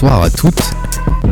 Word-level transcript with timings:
Bonsoir 0.00 0.22
à 0.22 0.30
toutes, 0.30 0.62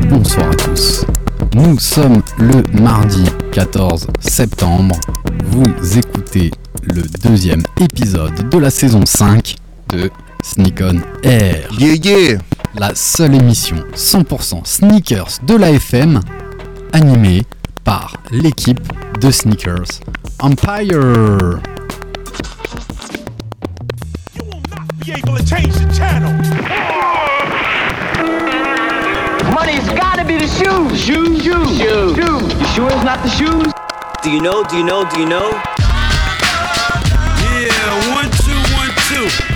bonsoir 0.08 0.50
à 0.50 0.54
tous. 0.56 1.06
Nous 1.54 1.78
sommes 1.78 2.20
le 2.36 2.64
mardi 2.82 3.24
14 3.52 4.08
septembre. 4.18 4.96
Vous 5.44 5.96
écoutez 5.96 6.50
le 6.82 7.02
deuxième 7.22 7.62
épisode 7.80 8.48
de 8.48 8.58
la 8.58 8.70
saison 8.70 9.06
5 9.06 9.54
de 9.90 10.10
Sneak 10.42 10.80
On 10.82 10.98
Air. 11.22 11.68
Yeah, 11.78 11.94
yeah. 11.94 12.38
La 12.76 12.92
seule 12.96 13.36
émission 13.36 13.76
100% 13.94 14.64
sneakers 14.64 15.38
de 15.46 15.54
la 15.54 15.70
FM 15.70 16.18
animée 16.92 17.44
par 17.84 18.16
l'équipe 18.32 18.80
de 19.20 19.30
Sneakers 19.30 20.00
Empire. 20.40 21.60
be 25.04 25.12
able 25.12 25.38
to 25.38 25.46
change 25.46 25.72
the 25.72 25.94
channel. 25.94 26.34
Money's 29.56 29.88
gotta 29.88 30.22
be 30.22 30.36
the 30.36 30.46
shoes. 30.46 31.00
Shoes, 31.00 31.42
shoes, 31.42 31.78
shoes. 31.78 32.14
shoes. 32.14 32.60
You 32.60 32.66
sure 32.74 32.90
it's 32.90 33.04
not 33.04 33.22
the 33.22 33.30
shoes? 33.30 33.72
Do 34.22 34.30
you 34.30 34.42
know? 34.42 34.62
Do 34.64 34.76
you 34.76 34.84
know? 34.84 35.08
Do 35.08 35.18
you 35.18 35.24
know? 35.24 35.48
Yeah, 37.40 38.14
one, 38.14 38.30
two, 38.32 38.52
one, 38.76 38.90
two. 39.08 39.55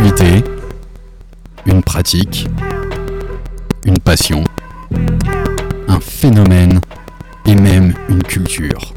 activité, 0.00 0.44
une 1.66 1.82
pratique, 1.82 2.48
une 3.84 3.98
passion, 3.98 4.44
un 5.88 6.00
phénomène 6.00 6.80
et 7.44 7.54
même 7.54 7.92
une 8.08 8.22
culture. 8.22 8.94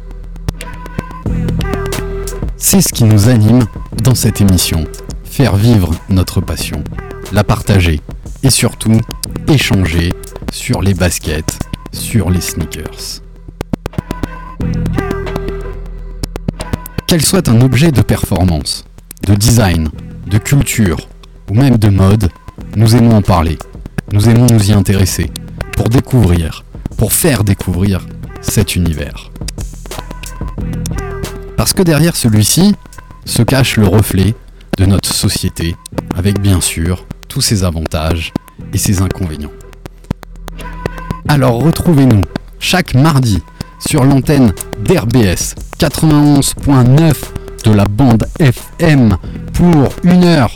C'est 2.56 2.82
ce 2.82 2.94
qui 2.94 3.04
nous 3.04 3.28
anime 3.28 3.66
dans 4.02 4.16
cette 4.16 4.40
émission. 4.40 4.86
Faire 5.26 5.58
vivre 5.58 5.92
notre 6.10 6.40
passion, 6.40 6.84
la 7.34 7.44
partager 7.44 8.00
et 8.42 8.50
surtout 8.50 9.02
échanger 9.50 10.14
sur 10.54 10.82
les 10.82 10.94
baskets, 10.94 11.60
sur 11.92 12.30
les 12.30 12.42
sneakers. 12.42 13.22
Qu'elle 17.08 17.26
soit 17.26 17.50
un 17.50 17.60
objet 17.60 17.92
de 17.92 18.02
performance, 18.02 18.86
de 19.28 19.36
design, 19.36 19.90
de 20.28 20.38
culture 20.38 21.08
ou 21.50 21.56
même 21.56 21.78
de 21.78 21.90
mode, 21.90 22.30
nous 22.76 22.96
aimons 22.96 23.16
en 23.16 23.22
parler. 23.22 23.58
Nous 24.12 24.30
aimons 24.30 24.48
nous 24.48 24.70
y 24.70 24.74
intéresser 24.74 25.30
pour 25.76 25.90
découvrir, 25.90 26.64
pour 26.98 27.14
faire 27.14 27.44
découvrir 27.44 28.06
cet 28.42 28.76
univers. 28.76 29.32
Parce 31.58 31.74
que 31.74 31.84
derrière 31.84 32.16
celui-ci 32.16 32.76
se 33.26 33.42
cache 33.42 33.78
le 33.78 33.88
reflet 33.88 34.36
de 34.78 34.86
notre 34.86 35.14
société, 35.14 35.76
avec 36.16 36.40
bien 36.40 36.62
sûr 36.62 37.06
tous 37.30 37.42
ses 37.42 37.64
avantages 37.64 38.34
et 38.74 38.78
ses 38.78 39.02
inconvénients. 39.02 39.52
Alors 41.28 41.64
retrouvez-nous 41.64 42.22
chaque 42.60 42.96
mardi 42.96 43.42
sur 43.80 44.04
l'antenne 44.04 44.54
d'RBS 44.84 45.56
91.9 45.80 47.14
de 47.64 47.72
la 47.72 47.86
bande 47.86 48.26
FM 48.40 49.18
pour 49.54 49.90
une 50.04 50.24
heure 50.24 50.52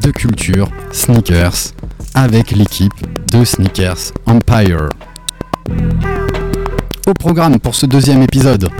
de 0.00 0.10
culture 0.10 0.68
sneakers 0.92 1.72
avec 2.14 2.52
l'équipe 2.52 2.92
de 3.32 3.44
Sneakers 3.44 4.12
Empire. 4.26 4.88
Au 7.06 7.14
programme 7.14 7.58
pour 7.58 7.74
ce 7.74 7.86
deuxième 7.86 8.22
épisode, 8.22 8.70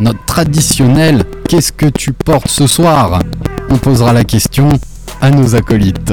notre 0.00 0.24
traditionnel 0.24 1.24
Qu'est-ce 1.48 1.72
que 1.72 1.86
tu 1.86 2.12
portes 2.12 2.48
ce 2.48 2.66
soir? 2.66 3.22
On 3.70 3.78
posera 3.78 4.12
la 4.12 4.22
question 4.22 4.68
à 5.22 5.30
nos 5.30 5.54
acolytes. 5.54 6.12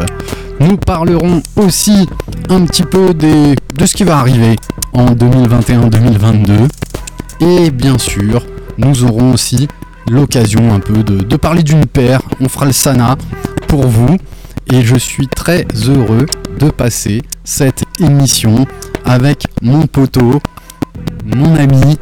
Nous 0.61 0.77
parlerons 0.77 1.43
aussi 1.57 2.07
un 2.47 2.65
petit 2.65 2.83
peu 2.83 3.13
de 3.13 3.85
ce 3.85 3.93
qui 3.93 4.05
va 4.05 4.19
arriver 4.19 4.55
en 4.93 5.07
2021-2022. 5.07 6.69
Et 7.41 7.69
bien 7.69 7.97
sûr, 7.97 8.45
nous 8.77 9.03
aurons 9.03 9.33
aussi 9.33 9.67
l'occasion 10.09 10.73
un 10.73 10.79
peu 10.79 11.03
de, 11.03 11.35
parler 11.35 11.63
d'une 11.63 11.85
paire. 11.85 12.21
On 12.39 12.49
fera 12.49 12.65
le 12.65 12.71
Sana 12.71 13.17
pour 13.67 13.87
vous. 13.87 14.17
Et 14.73 14.81
je 14.81 14.95
suis 14.95 15.27
très 15.27 15.65
heureux 15.87 16.25
de 16.59 16.69
passer 16.71 17.21
cette 17.43 17.83
émission 17.99 18.65
avec 19.05 19.43
mon 19.61 19.85
poteau, 19.85 20.41
mon 21.23 21.55
ami, 21.55 21.97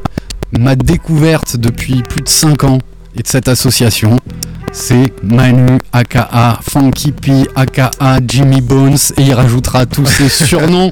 ma 0.58 0.76
découverte 0.76 1.58
depuis 1.58 2.04
plus 2.04 2.22
de 2.22 2.30
5 2.30 2.64
ans 2.64 2.78
et 3.18 3.22
de 3.22 3.28
cette 3.28 3.50
association. 3.50 4.18
C'est 4.72 5.14
Manu 5.24 5.78
aka 5.92 6.60
Funky 6.62 7.12
P 7.12 7.48
aka 7.56 7.92
Jimmy 8.26 8.62
Bones 8.62 8.98
et 9.18 9.24
il 9.24 9.34
rajoutera 9.34 9.86
tous 9.86 10.06
ses 10.06 10.30
surnoms 10.46 10.90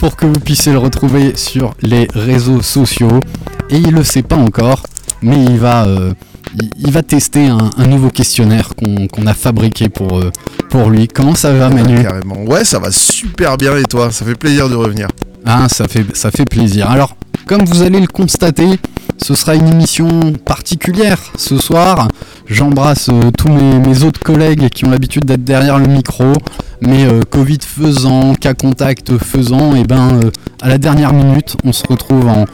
pour 0.00 0.16
que 0.16 0.24
vous 0.24 0.40
puissiez 0.40 0.72
le 0.72 0.78
retrouver 0.78 1.36
sur 1.36 1.74
les 1.82 2.08
réseaux 2.14 2.62
sociaux. 2.62 3.20
Et 3.68 3.76
il 3.76 3.92
le 3.92 4.02
sait 4.02 4.22
pas 4.22 4.36
encore, 4.36 4.82
mais 5.22 5.44
il 5.44 5.58
va, 5.58 5.84
euh, 5.84 6.12
il, 6.60 6.70
il 6.78 6.90
va 6.90 7.02
tester 7.02 7.46
un, 7.46 7.70
un 7.76 7.86
nouveau 7.86 8.08
questionnaire 8.08 8.70
qu'on 8.76 9.26
a 9.26 9.34
fabriqué 9.34 9.88
pour, 9.90 10.18
euh, 10.18 10.32
pour 10.70 10.88
lui. 10.88 11.06
Comment 11.06 11.34
ça 11.34 11.52
va 11.52 11.68
Manu 11.68 12.02
Carrément. 12.02 12.42
Ouais, 12.44 12.64
ça 12.64 12.78
va 12.78 12.90
super 12.90 13.58
bien 13.58 13.76
et 13.76 13.84
toi? 13.84 14.10
Ça 14.10 14.24
fait 14.24 14.34
plaisir 14.34 14.68
de 14.70 14.74
revenir. 14.74 15.08
Ah, 15.44 15.68
ça 15.68 15.86
fait, 15.86 16.04
ça 16.16 16.30
fait 16.30 16.46
plaisir. 16.46 16.90
Alors, 16.90 17.14
comme 17.46 17.64
vous 17.64 17.82
allez 17.82 18.00
le 18.00 18.06
constater, 18.06 18.78
ce 19.18 19.34
sera 19.34 19.54
une 19.54 19.68
émission 19.68 20.32
particulière 20.44 21.18
ce 21.36 21.58
soir. 21.58 22.08
J'embrasse 22.50 23.10
euh, 23.10 23.30
tous 23.30 23.48
mes, 23.48 24.02
autres 24.02 24.18
collègues 24.18 24.70
qui 24.70 24.84
ont 24.84 24.90
l'habitude 24.90 25.24
d'être 25.24 25.44
derrière 25.44 25.78
le 25.78 25.86
micro. 25.86 26.32
Mais 26.80 27.04
euh, 27.04 27.20
Covid 27.30 27.58
faisant, 27.64 28.34
cas 28.34 28.54
contact 28.54 29.16
faisant, 29.18 29.76
et 29.76 29.84
ben 29.84 30.18
euh, 30.24 30.30
à 30.60 30.68
la 30.68 30.78
dernière 30.78 31.12
minute, 31.12 31.56
on 31.64 31.72
se 31.72 31.86
retrouve 31.86 32.26
en, 32.26 32.46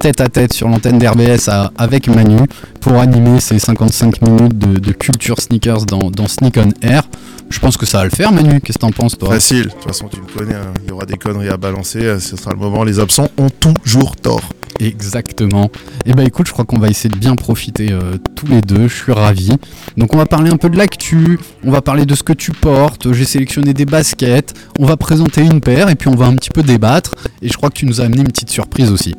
tête 0.00 0.20
à 0.20 0.28
tête 0.28 0.52
sur 0.52 0.68
l'antenne 0.68 0.98
d'RBS 0.98 1.50
avec 1.76 2.08
Manu 2.08 2.38
pour 2.80 2.98
animer 2.98 3.38
ces 3.38 3.58
55 3.58 4.22
minutes 4.22 4.58
de, 4.58 4.78
de 4.78 4.92
culture 4.92 5.40
sneakers 5.40 5.84
dans, 5.84 6.10
dans 6.10 6.26
Sneak 6.26 6.56
on 6.56 6.70
Air. 6.86 7.02
Je 7.50 7.58
pense 7.60 7.76
que 7.76 7.86
ça 7.86 7.98
va 7.98 8.04
le 8.04 8.10
faire, 8.10 8.32
Manu. 8.32 8.60
Qu'est-ce 8.60 8.78
que 8.78 8.82
t'en 8.82 8.90
penses, 8.90 9.16
toi? 9.16 9.30
Facile. 9.30 9.64
De 9.64 9.68
toute 9.70 9.84
façon, 9.84 10.08
tu 10.08 10.20
me 10.20 10.26
connais. 10.26 10.54
hein. 10.54 10.72
Il 10.82 10.88
y 10.88 10.92
aura 10.92 11.06
des 11.06 11.16
conneries 11.16 11.48
à 11.48 11.56
balancer. 11.56 12.00
euh, 12.04 12.18
Ce 12.18 12.36
sera 12.36 12.50
le 12.52 12.58
moment. 12.58 12.84
Les 12.84 12.98
absents 13.00 13.28
ont 13.38 13.48
toujours 13.50 14.16
tort. 14.16 14.42
Exactement. 14.80 15.70
Et 16.04 16.12
bah 16.14 16.24
écoute, 16.24 16.48
je 16.48 16.52
crois 16.52 16.64
qu'on 16.64 16.78
va 16.80 16.88
essayer 16.88 17.08
de 17.08 17.16
bien 17.16 17.36
profiter 17.36 17.92
euh, 17.92 18.16
tous 18.34 18.46
les 18.46 18.60
deux. 18.60 18.88
Je 18.88 18.94
suis 19.04 19.12
ravi. 19.12 19.50
Donc 19.96 20.12
on 20.14 20.16
va 20.16 20.26
parler 20.26 20.50
un 20.50 20.56
peu 20.56 20.68
de 20.68 20.76
l'actu, 20.76 21.38
on 21.64 21.70
va 21.70 21.80
parler 21.80 22.06
de 22.06 22.14
ce 22.16 22.24
que 22.24 22.32
tu 22.32 22.50
portes. 22.50 23.12
J'ai 23.12 23.24
sélectionné 23.24 23.72
des 23.72 23.84
baskets, 23.86 24.52
on 24.80 24.84
va 24.86 24.96
présenter 24.96 25.42
une 25.42 25.60
paire 25.60 25.88
et 25.90 25.94
puis 25.94 26.08
on 26.08 26.16
va 26.16 26.26
un 26.26 26.34
petit 26.34 26.50
peu 26.50 26.62
débattre. 26.64 27.12
Et 27.40 27.48
je 27.48 27.56
crois 27.56 27.70
que 27.70 27.76
tu 27.76 27.86
nous 27.86 28.00
as 28.00 28.04
amené 28.04 28.22
une 28.22 28.28
petite 28.28 28.50
surprise 28.50 28.90
aussi. 28.90 29.14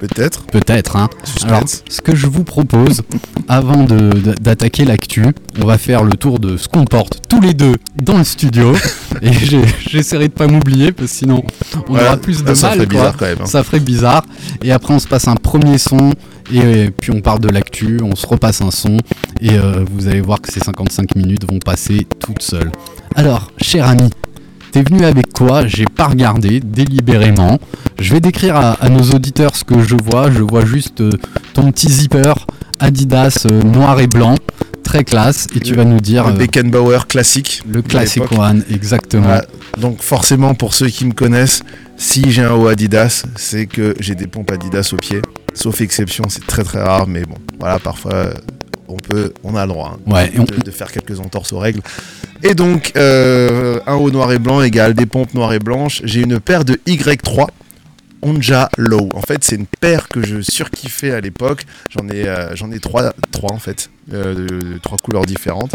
Peut-être. 0.00 0.44
Peut-être, 0.46 0.96
hein. 0.96 1.10
Suspense. 1.24 1.50
Alors, 1.50 1.64
ce 1.90 2.00
que 2.00 2.16
je 2.16 2.26
vous 2.26 2.42
propose, 2.42 3.02
avant 3.48 3.84
d'attaquer 3.84 4.86
l'actu, 4.86 5.26
on 5.60 5.66
va 5.66 5.76
faire 5.76 6.04
le 6.04 6.12
tour 6.12 6.38
de 6.38 6.56
ce 6.56 6.68
qu'on 6.68 6.86
porte 6.86 7.20
tous 7.28 7.40
les 7.42 7.52
deux 7.52 7.76
dans 8.00 8.16
le 8.16 8.24
studio. 8.24 8.72
et 9.22 9.32
j'essaierai 9.90 10.28
de 10.28 10.32
pas 10.32 10.46
m'oublier 10.46 10.92
parce 10.92 11.10
que 11.10 11.16
sinon 11.18 11.44
on 11.88 11.96
aura 11.96 12.16
plus 12.16 12.42
de 12.42 12.54
Ça 12.54 12.68
mal. 12.68 12.76
ferait 12.78 12.86
quoi. 12.86 12.94
bizarre 12.96 13.16
quand 13.18 13.26
même, 13.26 13.38
hein. 13.42 13.46
Ça 13.46 13.62
ferait 13.62 13.80
bizarre. 13.80 14.24
Et 14.62 14.72
après, 14.72 14.94
on 14.94 14.98
se 14.98 15.08
passe 15.08 15.28
un 15.28 15.36
premier 15.36 15.76
son. 15.76 16.12
Et, 16.52 16.90
puis 16.90 17.12
on 17.12 17.20
parle 17.20 17.40
de 17.40 17.48
l'actu, 17.48 17.98
on 18.02 18.16
se 18.16 18.26
repasse 18.26 18.62
un 18.62 18.70
son. 18.70 18.96
Et 19.40 19.52
euh, 19.52 19.84
vous 19.92 20.08
allez 20.08 20.22
voir 20.22 20.40
que 20.40 20.50
ces 20.50 20.60
55 20.60 21.14
minutes 21.14 21.44
vont 21.48 21.58
passer 21.58 22.06
toutes 22.18 22.42
seules. 22.42 22.72
Alors, 23.14 23.52
cher 23.60 23.86
ami, 23.86 24.10
T'es 24.72 24.82
venu 24.82 25.04
avec 25.04 25.32
quoi? 25.32 25.66
J'ai 25.66 25.84
pas 25.84 26.06
regardé 26.06 26.60
délibérément. 26.60 27.58
Je 28.00 28.12
vais 28.14 28.20
décrire 28.20 28.56
à, 28.56 28.72
à 28.72 28.88
nos 28.88 29.02
auditeurs 29.14 29.54
ce 29.56 29.64
que 29.64 29.82
je 29.82 29.94
vois. 29.94 30.30
Je 30.30 30.42
vois 30.42 30.64
juste 30.64 31.00
euh, 31.00 31.10
ton 31.54 31.70
petit 31.70 31.88
zipper 31.90 32.32
Adidas 32.78 33.46
euh, 33.50 33.62
noir 33.62 34.00
et 34.00 34.06
blanc, 34.06 34.36
très 34.82 35.04
classe. 35.04 35.46
Et 35.54 35.60
tu 35.60 35.72
Le- 35.72 35.76
vas 35.78 35.84
nous 35.84 36.00
dire 36.00 36.26
Le 36.26 36.32
euh, 36.32 36.36
Beckenbauer 36.36 37.06
classique. 37.06 37.62
le 37.68 37.82
l'époque. 37.82 38.32
one, 38.38 38.64
exactement. 38.70 39.24
Voilà. 39.24 39.44
Donc 39.78 40.02
forcément, 40.02 40.54
pour 40.54 40.72
ceux 40.74 40.88
qui 40.88 41.04
me 41.04 41.12
connaissent, 41.12 41.62
si 41.98 42.30
j'ai 42.30 42.42
un 42.42 42.52
haut 42.52 42.68
Adidas, 42.68 43.24
c'est 43.36 43.66
que 43.66 43.94
j'ai 44.00 44.14
des 44.14 44.26
pompes 44.26 44.50
Adidas 44.50 44.90
au 44.94 44.96
pied. 44.96 45.20
Sauf 45.54 45.80
exception, 45.82 46.24
c'est 46.28 46.46
très 46.46 46.64
très 46.64 46.82
rare, 46.82 47.06
mais 47.06 47.22
bon, 47.24 47.34
voilà, 47.58 47.78
parfois 47.78 48.30
on 48.88 48.96
peut, 48.96 49.32
on 49.44 49.54
a 49.56 49.66
le 49.66 49.72
droit 49.72 49.96
hein, 49.98 50.10
Ouais, 50.12 50.32
et 50.34 50.40
on- 50.40 50.44
de, 50.44 50.56
de 50.56 50.70
faire 50.70 50.90
quelques 50.90 51.20
entorses 51.20 51.52
aux 51.52 51.58
règles. 51.58 51.80
Et 52.42 52.54
donc, 52.54 52.92
euh, 52.96 53.78
un 53.86 53.94
haut 53.94 54.10
noir 54.10 54.32
et 54.32 54.38
blanc 54.38 54.62
égale 54.62 54.94
des 54.94 55.06
pompes 55.06 55.34
noires 55.34 55.52
et 55.52 55.58
blanches. 55.58 56.00
J'ai 56.04 56.22
une 56.22 56.40
paire 56.40 56.64
de 56.64 56.80
Y3 56.86 57.46
Onja 58.22 58.68
Low. 58.76 59.08
En 59.14 59.22
fait, 59.22 59.42
c'est 59.44 59.56
une 59.56 59.66
paire 59.66 60.08
que 60.08 60.24
je 60.24 60.40
surkiffais 60.40 61.10
à 61.12 61.20
l'époque. 61.20 61.64
J'en 61.90 62.08
ai, 62.08 62.28
euh, 62.28 62.54
j'en 62.54 62.70
ai 62.70 62.78
trois, 62.80 63.12
trois 63.32 63.52
en 63.52 63.58
fait, 63.58 63.90
euh, 64.12 64.34
de, 64.34 64.78
trois 64.78 64.98
couleurs 64.98 65.24
différentes. 65.24 65.72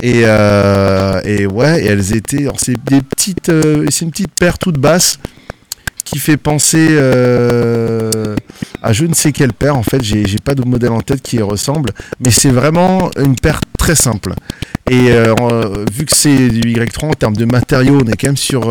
Et, 0.00 0.22
euh, 0.24 1.46
ouais, 1.46 1.82
et 1.82 1.86
elles 1.86 2.14
étaient. 2.14 2.46
C'est 2.58 2.82
des 2.84 3.02
petites, 3.02 3.50
c'est 3.90 4.04
une 4.04 4.10
petite 4.10 4.32
paire 4.38 4.58
toute 4.58 4.78
basse 4.78 5.18
qui 6.04 6.18
fait 6.18 6.36
penser 6.36 6.98
à 8.82 8.92
je 8.92 9.06
ne 9.06 9.14
sais 9.14 9.32
quelle 9.32 9.52
paire. 9.54 9.76
En 9.76 9.82
fait, 9.82 10.02
j'ai 10.02 10.38
pas 10.42 10.54
de 10.54 10.62
modèle 10.66 10.92
en 10.92 11.00
tête 11.00 11.22
qui 11.22 11.40
ressemble, 11.40 11.90
mais 12.20 12.30
c'est 12.30 12.50
vraiment 12.50 13.10
une 13.18 13.36
paire 13.36 13.60
très 13.78 13.94
simple. 13.94 14.34
Et 14.90 15.10
vu 15.92 16.04
que 16.04 16.14
c'est 16.14 16.48
du 16.48 16.74
Y3 16.74 17.06
en 17.06 17.14
termes 17.14 17.36
de 17.36 17.46
matériaux, 17.46 18.00
on 18.04 18.06
est 18.06 18.16
quand 18.16 18.28
même 18.28 18.36
sur 18.36 18.70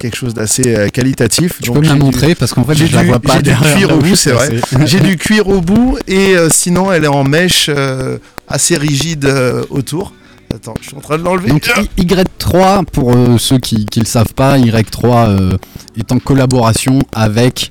quelque 0.00 0.16
chose 0.16 0.34
d'assez 0.34 0.74
euh, 0.74 0.88
qualitatif. 0.88 1.58
Tu 1.60 1.66
Donc, 1.68 1.76
peux 1.76 1.82
me 1.82 1.86
la 1.88 1.94
montrer 1.94 2.34
parce 2.34 2.52
qu'en 2.52 2.64
fait 2.64 2.74
je 2.74 2.92
la 2.92 3.04
vois 3.04 3.20
pas 3.20 3.36
j'ai 3.36 3.42
du 3.42 3.54
cuir 3.54 3.92
au 3.94 3.98
bout, 3.98 4.16
c'est 4.16 4.32
vrai. 4.38 4.60
J'ai 4.86 4.98
du 5.00 5.16
cuir 5.16 5.46
au 5.48 5.60
bout 5.60 5.98
et 6.08 6.34
euh, 6.36 6.48
sinon 6.50 6.90
elle 6.90 7.04
est 7.04 7.08
en 7.08 7.22
mèche 7.22 7.66
euh, 7.68 8.18
assez 8.48 8.76
rigide 8.76 9.26
euh, 9.26 9.62
autour. 9.70 10.12
Attends, 10.52 10.74
je 10.80 10.88
suis 10.88 10.96
en 10.96 11.00
train 11.00 11.16
de 11.18 11.22
l'enlever. 11.22 11.50
Donc 11.50 11.70
I- 11.96 12.02
Y3, 12.06 12.84
pour 12.86 13.14
ceux 13.38 13.58
qui 13.58 13.86
ne 13.96 14.00
le 14.00 14.06
savent 14.06 14.34
pas, 14.34 14.58
Y3 14.58 15.28
euh, 15.28 15.56
est 15.96 16.10
en 16.10 16.18
collaboration 16.18 16.98
avec, 17.12 17.70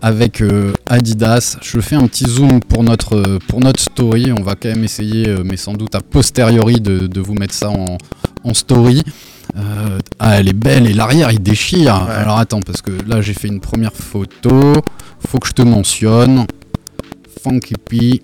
avec 0.00 0.40
euh, 0.40 0.72
Adidas. 0.86 1.58
Je 1.60 1.80
fais 1.80 1.96
un 1.96 2.06
petit 2.06 2.24
zoom 2.24 2.60
pour 2.60 2.82
notre, 2.82 3.38
pour 3.48 3.60
notre 3.60 3.78
story. 3.80 4.32
On 4.32 4.42
va 4.42 4.54
quand 4.54 4.70
même 4.70 4.84
essayer, 4.84 5.26
mais 5.44 5.58
sans 5.58 5.74
doute 5.74 5.94
a 5.96 6.00
posteriori, 6.00 6.80
de, 6.80 7.06
de 7.08 7.20
vous 7.20 7.34
mettre 7.34 7.52
ça 7.54 7.68
en, 7.68 7.98
en 8.44 8.54
story. 8.54 9.02
Euh, 9.56 9.98
ah, 10.18 10.40
elle 10.40 10.48
est 10.48 10.54
belle 10.54 10.86
et 10.86 10.92
l'arrière 10.92 11.30
il 11.32 11.42
déchire. 11.42 12.06
Ouais. 12.06 12.14
Alors 12.14 12.38
attends, 12.38 12.60
parce 12.60 12.82
que 12.82 12.92
là 13.06 13.20
j'ai 13.20 13.34
fait 13.34 13.48
une 13.48 13.60
première 13.60 13.92
photo. 13.92 14.74
Faut 15.26 15.38
que 15.38 15.48
je 15.48 15.52
te 15.52 15.62
mentionne. 15.62 16.46
Funky 17.42 17.74
P. 17.74 18.22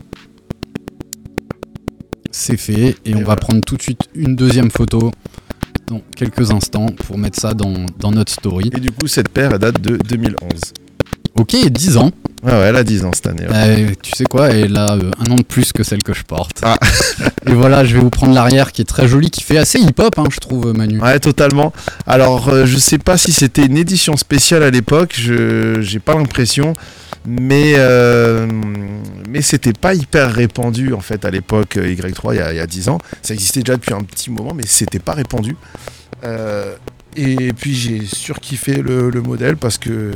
C'est 2.31 2.57
fait 2.57 2.97
et, 3.05 3.15
on 3.15 3.23
va 3.25 3.37
prendre 3.37 3.61
tout 3.61 3.77
de 3.77 3.83
suite 3.83 4.03
une 4.15 4.37
deuxième 4.37 4.71
photo 4.71 5.11
dans 5.89 6.01
quelques 6.15 6.53
instants 6.53 6.87
pour 6.87 7.19
mettre 7.19 7.41
ça 7.41 7.55
dans, 7.55 7.87
dans 7.99 8.13
notre 8.13 8.33
story. 8.33 8.71
Et 8.75 8.81
du 8.81 8.93
coup, 8.93 9.09
cette 9.09 9.29
paire 9.29 9.51
elle 9.53 9.59
date 9.59 9.81
de 9.81 9.97
2011. 9.97 10.37
Ok, 11.35 11.57
10 11.57 11.97
ans. 11.97 12.13
Ouais, 12.43 12.53
ouais, 12.53 12.59
elle 12.69 12.77
a 12.77 12.85
10 12.85 13.05
ans 13.05 13.11
cette 13.13 13.27
année. 13.27 13.47
ouais. 13.47 13.53
Euh, 13.55 13.91
tu 14.03 14.13
sais 14.17 14.25
quoi, 14.25 14.49
elle 14.49 14.77
a 14.77 14.95
euh, 14.95 15.11
un 15.19 15.33
an 15.33 15.37
de 15.37 15.43
plus 15.43 15.73
que 15.73 15.83
celle 15.83 16.03
que 16.03 16.15
je 16.15 16.23
porte. 16.23 16.61
Ah. 16.63 16.79
et 17.47 17.53
voilà, 17.53 17.85
je 17.85 17.95
vais 17.95 18.01
vous 18.01 18.09
prendre 18.11 18.33
l'arrière 18.35 18.73
qui 18.73 18.81
est 18.81 18.87
très 18.87 19.07
jolie, 19.07 19.31
qui 19.31 19.43
fait 19.43 19.59
assez 19.59 19.79
hip-hop, 19.79 20.19
hein, 20.19 20.25
je 20.31 20.39
trouve, 20.39 20.73
Manu. 20.75 21.01
Ouais, 21.01 21.21
totalement. 21.21 21.73
Alors, 22.07 22.49
euh, 22.49 22.65
je 22.65 22.79
sais 22.79 22.99
pas 22.99 23.19
si 23.19 23.33
c'était 23.33 23.67
une 23.67 23.77
édition 23.77 24.17
spéciale 24.17 24.63
à 24.63 24.71
l'époque, 24.71 25.15
je 25.19 25.81
j'ai 25.83 25.99
pas 25.99 26.15
l'impression, 26.15 26.73
mais 27.27 27.75
euh, 27.77 28.47
mais 29.29 29.43
c'était 29.43 29.75
pas 29.75 29.95
hyper 29.95 30.33
répandu 30.33 30.95
en 30.95 31.01
fait 31.01 31.25
à 31.25 31.31
l'époque 31.31 31.77
euh, 31.77 31.95
Y3 31.95 32.35
il 32.35 32.37
y, 32.39 32.41
a, 32.41 32.53
il 32.53 32.57
y 32.57 32.61
a 32.61 32.67
10 32.67 32.89
ans. 32.89 32.99
Ça 33.23 33.35
existait 33.35 33.61
déjà 33.61 33.77
depuis 33.77 33.93
un 33.93 34.01
petit 34.01 34.31
moment, 34.31 34.55
mais 34.55 34.65
c'était 34.67 34.99
pas 34.99 35.13
répandu. 35.13 35.57
Euh, 36.25 36.75
et 37.17 37.53
puis 37.53 37.75
j'ai 37.75 38.05
surkiffé 38.07 38.83
le, 38.83 39.11
le 39.11 39.23
modèle 39.23 39.57
parce 39.57 39.79
que 39.79 40.13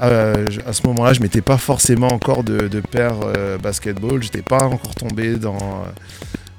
euh, 0.00 0.46
à 0.66 0.72
ce 0.72 0.86
moment-là, 0.86 1.12
je 1.12 1.20
m'étais 1.20 1.42
pas 1.42 1.58
forcément 1.58 2.08
encore 2.08 2.44
de, 2.44 2.68
de 2.68 2.80
paire 2.80 3.16
euh, 3.22 3.58
basketball, 3.58 4.22
j'étais 4.22 4.42
pas 4.42 4.64
encore 4.64 4.94
tombé 4.94 5.36
dans 5.36 5.84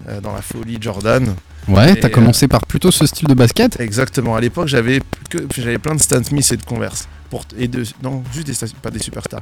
euh, 0.09 0.19
dans 0.21 0.33
la 0.33 0.41
folie 0.41 0.77
Jordan. 0.81 1.33
Ouais, 1.67 1.95
t'as 1.95 2.07
euh, 2.07 2.11
commencé 2.11 2.47
par 2.47 2.65
plutôt 2.65 2.91
ce 2.91 3.05
style 3.05 3.27
de 3.27 3.33
basket 3.33 3.79
Exactement. 3.79 4.35
À 4.35 4.41
l'époque, 4.41 4.67
j'avais 4.67 5.01
que 5.29 5.37
j'avais 5.55 5.77
plein 5.77 5.95
de 5.95 6.01
Stan 6.01 6.23
Smith 6.23 6.49
et 6.51 6.57
de 6.57 6.63
Converse. 6.63 7.07
Pour, 7.29 7.45
et 7.57 7.67
de, 7.67 7.83
non, 8.01 8.21
juste 8.33 8.47
des, 8.47 8.67
pas 8.81 8.91
des 8.91 8.99
superstars. 8.99 9.41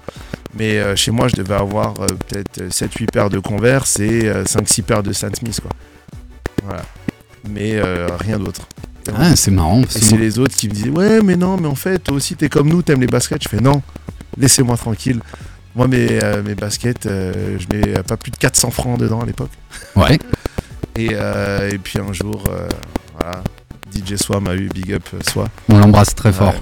Mais 0.58 0.78
euh, 0.78 0.96
chez 0.96 1.12
moi, 1.12 1.28
je 1.28 1.36
devais 1.36 1.56
avoir 1.56 2.00
euh, 2.00 2.08
peut-être 2.28 2.62
7-8 2.70 3.12
paires 3.12 3.30
de 3.30 3.40
Converse 3.40 4.00
et 4.00 4.32
5-6 4.44 4.84
paires 4.84 5.04
de 5.04 5.14
Stan 5.14 5.34
Smith. 5.34 5.60
Quoi. 5.62 5.72
Voilà. 6.64 6.84
Mais 7.50 7.76
euh, 7.76 8.08
rien 8.20 8.38
d'autre. 8.38 8.68
Ah, 9.16 9.36
c'est 9.36 9.52
marrant. 9.52 9.82
et 9.82 9.86
c'est 9.90 10.18
les 10.18 10.40
autres 10.40 10.56
qui 10.56 10.68
me 10.68 10.74
disaient 10.74 10.90
Ouais, 10.90 11.22
mais 11.22 11.36
non, 11.36 11.58
mais 11.58 11.68
en 11.68 11.76
fait, 11.76 12.00
toi 12.00 12.16
aussi, 12.16 12.36
t'es 12.36 12.50
comme 12.50 12.70
nous, 12.70 12.82
t'aimes 12.82 13.02
les 13.02 13.08
baskets. 13.08 13.44
Je 13.44 13.50
fais 13.50 13.60
Non, 13.62 13.82
laissez-moi 14.38 14.78
tranquille. 14.78 15.22
Moi, 15.76 15.88
mes, 15.88 16.22
euh, 16.22 16.44
mes 16.44 16.56
baskets, 16.56 17.06
euh, 17.06 17.58
je 17.58 17.76
mets 17.76 18.04
pas 18.04 18.18
plus 18.18 18.32
de 18.32 18.38
400 18.38 18.72
francs 18.72 19.00
dedans 19.00 19.22
à 19.22 19.26
l'époque. 19.26 19.52
Ouais. 19.96 20.20
Et, 20.96 21.10
euh, 21.14 21.70
et 21.72 21.78
puis 21.78 22.00
un 22.00 22.12
jour, 22.12 22.44
euh, 22.50 22.68
voilà, 23.18 23.42
DJ 23.94 24.16
Soi 24.18 24.40
m'a 24.42 24.54
eu, 24.56 24.68
big 24.68 24.94
up 24.94 25.04
euh, 25.14 25.20
Soi. 25.30 25.48
On 25.70 25.80
l'embrasse 25.80 26.14
très 26.16 26.34
fort. 26.34 26.54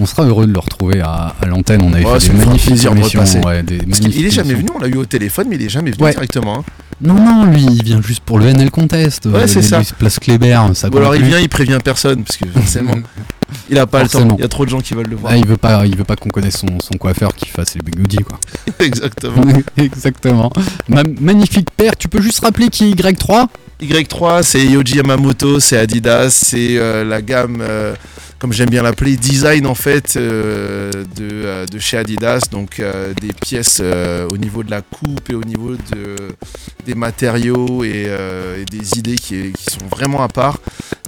On 0.00 0.06
sera 0.06 0.24
heureux 0.24 0.46
de 0.46 0.52
le 0.52 0.58
retrouver 0.58 1.00
à, 1.00 1.34
à 1.40 1.46
l'antenne. 1.46 1.82
On 1.82 1.92
avait 1.92 2.04
Ouais, 2.04 2.20
fait 2.20 2.32
des 2.32 2.38
magnifiques 2.44 2.66
plaisir 2.68 2.92
de 2.92 2.98
émissions. 2.98 3.20
repasser. 3.20 3.40
ouais, 3.40 3.62
des 3.62 3.78
Parce 3.78 3.98
qu'il 4.00 4.08
magnifiques 4.10 4.26
est 4.26 4.30
jamais 4.30 4.54
venu, 4.54 4.68
on 4.74 4.78
l'a 4.78 4.88
eu 4.88 4.96
au 4.96 5.04
téléphone, 5.06 5.46
mais 5.50 5.56
il 5.56 5.62
est 5.62 5.68
jamais 5.68 5.90
venu 5.90 6.04
Ouais. 6.04 6.12
directement. 6.12 6.58
hein. 6.60 6.64
Non, 7.00 7.14
non, 7.14 7.44
lui, 7.44 7.64
il 7.64 7.84
vient 7.84 8.02
juste 8.02 8.20
pour 8.24 8.38
le 8.40 8.46
NL 8.48 8.70
Contest. 8.72 9.26
Ouais, 9.26 9.42
Euh, 9.42 9.46
c'est 9.46 9.62
ça. 9.62 9.80
Place 9.98 10.18
Kléber, 10.18 10.58
ça 10.74 10.88
Ou 10.88 10.96
alors 10.96 11.14
il 11.14 11.22
vient, 11.22 11.38
il 11.38 11.48
prévient 11.48 11.78
personne, 11.82 12.24
parce 12.24 12.36
que 12.36 12.46
forcément, 12.48 12.94
il 13.70 13.78
a 13.78 13.86
pas 13.86 14.02
le 14.02 14.08
temps. 14.08 14.26
Il 14.36 14.40
y 14.40 14.44
a 14.44 14.48
trop 14.48 14.64
de 14.64 14.70
gens 14.70 14.80
qui 14.80 14.94
veulent 14.94 15.06
le 15.08 15.14
voir. 15.16 15.32
Ah, 15.32 15.36
il 15.36 15.46
veut 15.46 15.56
pas, 15.56 15.86
il 15.86 15.96
veut 15.96 16.02
pas 16.04 16.16
qu'on 16.16 16.28
connaisse 16.28 16.56
son, 16.58 16.66
son 16.80 16.98
coiffeur 16.98 17.34
qui 17.36 17.46
fasse 17.48 17.74
les 17.76 17.82
bigoudis, 17.82 18.18
quoi. 18.18 18.40
Exactement. 18.80 19.44
Exactement. 19.76 20.50
Ma 20.88 21.02
magnifique 21.20 21.68
paire. 21.76 21.96
Tu 21.96 22.08
peux 22.08 22.20
juste 22.20 22.40
rappeler 22.44 22.68
qui 22.68 22.90
est 22.90 22.94
Y3 23.00 23.46
Y3, 23.80 24.42
c'est 24.42 24.64
Yoji 24.66 24.96
Yamamoto, 24.96 25.60
c'est 25.60 25.78
Adidas, 25.78 26.30
c'est 26.30 26.78
euh, 26.78 27.04
la 27.04 27.22
gamme, 27.22 27.58
euh, 27.60 27.94
comme 28.38 28.52
j'aime 28.52 28.70
bien 28.70 28.82
l'appeler, 28.82 29.16
design 29.16 29.66
en 29.66 29.74
fait 29.74 30.16
euh, 30.16 30.92
de, 31.16 31.28
euh, 31.28 31.66
de 31.66 31.78
chez 31.78 31.96
Adidas. 31.96 32.46
Donc 32.50 32.78
euh, 32.78 33.12
des 33.20 33.32
pièces 33.32 33.80
euh, 33.82 34.28
au 34.30 34.36
niveau 34.36 34.62
de 34.62 34.70
la 34.70 34.82
coupe 34.82 35.28
et 35.30 35.34
au 35.34 35.42
niveau 35.42 35.72
de, 35.72 36.16
des 36.86 36.94
matériaux 36.94 37.82
et, 37.84 38.06
et 38.58 38.64
des 38.64 38.98
idées 38.98 39.16
qui, 39.16 39.52
qui 39.52 39.64
sont 39.64 39.86
vraiment 39.90 40.22
à 40.22 40.28
part. 40.28 40.58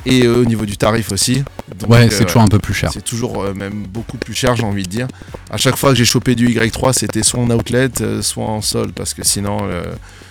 Et 0.07 0.27
au 0.27 0.47
niveau 0.47 0.65
du 0.65 0.79
tarif 0.79 1.13
aussi. 1.13 1.45
Donc, 1.79 1.91
Ouais, 1.91 2.09
c'est 2.11 2.25
toujours 2.25 2.43
un 2.43 2.49
peu 2.49 2.59
plus 2.59 2.73
cher. 2.73 2.91
C'est 2.93 3.05
toujours 3.05 3.45
même 3.55 3.85
beaucoup 3.87 4.17
plus 4.17 4.33
cher, 4.33 4.57
j'ai 4.57 4.65
envie 4.65 4.83
de 4.83 4.89
dire. 4.89 5.07
À 5.51 5.59
chaque 5.59 5.77
fois 5.77 5.91
que 5.91 5.97
j'ai 5.97 6.07
chopé 6.07 6.35
du 6.35 6.49
Y3, 6.49 6.95
c'était 6.95 7.23
soit 7.23 7.41
en 7.41 7.51
outlet, 7.51 7.91
soit 8.23 8.47
en 8.47 8.63
solde, 8.63 8.93
parce 8.93 9.13
que 9.13 9.23
sinon, 9.25 9.59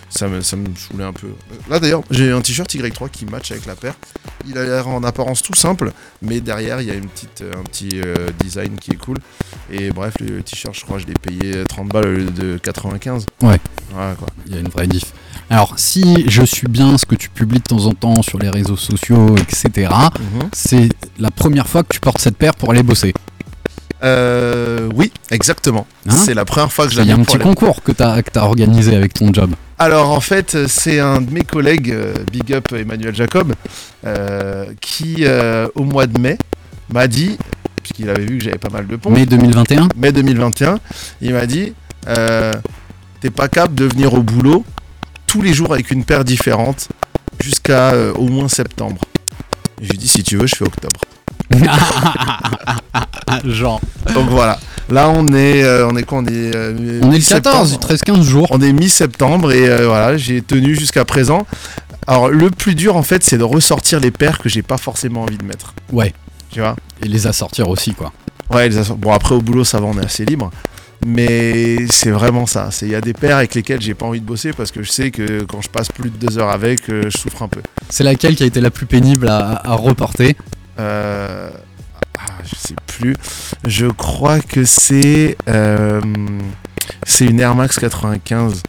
ça, 0.09 0.27
me, 0.27 0.41
ça 0.41 0.55
me 0.55 0.65
saoulait 0.75 1.03
un 1.03 1.13
peu. 1.13 1.27
Là 1.69 1.79
d'ailleurs, 1.79 2.01
j'ai 2.09 2.31
un 2.31 2.41
t-shirt 2.41 2.73
Y3 2.73 3.09
qui 3.09 3.25
match 3.25 3.51
avec 3.51 3.65
la 3.65 3.75
paire. 3.75 3.95
Il 4.47 4.57
a 4.57 4.63
l'air 4.63 4.87
en 4.87 5.03
apparence 5.03 5.41
tout 5.41 5.53
simple, 5.55 5.91
mais 6.21 6.41
derrière, 6.41 6.81
il 6.81 6.87
y 6.87 6.91
a 6.91 6.95
une 6.95 7.07
petite, 7.07 7.41
euh, 7.41 7.53
un 7.59 7.63
petit 7.63 7.89
euh, 7.95 8.29
design 8.39 8.75
qui 8.77 8.91
est 8.91 8.97
cool. 8.97 9.17
Et 9.71 9.91
bref, 9.91 10.13
le 10.19 10.41
t-shirt, 10.41 10.75
je 10.75 10.81
crois, 10.83 10.97
je 10.97 11.05
l'ai 11.05 11.13
payé 11.13 11.63
30 11.67 11.87
balles 11.89 12.05
au 12.07 12.11
lieu 12.11 12.25
de 12.31 12.57
95. 12.57 13.25
Ouais. 13.43 13.59
Voilà 13.91 14.15
quoi. 14.15 14.27
Il 14.47 14.53
y 14.53 14.57
a 14.57 14.59
une 14.59 14.69
vraie 14.69 14.87
diff. 14.87 15.13
Alors, 15.51 15.73
si 15.77 16.25
je 16.29 16.43
suis 16.43 16.67
bien 16.67 16.97
ce 16.97 17.05
que 17.05 17.15
tu 17.15 17.29
publies 17.29 17.57
de 17.59 17.63
temps 17.63 17.85
en 17.85 17.93
temps 17.93 18.21
sur 18.21 18.37
les 18.39 18.49
réseaux 18.49 18.77
sociaux, 18.77 19.35
etc., 19.37 19.89
Mhm. 20.19 20.49
c'est 20.53 20.89
la 21.17 21.31
première 21.31 21.67
fois 21.67 21.83
que 21.83 21.93
tu 21.93 21.99
portes 21.99 22.19
cette 22.19 22.37
paire 22.37 22.55
pour 22.55 22.71
aller 22.71 22.83
bosser. 22.83 23.13
Euh, 24.03 24.89
oui, 24.95 25.11
exactement. 25.31 25.85
Hein 26.07 26.11
c'est 26.11 26.33
la 26.33 26.45
première 26.45 26.71
fois 26.71 26.87
que 26.87 26.91
Il 26.93 26.97
y 26.97 27.01
a 27.01 27.03
j'avais 27.05 27.19
un 27.19 27.23
petit 27.23 27.37
concours 27.39 27.83
que 27.83 27.91
tu 27.91 28.03
as, 28.03 28.21
organisé 28.43 28.95
avec 28.95 29.13
ton 29.13 29.33
job. 29.33 29.51
Alors 29.81 30.09
en 30.09 30.19
fait, 30.19 30.67
c'est 30.67 30.99
un 30.99 31.21
de 31.21 31.31
mes 31.31 31.43
collègues, 31.43 31.91
euh, 31.91 32.13
Big 32.29 32.53
Up 32.53 32.73
Emmanuel 32.73 33.15
Jacob, 33.15 33.53
euh, 34.05 34.65
qui 34.81 35.19
euh, 35.21 35.69
au 35.73 35.85
mois 35.85 36.05
de 36.05 36.19
mai 36.19 36.37
m'a 36.93 37.07
dit, 37.07 37.37
puisqu'il 37.81 38.09
avait 38.09 38.25
vu 38.25 38.39
que 38.39 38.43
j'avais 38.43 38.57
pas 38.57 38.69
mal 38.69 38.87
de 38.87 38.97
pompes, 38.97 39.13
Mai 39.13 39.25
2021 39.25 39.87
mai 39.95 40.11
2021, 40.11 40.79
il 41.21 41.33
m'a 41.33 41.45
dit 41.45 41.73
euh, 42.09 42.53
T'es 43.21 43.29
pas 43.29 43.47
capable 43.47 43.75
de 43.75 43.85
venir 43.85 44.13
au 44.13 44.21
boulot 44.21 44.65
tous 45.27 45.41
les 45.41 45.53
jours 45.53 45.71
avec 45.71 45.91
une 45.91 46.03
paire 46.03 46.25
différente 46.25 46.89
jusqu'à 47.41 47.93
au 48.15 48.27
moins 48.27 48.49
septembre. 48.49 48.99
J'ai 49.81 49.93
dit 49.93 50.09
Si 50.09 50.23
tu 50.23 50.35
veux, 50.35 50.45
je 50.47 50.55
fais 50.55 50.65
octobre. 50.65 50.99
Genre. 53.45 53.79
Donc 54.13 54.27
voilà. 54.29 54.59
Là, 54.91 55.09
on 55.09 55.27
est, 55.33 55.63
euh, 55.63 55.87
on 55.87 55.95
est 55.95 56.03
quoi 56.03 56.19
On 56.19 56.25
est, 56.25 56.55
euh, 56.55 56.73
On 56.77 56.81
est 56.81 57.01
le 57.01 57.07
mi-septembre. 57.07 57.55
14, 57.55 57.71
il 57.73 57.79
te 57.79 57.87
reste 57.87 58.03
15 58.05 58.25
jours. 58.25 58.47
On 58.51 58.61
est 58.61 58.73
mi-septembre 58.73 59.51
et 59.51 59.67
euh, 59.69 59.87
voilà, 59.87 60.17
j'ai 60.17 60.41
tenu 60.41 60.75
jusqu'à 60.75 61.05
présent. 61.05 61.45
Alors 62.07 62.29
le 62.29 62.49
plus 62.49 62.75
dur 62.75 62.95
en 62.97 63.03
fait, 63.03 63.23
c'est 63.23 63.37
de 63.37 63.43
ressortir 63.43 63.99
les 63.99 64.11
paires 64.11 64.39
que 64.39 64.49
j'ai 64.49 64.61
pas 64.63 64.77
forcément 64.77 65.23
envie 65.23 65.37
de 65.37 65.45
mettre. 65.45 65.73
Ouais. 65.91 66.13
Tu 66.51 66.59
vois 66.59 66.75
Et 67.03 67.07
les 67.07 67.27
assortir 67.27 67.69
aussi, 67.69 67.93
quoi. 67.93 68.11
Ouais, 68.51 68.67
les 68.67 68.77
asso- 68.79 68.95
bon 68.97 69.11
après 69.13 69.35
au 69.35 69.41
boulot 69.41 69.63
ça 69.63 69.79
va, 69.79 69.85
on 69.85 69.99
est 69.99 70.05
assez 70.05 70.25
libre. 70.25 70.49
Mais 71.05 71.85
c'est 71.91 72.09
vraiment 72.09 72.45
ça. 72.45 72.69
C'est 72.71 72.85
il 72.87 72.91
y 72.91 72.95
a 72.95 73.01
des 73.01 73.13
paires 73.13 73.37
avec 73.37 73.53
lesquelles 73.55 73.79
j'ai 73.81 73.93
pas 73.93 74.05
envie 74.07 74.19
de 74.19 74.25
bosser 74.25 74.51
parce 74.53 74.71
que 74.71 74.81
je 74.83 74.89
sais 74.91 75.11
que 75.11 75.43
quand 75.43 75.61
je 75.61 75.69
passe 75.69 75.87
plus 75.89 76.09
de 76.09 76.17
deux 76.17 76.37
heures 76.39 76.49
avec, 76.49 76.81
je 76.87 77.09
souffre 77.15 77.43
un 77.43 77.47
peu. 77.47 77.61
C'est 77.89 78.03
laquelle 78.03 78.35
qui 78.35 78.43
a 78.43 78.47
été 78.47 78.59
la 78.59 78.71
plus 78.71 78.85
pénible 78.85 79.27
à, 79.29 79.61
à 79.63 79.75
reporter? 79.75 80.35
Euh, 80.79 81.49
ah, 82.17 82.25
je 82.43 82.55
sais 82.55 82.75
plus. 82.87 83.15
Je 83.67 83.85
crois 83.87 84.39
que 84.39 84.63
c'est 84.65 85.37
euh, 85.47 86.01
c'est 87.05 87.25
une 87.25 87.39
Air 87.39 87.55
Max 87.55 87.79
95. 87.79 88.63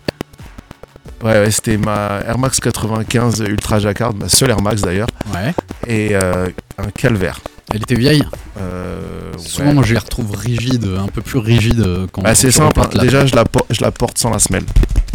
Ouais, 1.23 1.33
ouais 1.33 1.51
c'était 1.51 1.77
ma 1.77 2.21
Air 2.27 2.39
Max 2.39 2.61
95 2.61 3.41
Ultra 3.41 3.79
Jacquard, 3.79 4.15
ma 4.15 4.29
seule 4.29 4.51
Air 4.51 4.63
Max 4.63 4.81
d'ailleurs, 4.83 5.09
Ouais. 5.35 5.53
et 5.87 6.11
euh, 6.15 6.49
un 6.79 6.91
calvaire. 6.91 7.41
Elle 7.73 7.83
était 7.83 7.95
vieille. 7.95 8.25
Euh, 8.59 9.33
Souvent, 9.39 9.69
ouais. 9.69 9.75
moi, 9.75 9.83
je 9.85 9.93
les 9.93 9.99
retrouve 10.01 10.35
rigides, 10.35 10.87
un 10.99 11.07
peu 11.07 11.21
plus 11.23 11.39
rigides 11.39 11.81
euh, 11.81 12.07
quand. 12.11 12.23
Bah, 12.23 12.35
c'est 12.35 12.51
simple, 12.51 12.81
la- 12.95 13.03
déjà 13.03 13.27
je 13.27 13.37
la, 13.37 13.45
por- 13.45 13.67
je 13.71 13.81
la 13.83 13.91
porte 13.93 14.19
sans 14.19 14.31
la 14.31 14.39
semelle, 14.39 14.65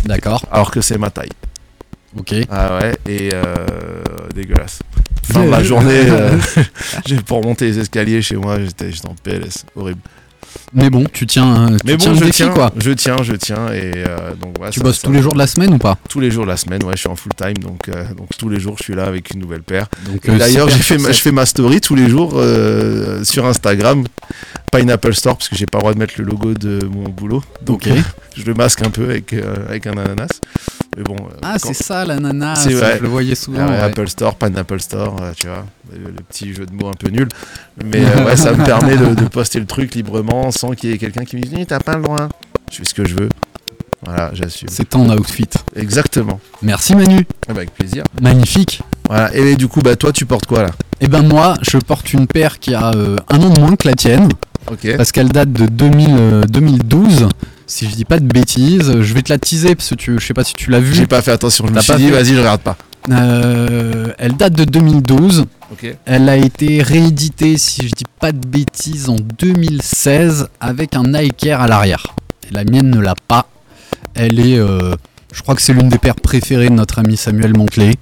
D'accord. 0.05 0.46
alors 0.51 0.72
que 0.72 0.79
c'est 0.82 0.98
ma 0.98 1.10
taille. 1.10 1.32
Ok. 2.17 2.34
Ah 2.50 2.77
ouais, 2.77 2.98
et 3.08 3.32
dégueulasse. 4.34 4.79
Fin 5.32 5.46
de 5.46 5.50
la 5.51 5.63
journée, 5.63 6.10
euh, 6.10 6.38
j'ai 7.05 7.17
pour 7.17 7.44
monter 7.44 7.65
les 7.65 7.79
escaliers 7.79 8.22
chez 8.22 8.36
moi, 8.36 8.58
j'étais 8.60 8.91
j'étais 8.91 9.08
en 9.08 9.15
PLS, 9.24 9.65
horrible. 9.75 10.00
Mais 10.74 10.89
bon, 10.89 11.05
tu 11.12 11.25
tiens, 11.27 11.70
euh, 11.74 11.77
tu 11.77 11.86
Mais 11.86 11.98
tiens 11.98 12.12
bon, 12.12 12.15
le 12.15 12.20
je 12.22 12.25
défi, 12.25 12.38
tiens, 12.38 12.50
quoi. 12.50 12.72
je 12.77 12.91
tiens, 12.91 13.17
je 13.24 13.34
tiens, 13.34 13.67
et 13.74 13.91
euh, 13.96 14.34
donc 14.41 14.58
ouais, 14.62 14.70
Tu 14.72 14.79
ça- 14.79 14.86
bosses 14.86 15.00
ça- 15.00 15.08
tous 15.08 15.13
les 15.13 15.22
jours 15.22 15.34
de 15.34 15.38
la 15.39 15.48
semaine 15.48 15.74
ou 15.74 15.77
pas? 15.77 15.98
Tous 16.10 16.20
les 16.20 16.32
jours 16.32 16.44
de 16.46 16.50
la 16.50 16.58
semaine, 16.58 16.84
ouais, 16.84 16.94
je 16.96 17.00
suis 17.01 17.10
en 17.10 17.15
full 17.15 17.34
time, 17.36 17.58
donc, 17.58 17.89
euh, 17.89 18.05
donc 18.17 18.29
tous 18.38 18.48
les 18.50 18.60
jours 18.60 18.75
je 18.77 18.84
suis 18.84 18.96
là 18.96 19.05
avec 19.05 19.32
une 19.34 19.41
nouvelle 19.41 19.63
paire. 19.63 19.88
Euh, 20.29 20.38
D'ailleurs, 20.38 20.70
super 20.70 20.77
j'ai 20.77 20.84
fait, 20.84 20.94
ma- 20.96 21.00
chaussette. 21.00 21.15
je 21.15 21.22
fais 21.22 21.32
ma 21.32 21.46
story 21.46 21.82
tous 21.82 21.96
les 21.96 22.10
jours 22.10 22.34
euh, 22.36 23.24
sur 23.25 23.46
Instagram, 23.46 24.03
Pineapple 24.77 25.13
Store, 25.13 25.38
parce 25.38 25.50
que 25.50 25.55
j'ai 25.55 25.65
pas 25.65 25.77
le 25.77 25.82
droit 25.84 25.94
de 25.94 26.00
mettre 26.00 26.13
le 26.17 26.25
logo 26.25 26.53
de 26.53 26.79
mon 26.86 27.10
boulot, 27.10 27.44
donc 27.62 27.88
euh, 27.88 27.96
je 28.36 28.44
le 28.44 28.53
masque 28.53 28.82
un 28.86 28.89
peu 28.89 29.10
avec, 29.10 29.34
euh, 29.34 29.55
avec 29.67 29.88
un 29.88 29.98
ananas. 29.98 30.39
Mais 30.98 31.03
bon, 31.03 31.15
euh, 31.15 31.36
Ah, 31.41 31.58
quand- 31.62 31.67
c'est 31.74 31.84
ça 31.84 32.05
l'ananas. 32.05 32.55
C'est 32.63 32.74
vrai. 32.74 32.96
Je 32.98 33.03
le 33.03 33.10
voyais 33.10 33.36
souvent. 33.36 33.60
Ah 33.62 33.65
ouais, 33.65 33.72
ouais. 33.72 33.79
Apple 33.79 34.08
Store, 34.08 34.36
Pineapple 34.36 34.79
Store, 34.79 35.15
tu 35.36 35.48
vois, 35.48 35.65
le, 35.94 36.12
petit 36.24 36.53
jeu 36.53 36.65
de 36.65 36.74
mots 36.74 36.88
un 36.88 36.94
peu 36.94 37.10
nul. 37.10 37.27
Mais 37.84 38.00
euh, 38.05 38.25
ouais, 38.25 38.38
ça 38.38 38.53
me 38.53 38.63
permet 38.63 38.96
de, 38.98 39.13
de 39.13 39.27
poster 39.27 39.60
le 39.60 39.65
truc 39.65 39.94
librement 39.96 40.51
sans 40.51 40.72
qu'il 40.72 40.89
y 40.91 40.94
ait 40.94 40.98
quelqu'un 40.98 41.25
qui 41.25 41.36
me 41.36 41.41
dise 41.41 41.65
T'as 41.67 41.79
pas 41.79 41.98
le 41.98 42.03
droit. 42.03 42.29
Je 42.72 42.77
fais 42.77 42.86
ce 42.86 42.94
que 42.94 43.05
je 43.05 43.15
veux. 43.15 43.29
Voilà, 44.05 44.29
j'assume. 44.34 44.67
C'est 44.72 44.89
ton 44.89 45.10
outfit. 45.10 45.50
Exactement. 45.75 46.39
Merci 46.62 46.96
Manu. 46.96 47.25
Ah 47.48 47.53
bah, 47.53 47.58
avec 47.58 47.74
plaisir. 47.74 48.03
Magnifique. 48.22 48.82
Voilà. 49.08 49.36
Et 49.36 49.55
du 49.55 49.67
coup, 49.67 49.82
bah, 49.82 49.96
toi, 49.96 50.12
tu 50.12 50.25
portes 50.25 50.46
quoi 50.46 50.63
là? 50.63 50.70
Eh 51.01 51.08
ben 51.08 51.24
moi, 51.24 51.55
je 51.62 51.77
porte 51.77 52.13
une 52.13 52.27
paire 52.27 52.60
qui 52.60 52.74
a 52.74 52.91
euh, 52.94 53.17
un 53.29 53.41
an 53.41 53.50
de 53.50 53.60
moins 53.60 53.75
que 53.75 53.88
la 53.88 53.96
tienne, 53.96 54.29
Parce 54.98 55.12
qu'elle 55.12 55.29
date 55.29 55.51
de 55.51 55.65
2000, 55.65 56.07
euh, 56.17 56.43
2012. 56.45 57.27
Si 57.67 57.89
je 57.89 57.95
dis 57.95 58.05
pas 58.05 58.19
de 58.19 58.25
bêtises, 58.25 59.01
je 59.01 59.13
vais 59.13 59.22
te 59.24 59.31
la 59.31 59.39
teaser 59.39 59.75
parce 59.75 59.89
que 59.89 59.95
tu, 59.95 60.19
je 60.19 60.25
sais 60.25 60.34
pas 60.36 60.43
si 60.43 60.53
tu 60.53 60.69
l'as 60.69 60.79
J'ai 60.79 61.01
vu. 61.01 61.07
pas 61.07 61.22
fait 61.22 61.31
attention. 61.31 61.65
Je 61.67 61.74
me 61.74 61.79
suis 61.79 61.91
pas 61.91 61.98
dit, 61.98 62.12
vas-y, 62.12 62.34
je 62.36 62.39
regarde 62.39 62.62
pas. 62.62 62.77
Euh, 63.10 64.12
elle 64.17 64.36
date 64.36 64.53
de 64.53 64.65
2012. 64.65 65.45
Ok. 65.72 65.95
Elle 66.05 66.29
a 66.29 66.38
été 66.38 66.81
rééditée, 66.84 67.57
si 67.57 67.88
je 67.88 67.93
dis 67.95 68.03
pas 68.19 68.31
de 68.31 68.48
bêtises, 68.48 69.10
en 69.10 69.15
2016 69.15 70.48
avec 70.60 70.95
un 70.95 71.03
Nike 71.03 71.45
Air 71.48 71.62
à 71.62 71.67
l'arrière. 71.67 72.15
La 72.51 72.63
mienne 72.63 72.89
ne 72.91 73.00
l'a 73.00 73.15
pas. 73.27 73.48
Elle 74.13 74.39
est, 74.39 74.57
euh, 74.60 74.95
je 75.34 75.41
crois 75.41 75.55
que 75.55 75.62
c'est 75.62 75.74
l'une 75.74 75.89
des 75.89 75.98
paires 75.98 76.15
préférées 76.15 76.69
de 76.69 76.74
notre 76.75 77.00
ami 77.00 77.17
Samuel 77.17 77.55
Monclé. 77.57 77.95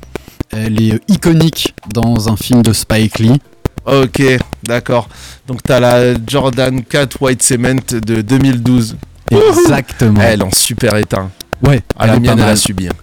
Elle 0.51 0.82
est 0.82 1.00
iconique 1.10 1.74
dans 1.93 2.29
un 2.29 2.36
film 2.36 2.62
de 2.62 2.74
Spike 2.74 3.20
Lee. 3.20 3.39
Ok, 3.86 4.22
d'accord. 4.63 5.10
Donc, 5.46 5.62
t'as 5.62 5.80
la 5.80 6.13
Jordan 6.25 6.84
4 6.84 7.22
White 7.22 7.44
Cement 7.44 7.75
de 7.92 8.22
2012. 8.22 8.96
Exactement. 9.38 10.22
Elle 10.22 10.42
est 10.42 10.44
en 10.44 10.52
super 10.52 10.96
état. 10.98 11.30
ouais, 11.66 11.82
À 11.98 12.08
la 12.08 12.13
elle 12.13 12.18
est 12.18 12.22
mienne, 12.22 12.34
elle 12.40 12.44
a 12.44 12.48
mal. 12.48 12.58
subi. 12.58 12.88
hein. 12.88 12.94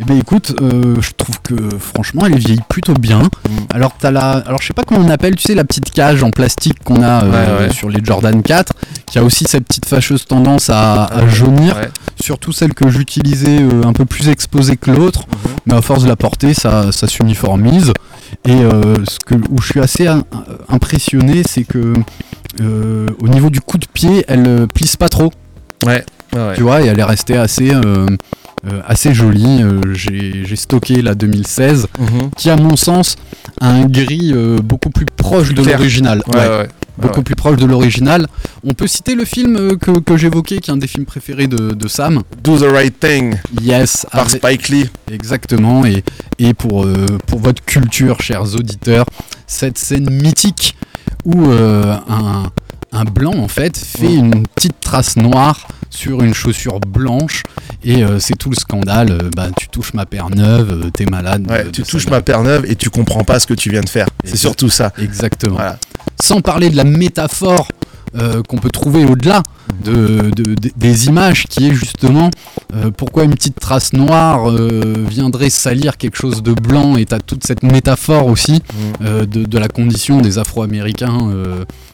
Eh 0.00 0.04
ben 0.04 0.16
écoute, 0.16 0.54
euh, 0.60 0.94
je 1.00 1.10
trouve 1.16 1.40
que 1.42 1.54
franchement 1.76 2.22
elle 2.26 2.38
vieillit 2.38 2.60
plutôt 2.68 2.94
bien. 2.94 3.22
Mm. 3.22 3.28
Alors 3.74 3.94
t'as 3.98 4.12
la, 4.12 4.30
alors 4.46 4.62
je 4.62 4.68
sais 4.68 4.72
pas 4.72 4.84
comment 4.84 5.04
on 5.04 5.10
appelle, 5.10 5.34
tu 5.34 5.42
sais 5.42 5.56
la 5.56 5.64
petite 5.64 5.90
cage 5.90 6.22
en 6.22 6.30
plastique 6.30 6.78
qu'on 6.84 7.02
a 7.02 7.24
euh, 7.24 7.58
Ouais, 7.60 7.66
ouais. 7.66 7.72
sur 7.72 7.88
les 7.88 7.98
Jordan 8.04 8.40
4, 8.40 8.74
qui 9.06 9.18
a 9.18 9.24
aussi 9.24 9.44
cette 9.48 9.64
petite 9.66 9.86
fâcheuse 9.86 10.24
tendance 10.24 10.70
à, 10.70 11.04
à 11.06 11.26
jaunir, 11.26 11.74
Ouais. 11.76 11.88
surtout 12.22 12.52
celle 12.52 12.74
que 12.74 12.88
j'utilisais 12.88 13.60
euh, 13.60 13.82
un 13.84 13.92
peu 13.92 14.04
plus 14.04 14.28
exposée 14.28 14.76
que 14.76 14.92
l'autre, 14.92 15.22
Mhm. 15.26 15.50
mais 15.66 15.74
à 15.74 15.82
force 15.82 16.04
de 16.04 16.08
la 16.08 16.14
porter 16.16 16.54
ça, 16.54 16.92
ça 16.92 17.08
s'uniformise. 17.08 17.92
Et 18.44 18.52
euh, 18.52 18.94
ce 19.04 19.18
que, 19.26 19.34
où 19.50 19.60
je 19.60 19.66
suis 19.68 19.80
assez 19.80 20.06
impressionné, 20.68 21.42
c'est 21.48 21.64
que 21.64 21.94
euh, 22.60 23.08
au 23.20 23.28
niveau 23.28 23.50
du 23.50 23.60
coup 23.60 23.78
de 23.78 23.86
pied, 23.92 24.24
elle 24.28 24.46
euh, 24.46 24.66
plisse 24.66 24.96
pas 24.96 25.08
trop 25.08 25.32
Ouais. 25.84 26.04
Tu 26.54 26.62
vois, 26.62 26.82
et 26.82 26.86
elle 26.86 26.98
est 26.98 27.04
restée 27.04 27.36
assez, 27.36 27.72
euh, 27.72 28.06
euh, 28.66 28.80
assez 28.86 29.14
jolie. 29.14 29.62
Euh, 29.62 29.80
J'ai 29.94 30.44
j'ai 30.44 30.56
stocké 30.56 31.00
la 31.02 31.14
2016, 31.14 31.86
Mhm. 31.98 32.30
qui 32.36 32.50
à 32.50 32.56
mon 32.56 32.76
sens 32.76 33.16
a 33.60 33.70
un 33.70 33.86
gris 33.86 34.32
euh, 34.34 34.58
beaucoup 34.58 34.90
plus 34.90 35.06
proche 35.06 35.54
de 35.54 35.62
l'original. 35.62 36.22
Ouais, 36.28 36.36
Ouais, 36.38 36.48
ouais. 36.48 36.68
beaucoup 36.98 37.22
plus 37.22 37.34
proche 37.34 37.56
de 37.56 37.64
l'original. 37.64 38.26
On 38.64 38.74
peut 38.74 38.86
citer 38.86 39.14
le 39.14 39.24
film 39.24 39.78
que, 39.78 39.98
que 40.00 40.16
j'évoquais, 40.16 40.58
qui 40.58 40.70
est 40.70 40.74
un 40.74 40.76
des 40.76 40.86
films 40.88 41.06
préférés 41.06 41.46
de, 41.46 41.72
de 41.72 41.88
Sam. 41.88 42.22
Do 42.42 42.58
the 42.58 42.70
right 42.70 42.98
thing 43.00 43.36
Yes, 43.62 44.06
par 44.12 44.22
avec- 44.26 44.42
Spike 44.42 44.68
Lee. 44.68 44.90
exactement. 45.10 45.86
Et, 45.86 46.02
et 46.38 46.52
pour, 46.54 46.86
pour 47.26 47.38
votre 47.38 47.64
culture, 47.64 48.20
chers 48.20 48.54
auditeurs, 48.54 49.06
cette 49.46 49.78
scène 49.78 50.10
mythique 50.10 50.76
où 51.24 51.46
un, 51.46 52.50
un 52.92 53.04
blanc 53.04 53.34
en 53.36 53.48
fait 53.48 53.76
fait 53.76 54.14
une 54.14 54.46
petite 54.46 54.80
trace 54.80 55.16
noire 55.16 55.66
sur 55.90 56.22
une 56.22 56.34
chaussure 56.34 56.80
blanche 56.80 57.42
et 57.84 58.02
euh, 58.04 58.18
c'est 58.18 58.36
tout 58.36 58.50
le 58.50 58.56
scandale. 58.56 59.10
euh, 59.10 59.30
bah, 59.34 59.48
tu 59.56 59.68
touches 59.68 59.94
ma 59.94 60.06
paire 60.06 60.30
neuve, 60.30 60.84
euh, 60.86 60.90
t'es 60.90 61.06
malade. 61.06 61.46
Ouais, 61.50 61.70
tu 61.70 61.82
de 61.82 61.86
touches 61.86 62.08
ma 62.08 62.20
paire 62.20 62.42
neuve 62.42 62.64
et 62.66 62.76
tu 62.76 62.90
comprends 62.90 63.24
pas 63.24 63.38
ce 63.40 63.46
que 63.46 63.54
tu 63.54 63.70
viens 63.70 63.80
de 63.80 63.88
faire. 63.88 64.06
C'est 64.24 64.36
surtout 64.36 64.68
ça. 64.68 64.92
Exactement. 64.98 65.54
Voilà. 65.56 65.78
Sans 66.20 66.40
parler 66.40 66.70
de 66.70 66.76
la 66.76 66.84
métaphore 66.84 67.68
euh, 68.16 68.42
qu'on 68.42 68.58
peut 68.58 68.70
trouver 68.70 69.04
au-delà 69.04 69.42
de, 69.84 70.30
de- 70.30 70.54
de- 70.54 70.70
des 70.76 71.06
images, 71.06 71.44
qui 71.48 71.68
est 71.68 71.74
justement 71.74 72.30
euh, 72.74 72.90
pourquoi 72.90 73.24
une 73.24 73.34
petite 73.34 73.58
trace 73.60 73.92
noire 73.92 74.50
euh, 74.50 74.94
viendrait 75.08 75.50
salir 75.50 75.96
quelque 75.96 76.16
chose 76.16 76.42
de 76.42 76.52
blanc, 76.52 76.96
et 76.96 77.04
t'as 77.06 77.18
toute 77.18 77.46
cette 77.46 77.62
métaphore 77.62 78.26
aussi 78.26 78.62
euh, 79.02 79.26
de, 79.26 79.58
la 79.58 79.68
condition 79.68 80.20
des 80.20 80.38
Afro-Américains 80.38 81.18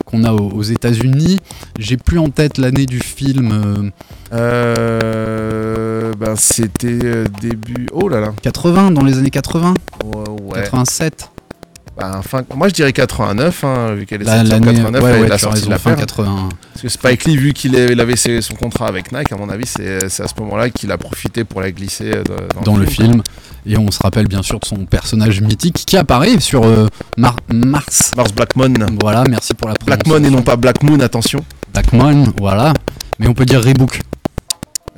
qu'on 0.05 0.25
a 0.25 0.33
aux, 0.33 0.51
aux 0.51 0.63
États-Unis. 0.63 1.41
J'ai 1.79 1.97
plus 1.97 2.19
en 2.19 2.29
tête 2.29 2.59
l'année 2.59 2.87
du 2.87 3.01
film 3.01 3.91
ben 4.31 6.37
c'était 6.37 7.25
début. 7.41 7.89
Oh 7.93 8.09
là 8.09 8.21
là. 8.21 8.33
80, 8.43 8.91
dans 8.93 9.03
les 9.03 9.19
années 9.19 9.31
80, 9.31 9.75
Ouais. 10.05 10.31
ouais. 10.55 10.63
87. 10.63 11.31
Fin- 12.23 12.43
Moi 12.57 12.69
je 12.69 12.75
dirais 12.75 12.93
89, 12.93 13.63
hein, 13.65 13.95
vu 13.95 14.05
qu'elle 14.07 14.23
est 14.23 14.25
sortie 14.25 14.41
en 14.41 14.45
L'année, 14.55 14.67
89, 14.73 15.03
ouais, 15.03 15.11
elle 15.11 15.21
ouais, 15.23 15.39
sortie 15.39 15.47
de 15.47 15.55
raison, 15.61 15.71
la 15.71 15.79
fin 15.79 15.91
paire. 15.91 16.01
80. 16.07 16.49
Parce 16.73 16.83
que 16.83 16.89
Spike 16.89 17.25
Lee, 17.25 17.37
vu 17.37 17.53
qu'il 17.53 17.77
avait 18.01 18.17
ses- 18.17 18.41
son 18.43 18.55
contrat 18.55 18.89
avec 18.89 19.13
Nike, 19.13 19.31
à 19.33 19.37
mon 19.37 19.49
avis, 19.49 19.67
c'est 19.67 20.05
à 20.05 20.09
ce 20.09 20.41
moment-là 20.41 20.71
qu'il 20.71 20.91
a 20.91 20.99
profité 20.99 21.45
pour 21.45 21.61
la 21.61 21.71
glisser 21.71 22.13
euh, 22.17 22.25
dans, 22.57 22.63
dans 22.63 22.77
le 22.77 22.87
film. 22.87 23.23
Et 23.67 23.79
on 23.79 23.91
se 23.91 23.99
rappelle 24.03 24.27
bien 24.27 24.43
sûr 24.43 24.59
de 24.61 24.65
son 24.67 24.85
personnage 24.87 25.41
mythique 25.41 25.85
qui 25.87 25.97
apparaît 25.97 26.39
sur 26.41 26.65
euh, 26.65 26.89
Mar- 27.17 27.37
Mars. 27.53 28.13
Mars 28.17 28.33
Blackmon. 28.33 28.75
Voilà, 29.01 29.25
merci 29.31 29.55
pour 29.55 29.69
la 29.69 29.75
Blackmon 29.87 30.23
et 30.25 30.31
non 30.31 30.43
pas 30.43 30.57
Black 30.57 30.83
Moon, 30.83 30.99
attention. 31.01 31.45
Blackmon, 31.73 32.33
voilà. 32.39 32.75
Mais 33.19 33.29
on 33.29 33.35
peut 33.35 33.45
dire 33.47 33.63
Reebok. 33.63 34.01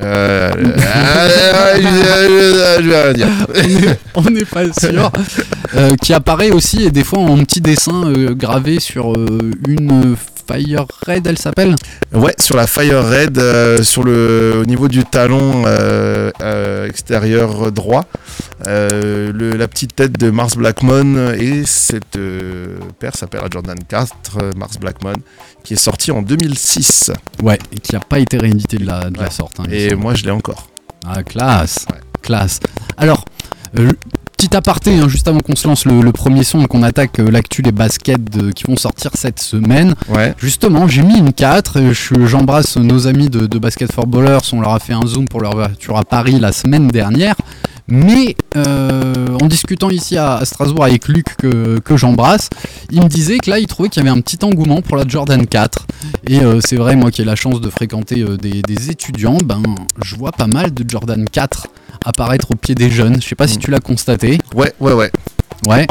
Euh, 0.01 0.51
euh, 0.57 0.73
euh, 1.77 2.79
je- 2.83 2.89
vais 2.89 3.03
rien 3.03 3.13
dire. 3.15 3.97
on 4.15 4.23
n'est 4.23 4.45
pas 4.45 4.65
sûr. 4.73 5.11
Euh, 5.75 5.97
qui 5.97 6.15
apparaît 6.15 6.53
aussi 6.53 6.85
et 6.85 6.91
des 6.93 7.03
fois 7.03 7.19
en 7.19 7.37
petit 7.39 7.61
dessin 7.61 8.05
euh, 8.07 8.35
gravé 8.35 8.79
sur 8.79 9.13
euh, 9.13 9.51
une 9.67 10.17
Fire 10.49 10.87
Red, 11.07 11.27
elle 11.27 11.39
s'appelle? 11.39 11.75
Ouais, 12.15 12.35
sur 12.41 12.57
la 12.57 12.69
Fire 12.69 13.05
Red, 13.05 13.37
euh, 13.37 13.83
sur 13.83 14.05
le, 14.05 14.61
au 14.63 14.65
niveau 14.65 14.87
du 14.87 15.05
talon 15.05 15.65
euh, 15.67 16.31
euh, 16.41 16.87
extérieur 16.89 17.73
droit, 17.73 18.07
euh, 18.69 19.33
le- 19.35 19.57
la 19.57 19.67
petite 19.67 19.97
tête 19.97 20.13
de 20.19 20.31
Mars 20.31 20.57
Blackmon 20.57 21.33
et 21.33 21.65
cette 21.67 22.15
euh, 22.17 22.77
paire 23.01 23.17
s'appelle 23.17 23.41
la 23.43 23.49
Jordan 23.53 23.77
4 23.89 24.13
euh, 24.41 24.53
Mars 24.57 24.79
Blackmon 24.79 25.15
qui 25.65 25.75
est 25.75 25.77
sortie 25.77 26.13
en 26.13 26.23
2006 26.23 27.11
Ouais, 27.43 27.59
et 27.75 27.81
qui 27.81 27.93
n'a 27.93 28.01
pas 28.01 28.21
été 28.21 28.39
réédité 28.39 28.77
de 28.79 28.87
la, 28.87 29.11
de 29.11 29.17
la 29.17 29.25
Ouais. 29.25 29.31
sorte. 29.31 29.59
hein, 29.59 29.65
et 29.87 29.95
moi 29.95 30.15
je 30.15 30.25
l'ai 30.25 30.31
encore. 30.31 30.69
Ah, 31.07 31.23
classe, 31.23 31.87
Ouais. 31.93 32.01
classe. 32.23 32.61
Alors, 32.97 33.25
euh, 33.79 33.91
petit 34.37 34.55
aparté, 34.57 34.99
hein, 34.99 35.09
juste 35.09 35.29
avant 35.29 35.41
qu'on 35.41 35.55
se 35.57 35.67
lance 35.69 35.85
le, 35.87 36.01
le 36.03 36.13
premier 36.13 36.43
son 36.45 36.61
et 36.63 36.67
qu'on 36.67 36.83
attaque 36.83 37.21
euh, 37.21 37.31
l'actu 37.31 37.63
des 37.63 37.73
baskets 37.73 38.23
de- 38.25 38.51
qui 38.51 38.65
vont 38.65 38.77
sortir 38.77 39.13
cette 39.15 39.39
semaine. 39.41 39.95
Ouais. 40.09 40.35
Justement, 40.39 40.89
j'ai 40.89 41.03
mis 41.03 41.17
une 41.19 41.33
4. 41.33 41.77
et 41.79 41.95
je- 41.95 42.27
J'embrasse 42.27 42.77
nos 42.77 43.07
amis 43.07 43.31
de, 43.31 43.47
de 43.47 43.59
Basket 43.59 43.91
for 43.93 44.07
Ballers. 44.07 44.39
On 44.53 44.61
leur 44.61 44.73
a 44.75 44.79
fait 44.81 44.93
un 44.95 45.07
zoom 45.07 45.27
pour 45.29 45.41
leur 45.41 45.55
voiture 45.55 45.97
à 45.97 46.05
Paris 46.05 46.39
la 46.41 46.53
semaine 46.53 46.89
dernière. 46.89 47.37
Mais 47.89 48.35
euh, 48.57 49.39
en 49.41 49.47
discutant 49.47 49.91
ici 49.91 50.17
à, 50.17 50.37
à 50.37 50.45
Strasbourg 50.45 50.85
avec 50.85 51.07
Luc, 51.09 51.37
que, 51.37 51.79
que 51.79 51.97
j'embrasse, 51.97 52.51
il 52.91 53.01
me 53.03 53.09
disait 53.09 53.39
que 53.39 53.49
là, 53.51 53.59
il 53.61 53.67
trouvait 53.67 53.89
qu'il 53.89 54.03
y 54.03 54.09
avait 54.09 54.17
un 54.17 54.21
petit 54.21 54.39
engouement 54.45 54.83
pour 54.83 54.97
la 54.97 55.07
Jordan 55.07 55.47
4. 55.47 55.87
Et 56.29 56.41
euh, 56.41 56.61
c'est 56.65 56.77
vrai, 56.77 56.97
moi 56.97 57.11
qui 57.11 57.23
ai 57.23 57.25
la 57.25 57.37
chance 57.37 57.61
de 57.61 57.71
fréquenter 57.71 58.23
euh, 58.23 58.37
des, 58.37 58.63
des 58.63 58.91
étudiants, 58.91 59.39
ben, 59.45 59.63
je 60.03 60.17
vois 60.17 60.33
pas 60.33 60.47
mal 60.49 60.75
de 60.75 60.85
Jordan 60.89 61.25
4 61.31 61.69
apparaître 62.05 62.51
au 62.51 62.55
pied 62.57 62.75
des 62.75 62.91
jeunes. 62.91 63.21
Je 63.23 63.29
sais 63.29 63.35
pas 63.37 63.47
si 63.47 63.57
Mm. 63.59 63.61
tu 63.61 63.71
l'as 63.71 63.81
constaté. 63.81 64.39
Ouais, 64.55 64.73
ouais, 64.81 64.93
ouais. 64.93 65.11
Ouais. 65.67 65.87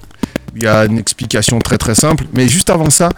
il 0.56 0.64
y 0.64 0.68
a 0.68 0.86
une 0.86 0.98
explication 0.98 1.60
très 1.60 1.78
très 1.78 1.96
simple. 1.96 2.26
Mais 2.34 2.48
juste 2.48 2.70
avant 2.70 2.90
ça, 2.90 3.10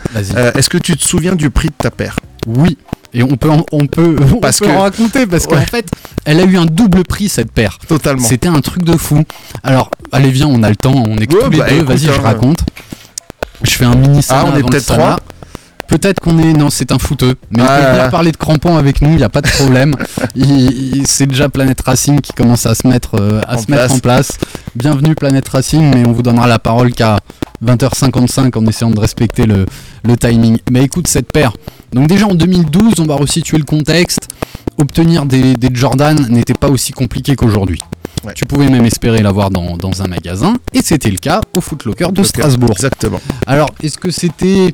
est-ce 0.55 0.69
que 0.69 0.77
tu 0.77 0.96
te 0.96 1.03
souviens 1.03 1.36
du 1.36 1.50
prix 1.50 1.67
de 1.69 1.74
ta 1.77 1.91
paire? 1.91 2.17
Oui. 2.46 2.77
Et 3.13 3.23
on 3.23 3.35
peut, 3.37 3.49
en- 3.49 3.65
on 3.71 3.87
peut, 3.87 4.15
on 4.35 4.39
Parce 4.39 4.59
peut 4.59 4.65
que- 4.67 4.71
en 4.71 4.81
raconter 4.81 5.25
parce 5.25 5.47
qu'en 5.47 5.61
fait, 5.61 5.85
elle 6.25 6.39
a 6.39 6.43
eu 6.43 6.57
un 6.57 6.65
double 6.65 7.03
prix 7.03 7.29
cette 7.29 7.51
paire. 7.51 7.77
Totalement. 7.87 8.23
C'était 8.27 8.47
un 8.49 8.61
truc 8.61 8.83
de 8.83 8.97
fou. 8.97 9.23
Alors, 9.63 9.89
allez, 10.11 10.29
viens, 10.29 10.47
on 10.47 10.61
a 10.63 10.69
le 10.69 10.75
temps, 10.75 10.93
on 10.95 11.17
est 11.17 11.27
que 11.27 11.35
Ouais, 11.35 11.43
tous 11.45 11.49
les 11.51 11.57
bah, 11.59 11.65
deux. 11.69 11.75
écoute, 11.77 11.87
Vas-y, 11.87 11.97
je 11.99 12.11
hein. 12.11 12.21
raconte. 12.21 12.59
Je 13.63 13.71
fais 13.71 13.85
un 13.85 13.95
mini 13.95 14.21
Ah, 14.29 14.45
on 14.53 14.57
est 14.57 14.63
peut-être 14.63 14.85
trois 14.93 15.19
Peut-être 15.87 16.19
qu'on 16.19 16.37
est. 16.37 16.51
Non, 16.51 16.69
c'est 16.69 16.91
un 16.91 16.99
fouteux. 16.99 17.35
Mais 17.49 17.63
Ah. 17.65 17.77
peut 17.79 17.91
venir 17.95 18.09
parler 18.11 18.31
de 18.33 18.37
crampons 18.37 18.75
avec 18.75 19.01
nous, 19.01 19.11
il 19.11 19.15
n'y 19.17 19.23
a 19.23 19.29
pas 19.29 19.39
de 19.41 19.47
problème. 19.47 19.95
C'est 21.05 21.25
déjà 21.27 21.47
Planet 21.47 21.79
Racing 21.79 22.19
qui 22.19 22.33
commence 22.33 22.65
à 22.65 22.75
se 22.75 22.85
mettre, 22.87 23.15
euh, 23.19 23.39
à 23.47 23.55
En 23.55 23.57
se 23.61 23.71
mettre 23.71 23.83
place. 23.85 23.91
en 23.93 23.99
place. 23.99 24.31
Bienvenue 24.75 25.15
Planet 25.15 25.47
Racing, 25.47 25.89
mais 25.93 26.05
on 26.05 26.11
vous 26.11 26.21
donnera 26.23 26.45
la 26.47 26.59
parole 26.59 26.91
qu'à 26.93 27.19
20h55 27.65 28.57
en 28.57 28.65
essayant 28.67 28.91
de 28.91 28.99
respecter 28.99 29.45
le, 29.45 29.65
le 30.03 30.17
timing. 30.17 30.57
Mais 30.69 30.83
écoute 30.83 31.07
cette 31.07 31.31
paire. 31.31 31.53
Donc 31.94 32.08
déjà 32.08 32.27
en 32.27 32.36
2012, 32.36 33.00
on 33.00 33.06
va 33.06 33.15
resituer 33.15 33.58
le 33.58 33.63
contexte. 33.63 34.27
Obtenir 34.77 35.25
des, 35.25 35.56
des 35.56 35.70
Jordan 35.74 36.27
n'était 36.29 36.53
pas 36.53 36.70
aussi 36.70 36.91
compliqué 36.91 37.36
qu'aujourd'hui. 37.36 37.79
Ouais. 38.24 38.34
Tu 38.34 38.46
pouvais 38.46 38.67
même 38.70 38.86
espérer 38.86 39.22
l'avoir 39.22 39.50
dans, 39.50 39.77
dans 39.77 40.01
un 40.01 40.08
magasin, 40.08 40.56
et 40.74 40.82
c'était 40.82 41.10
le 41.12 41.17
cas 41.17 41.41
au 41.56 41.62
Footlocker 41.62 42.12
de 42.12 42.24
Strasbourg. 42.24 42.72
Exactement. 42.72 43.22
Alors, 43.46 43.70
est-ce 43.82 43.98
que 43.98 44.12
c'était. 44.12 44.74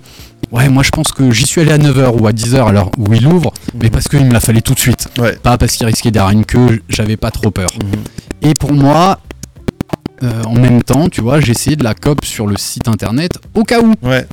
Ouais, 0.51 0.69
moi 0.69 0.83
je 0.83 0.89
pense 0.89 1.11
que 1.11 1.31
j'y 1.31 1.45
suis 1.45 1.61
allé 1.61 1.71
à 1.71 1.77
9h 1.77 2.19
ou 2.21 2.27
à 2.27 2.31
10h 2.31 2.67
alors 2.67 2.91
où 2.97 3.13
il 3.13 3.25
ouvre, 3.25 3.51
mais 3.81 3.89
parce 3.89 4.07
qu'il 4.07 4.23
me 4.25 4.33
la 4.33 4.39
fallait 4.39 4.61
tout 4.61 4.73
de 4.73 4.79
suite. 4.79 5.07
Ouais. 5.17 5.35
Pas 5.35 5.57
parce 5.57 5.75
qu'il 5.75 5.85
risquait 5.85 6.11
derrière 6.11 6.31
une 6.31 6.45
queue, 6.45 6.81
j'avais 6.89 7.17
pas 7.17 7.31
trop 7.31 7.49
peur. 7.49 7.69
Mhm. 7.81 8.49
Et 8.49 8.53
pour 8.53 8.73
moi, 8.73 9.19
euh, 10.21 10.43
en 10.43 10.53
même 10.53 10.83
temps, 10.83 11.09
tu 11.09 11.21
vois, 11.21 11.39
j'ai 11.39 11.51
essayé 11.51 11.75
de 11.75 11.83
la 11.83 11.93
cop 11.93 12.23
sur 12.23 12.45
le 12.45 12.57
site 12.57 12.87
internet 12.87 13.39
au 13.55 13.63
cas 13.63 13.81
où. 13.81 13.93
Ouais. 14.03 14.27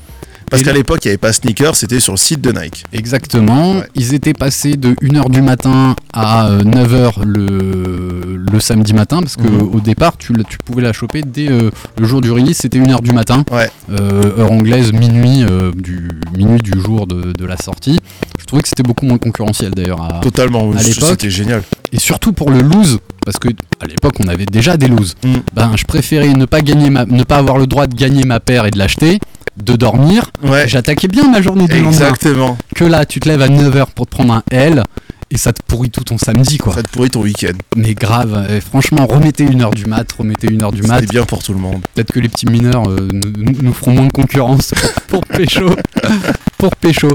Parce 0.51 0.63
qu'à 0.63 0.73
l'époque, 0.73 1.05
il 1.05 1.09
n'y 1.09 1.11
avait 1.13 1.19
pas 1.19 1.33
sneaker, 1.33 1.77
c'était 1.77 2.01
sur 2.01 2.13
le 2.13 2.19
site 2.19 2.41
de 2.41 2.51
Nike. 2.53 2.85
Exactement. 2.93 3.77
Ouais. 3.77 3.89
Ils 3.95 4.15
étaient 4.15 4.35
passés 4.35 4.77
de 4.77 4.95
1h 5.01 5.31
du 5.31 5.43
matin 5.43 5.95
à 6.13 6.51
9h 6.65 7.25
le, 7.25 8.37
le 8.51 8.61
samedi 8.61 8.93
matin, 8.93 9.21
parce 9.21 9.37
que 9.37 9.43
Mhm. 9.43 9.75
au 9.75 9.81
départ, 9.81 10.17
tu, 10.17 10.33
tu 10.49 10.59
pouvais 10.65 10.83
la 10.83 10.93
choper 10.93 11.23
dès 11.23 11.49
euh, 11.51 11.71
le 11.99 12.07
jour 12.07 12.21
du 12.21 12.31
release, 12.31 12.59
c'était 12.59 12.79
1h 12.79 13.01
du 13.03 13.13
matin. 13.13 13.45
Ouais. 13.53 13.71
Euh, 13.91 14.39
heure 14.39 14.53
anglaise, 14.53 14.93
minuit, 14.93 15.43
euh, 15.45 15.73
du, 15.75 16.09
minuit 16.37 16.61
du 16.61 16.81
jour 16.81 17.07
de, 17.07 17.33
de 17.33 17.45
la 17.45 17.57
sortie. 17.57 18.01
Je 18.39 18.45
trouvais 18.45 18.63
que 18.63 18.69
c'était 18.69 18.83
beaucoup 18.83 19.07
moins 19.07 19.19
concurrentiel 19.19 19.71
d'ailleurs. 19.73 20.03
à- 20.03 20.21
Totalement. 20.21 20.71
à 20.73 20.83
l'époque- 20.83 21.11
C'était 21.11 21.31
génial. 21.31 21.63
Et 21.93 21.99
surtout 22.01 22.33
pour 22.33 22.51
le 22.51 22.61
lose, 22.61 22.99
parce 23.25 23.39
que 23.39 23.49
à 23.81 23.87
l'époque 23.87 24.15
on 24.21 24.29
avait 24.29 24.47
déjà 24.47 24.77
des 24.77 24.89
loses. 24.89 25.15
Mm. 25.25 25.35
Ben, 25.55 25.73
je 25.77 25.85
préférais 25.85 26.33
ne 26.35 26.45
pas, 26.45 26.61
gagner 26.61 26.91
ma, 26.91 27.05
ne 27.05 27.23
pas 27.25 27.37
avoir 27.37 27.59
le 27.59 27.67
droit 27.67 27.87
de 27.87 27.95
gagner 27.95 28.25
ma 28.25 28.41
paire 28.41 28.67
et 28.67 28.71
de 28.71 28.79
l'acheter, 28.79 29.19
de 29.63 29.75
dormir. 29.75 30.31
Ouais. 30.43 30.69
J'attaquais 30.69 31.09
bien 31.09 31.31
ma 31.31 31.43
journée 31.43 31.67
lendemain. 31.67 31.89
Exactement. 31.89 32.59
Que 32.75 32.85
là, 32.85 33.05
tu 33.05 33.21
te 33.21 33.29
lèves 33.29 33.43
à 33.43 33.49
9h 33.49 33.87
pour 33.95 34.07
te 34.07 34.11
prendre 34.11 34.35
un 34.35 34.43
L. 34.51 34.85
Et 35.33 35.39
ça 35.39 35.53
te 35.53 35.63
pourrit 35.63 35.91
tout 35.91 36.03
ton 36.03 36.19
samedi, 36.19 36.59
quoi. 36.59 36.75
Ça 36.75 36.83
te 36.83 36.89
pourrit 36.89 37.11
ton 37.11 37.23
week-end. 37.23 37.57
Mais 37.77 37.95
grave, 37.95 38.61
franchement, 38.69 39.07
remettez 39.07 39.45
une 39.45 39.63
heure 39.63 39.71
du 39.71 39.87
mat, 39.87 40.11
remettez 40.19 40.49
une 40.49 40.61
heure 40.65 40.73
du 40.73 40.83
mat. 40.83 41.01
C'était 41.01 41.13
bien 41.13 41.25
pour 41.25 41.41
tout 41.41 41.53
le 41.53 41.61
monde. 41.61 41.83
Peut-être 41.95 42.13
que 42.13 42.19
les 42.19 42.29
petits 42.29 42.47
mineurs 42.47 42.91
euh, 42.91 43.09
nous, 43.13 43.73
feront 43.73 43.93
moins 43.93 44.07
de 44.07 44.13
concurrence 44.13 44.73
pour 45.07 45.25
pécho. 45.27 45.71
pour 46.59 46.75
pécho. 46.75 47.11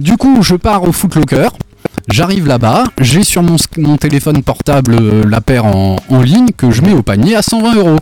Du 0.00 0.16
coup, 0.16 0.42
je 0.42 0.54
pars 0.54 0.82
au 0.82 0.92
Footlocker. 0.92 1.48
J'arrive 2.08 2.46
là-bas, 2.46 2.84
j'ai 3.02 3.22
sur 3.22 3.42
mon, 3.42 3.58
téléphone 3.98 4.42
portable 4.42 4.94
euh, 4.94 5.24
la 5.28 5.42
paire 5.42 5.66
en, 5.66 5.96
en 6.08 6.22
ligne 6.22 6.52
que 6.56 6.70
je 6.70 6.80
mets 6.80 6.94
au 6.94 7.02
panier 7.02 7.36
à 7.36 7.42
120 7.42 7.74
euros. 7.74 7.98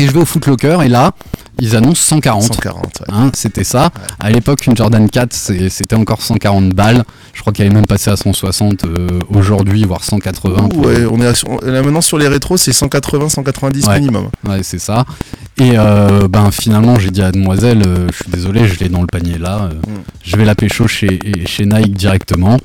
Et 0.00 0.06
je 0.06 0.10
vais 0.10 0.18
au 0.20 0.24
Footlocker 0.24 0.78
et 0.84 0.88
là, 0.88 1.12
ils 1.60 1.76
annoncent 1.76 2.02
140. 2.02 2.42
140. 2.42 2.84
ouais. 2.84 3.14
Hein, 3.14 3.30
c'était 3.32 3.62
ça. 3.62 3.90
À 4.18 4.28
l'époque, 4.30 4.66
une 4.66 4.76
Jordan 4.76 5.08
4, 5.08 5.32
c'est- 5.32 5.68
c'était 5.68 5.94
encore 5.94 6.20
140 6.20 6.70
balles. 6.70 7.04
Je 7.32 7.40
crois 7.42 7.52
qu'elle 7.52 7.68
est 7.68 7.74
même 7.74 7.86
passée 7.86 8.10
à 8.10 8.16
160 8.16 8.84
euh, 8.84 9.20
aujourd'hui, 9.32 9.84
voire 9.84 10.02
180. 10.02 10.68
pour- 10.68 10.86
Ouais, 10.86 11.04
on 11.08 11.20
est 11.20 11.26
à- 11.28 11.32
on- 11.48 11.64
là 11.64 11.80
maintenant 11.82 12.00
sur 12.00 12.18
les 12.18 12.26
rétros, 12.26 12.56
c'est 12.56 12.72
180, 12.72 13.28
190 13.28 13.86
Ouais. 13.86 14.00
minimum. 14.00 14.30
Ouais, 14.48 14.64
c'est 14.64 14.80
ça. 14.80 15.04
Et 15.58 15.74
euh, 15.78 16.26
ben 16.26 16.50
finalement, 16.50 16.98
j'ai 16.98 17.12
dit 17.12 17.22
à 17.22 17.30
Demoiselle, 17.30 17.84
euh, 17.86 18.08
je 18.10 18.16
suis 18.24 18.32
désolé, 18.32 18.66
je 18.66 18.76
l'ai 18.80 18.88
dans 18.88 19.00
le 19.00 19.06
panier 19.06 19.38
là. 19.38 19.68
Mm. 19.68 19.90
Je 20.24 20.36
vais 20.36 20.44
la 20.44 20.56
pécho 20.56 20.88
chez, 20.88 21.20
chez 21.46 21.66
Nike 21.66 21.92
directement. 21.94 22.58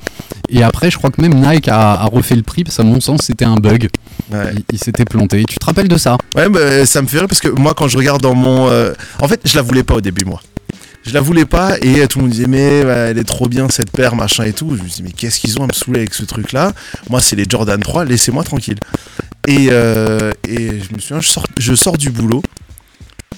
Et 0.48 0.64
après, 0.64 0.90
je 0.90 0.98
crois 0.98 1.10
que 1.10 1.22
même 1.22 1.34
Nike 1.34 1.68
a, 1.68 1.92
a 1.92 2.06
refait 2.06 2.34
le 2.34 2.42
prix 2.42 2.64
parce 2.64 2.76
qu'à 2.78 2.82
mon 2.82 3.00
sens, 3.00 3.20
c'était 3.22 3.44
un 3.44 3.54
bug. 3.54 3.88
Ouais. 4.32 4.52
Il, 4.54 4.64
il 4.72 4.78
s'était 4.78 5.04
planté. 5.04 5.44
Tu 5.48 5.56
te 5.58 5.64
rappelles 5.64 5.88
de 5.88 5.96
ça 5.98 6.16
Ouais, 6.36 6.48
bah, 6.48 6.86
ça 6.86 7.02
me 7.02 7.06
fait 7.06 7.18
rire 7.18 7.28
parce 7.28 7.40
que 7.40 7.48
moi, 7.48 7.74
quand 7.74 7.88
je 7.88 7.96
regarde 7.98 8.22
dans 8.22 8.34
mon. 8.34 8.68
euh, 8.70 8.92
En 9.20 9.28
fait, 9.28 9.40
je 9.44 9.56
la 9.56 9.62
voulais 9.62 9.82
pas 9.82 9.94
au 9.94 10.00
début, 10.00 10.24
moi. 10.24 10.40
Je 11.06 11.14
la 11.14 11.20
voulais 11.22 11.46
pas 11.46 11.78
et 11.80 12.06
tout 12.08 12.18
le 12.18 12.24
monde 12.24 12.32
disait, 12.32 12.46
mais 12.46 12.84
bah, 12.84 12.94
elle 12.96 13.16
est 13.18 13.24
trop 13.24 13.48
bien 13.48 13.68
cette 13.70 13.90
paire, 13.90 14.14
machin 14.14 14.44
et 14.44 14.52
tout. 14.52 14.76
Je 14.76 14.82
me 14.82 14.88
dis, 14.88 15.02
mais 15.02 15.12
qu'est-ce 15.12 15.40
qu'ils 15.40 15.58
ont 15.58 15.64
à 15.64 15.66
me 15.66 15.72
saouler 15.72 16.00
avec 16.00 16.12
ce 16.14 16.24
truc-là? 16.24 16.72
Moi, 17.08 17.20
c'est 17.20 17.36
les 17.36 17.46
Jordan 17.48 17.80
3, 17.80 18.04
laissez-moi 18.04 18.44
tranquille. 18.44 18.78
Et, 19.48 19.68
euh, 19.70 20.30
et 20.46 20.68
je 20.80 20.94
me 20.94 20.98
souviens, 21.00 21.20
je 21.22 21.28
sors, 21.28 21.46
je 21.56 21.74
sors 21.74 21.96
du 21.96 22.10
boulot 22.10 22.42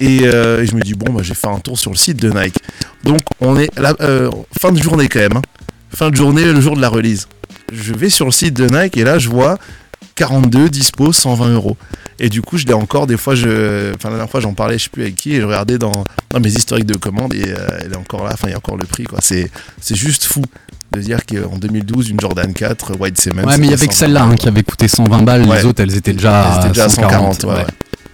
et, 0.01 0.23
euh, 0.25 0.63
et 0.63 0.67
je 0.67 0.75
me 0.75 0.81
dis, 0.83 0.95
bon, 0.95 1.13
bah, 1.13 1.23
j'ai 1.23 1.35
fait 1.35 1.47
un 1.47 1.61
tour 1.61 1.79
sur 1.79 1.93
le 1.93 1.97
site 1.97 2.17
de 2.21 2.31
Nike. 2.31 2.57
Donc, 3.05 3.21
on 3.41 3.57
est 3.57 3.71
là, 3.79 3.95
euh, 4.01 4.29
fin 4.61 4.73
de 4.73 4.83
journée 4.83 5.09
quand 5.09 5.21
même. 5.21 5.37
hein. 5.37 5.43
Fin 5.95 6.11
de 6.11 6.17
journée, 6.17 6.45
le 6.53 6.61
jour 6.61 6.75
de 6.75 6.81
la 6.81 6.89
release. 6.89 7.29
Je 7.73 7.95
vais 7.95 8.11
sur 8.11 8.25
le 8.27 8.33
site 8.33 8.55
de 8.55 8.67
Nike 8.67 8.97
et 8.97 9.05
là, 9.05 9.19
je 9.21 9.29
vois 9.29 9.59
42 10.15 10.69
dispo 10.69 11.13
120 11.13 11.55
euros. 11.55 11.77
Et 12.19 12.29
du 12.29 12.43
coup, 12.43 12.57
je 12.57 12.67
l'ai 12.67 12.75
encore, 12.75 13.07
des 13.07 13.17
fois, 13.17 13.35
je, 13.35 13.95
enfin, 13.95 14.11
la 14.11 14.17
dernière 14.17 14.31
fois, 14.31 14.41
j'en 14.41 14.55
parlais, 14.55 14.79
je 14.79 14.85
sais 14.85 14.91
plus 14.91 15.03
avec 15.03 15.17
qui, 15.17 15.35
et 15.35 15.41
je 15.41 15.47
regardais 15.47 15.79
dans, 15.79 16.05
dans 16.31 16.41
mes 16.41 16.51
historiques 16.51 16.87
de 16.87 16.97
commandes, 16.97 17.35
et 17.35 17.49
euh, 17.49 17.81
elle 17.81 17.93
est 17.93 17.97
encore 17.97 18.25
là, 18.25 18.31
enfin, 18.33 18.49
il 18.49 18.53
y 18.53 18.55
a 18.55 18.59
encore 18.59 18.77
le 18.77 18.87
prix, 18.87 19.05
quoi. 19.05 19.19
C'est, 19.21 19.51
c'est 19.81 19.97
juste 19.97 20.25
fou 20.25 20.43
de 20.93 21.01
dire 21.01 21.21
qu'en 21.27 21.57
2012, 21.57 22.11
une 22.11 22.21
Jordan 22.21 22.53
4, 22.53 22.97
White 23.01 23.21
Cement. 23.21 23.43
Ouais, 23.43 23.57
mais 23.59 23.67
il 23.67 23.71
y 23.71 23.75
avait 23.75 23.87
que 23.87 23.95
120 23.95 23.99
celle-là 23.99 24.25
hein, 24.25 24.37
qui 24.37 24.47
avait 24.47 24.63
coûté 24.63 24.89
120 24.89 25.23
balles. 25.23 25.49
Ouais. 25.49 25.59
Les 25.59 25.65
autres, 25.65 25.83
elles 25.83 25.97
étaient 25.97 26.13
déjà, 26.13 26.53
Elles 26.53 26.59
étaient 26.61 26.69
déjà 26.69 26.83
à 26.83 26.87
à 26.87 26.91
140. 26.91 27.35
140, 27.35 27.45
ouais, 27.45 27.65
ouais. 27.65 27.67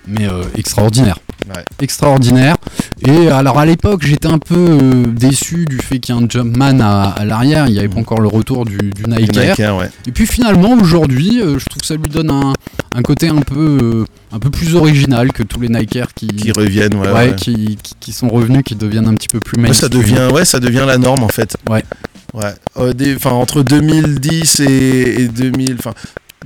Mais 0.09 0.27
euh, 0.27 0.43
extraordinaire. 0.57 1.19
Ouais. 1.55 1.63
Extraordinaire. 1.81 2.57
Et 3.07 3.29
alors 3.29 3.59
à 3.59 3.65
l'époque, 3.67 4.03
j'étais 4.05 4.29
un 4.29 4.39
peu 4.39 4.55
euh, 4.57 5.05
déçu 5.07 5.65
du 5.67 5.79
fait 5.79 5.99
qu'il 5.99 6.15
y 6.15 6.19
ait 6.19 6.23
un 6.23 6.27
Jumpman 6.29 6.81
à, 6.81 7.11
à 7.11 7.25
l'arrière. 7.25 7.67
Il 7.67 7.73
n'y 7.73 7.79
avait 7.79 7.89
pas 7.89 8.01
encore 8.01 8.21
le 8.21 8.29
retour 8.29 8.65
du, 8.65 8.77
du 8.79 9.05
Nike 9.07 9.33
Du 9.33 9.39
Air. 9.39 9.51
Nike 9.51 9.61
Air, 9.61 9.77
ouais. 9.77 9.91
Et 10.07 10.13
puis 10.13 10.27
finalement, 10.27 10.73
aujourd'hui, 10.75 11.41
euh, 11.41 11.59
je 11.59 11.65
trouve 11.67 11.81
que 11.81 11.87
ça 11.87 11.95
lui 11.95 12.09
donne 12.09 12.31
un, 12.31 12.53
un 12.95 13.03
côté 13.03 13.29
un 13.29 13.41
peu, 13.41 13.79
euh, 13.83 14.05
un 14.33 14.39
peu 14.39 14.51
plus 14.51 14.75
original 14.75 15.33
que 15.33 15.43
tous 15.43 15.61
les 15.61 15.69
Nike 15.69 15.97
Air 15.97 16.09
qui, 16.15 16.27
Qui 16.29 16.53
reviennent, 16.53 16.95
ouais. 16.97 17.13
ouais. 17.13 17.35
Qui, 17.37 17.79
qui- 17.83 17.95
qui 18.01 18.13
sont 18.13 18.29
revenus, 18.29 18.63
qui 18.65 18.75
deviennent 18.75 19.07
un 19.09 19.15
petit 19.15 19.29
peu 19.29 19.41
plus 19.41 19.61
Ouais, 19.61 19.73
ça 19.73 19.89
mainstream. 19.89 20.03
devient, 20.03 20.35
ouais, 20.35 20.45
ça 20.45 20.61
devient 20.61 20.85
la 20.87 20.99
norme 20.99 21.23
en 21.23 21.29
fait. 21.29 21.57
Ouais. 21.71 21.85
Ouais. 22.35 22.53
Euh, 22.79 22.93
des- 22.93 23.17
entre 23.27 23.63
2010 23.63 24.61
et, 24.61 25.23
et 25.23 25.29
2000, 25.29 25.77
enfin, 25.79 25.95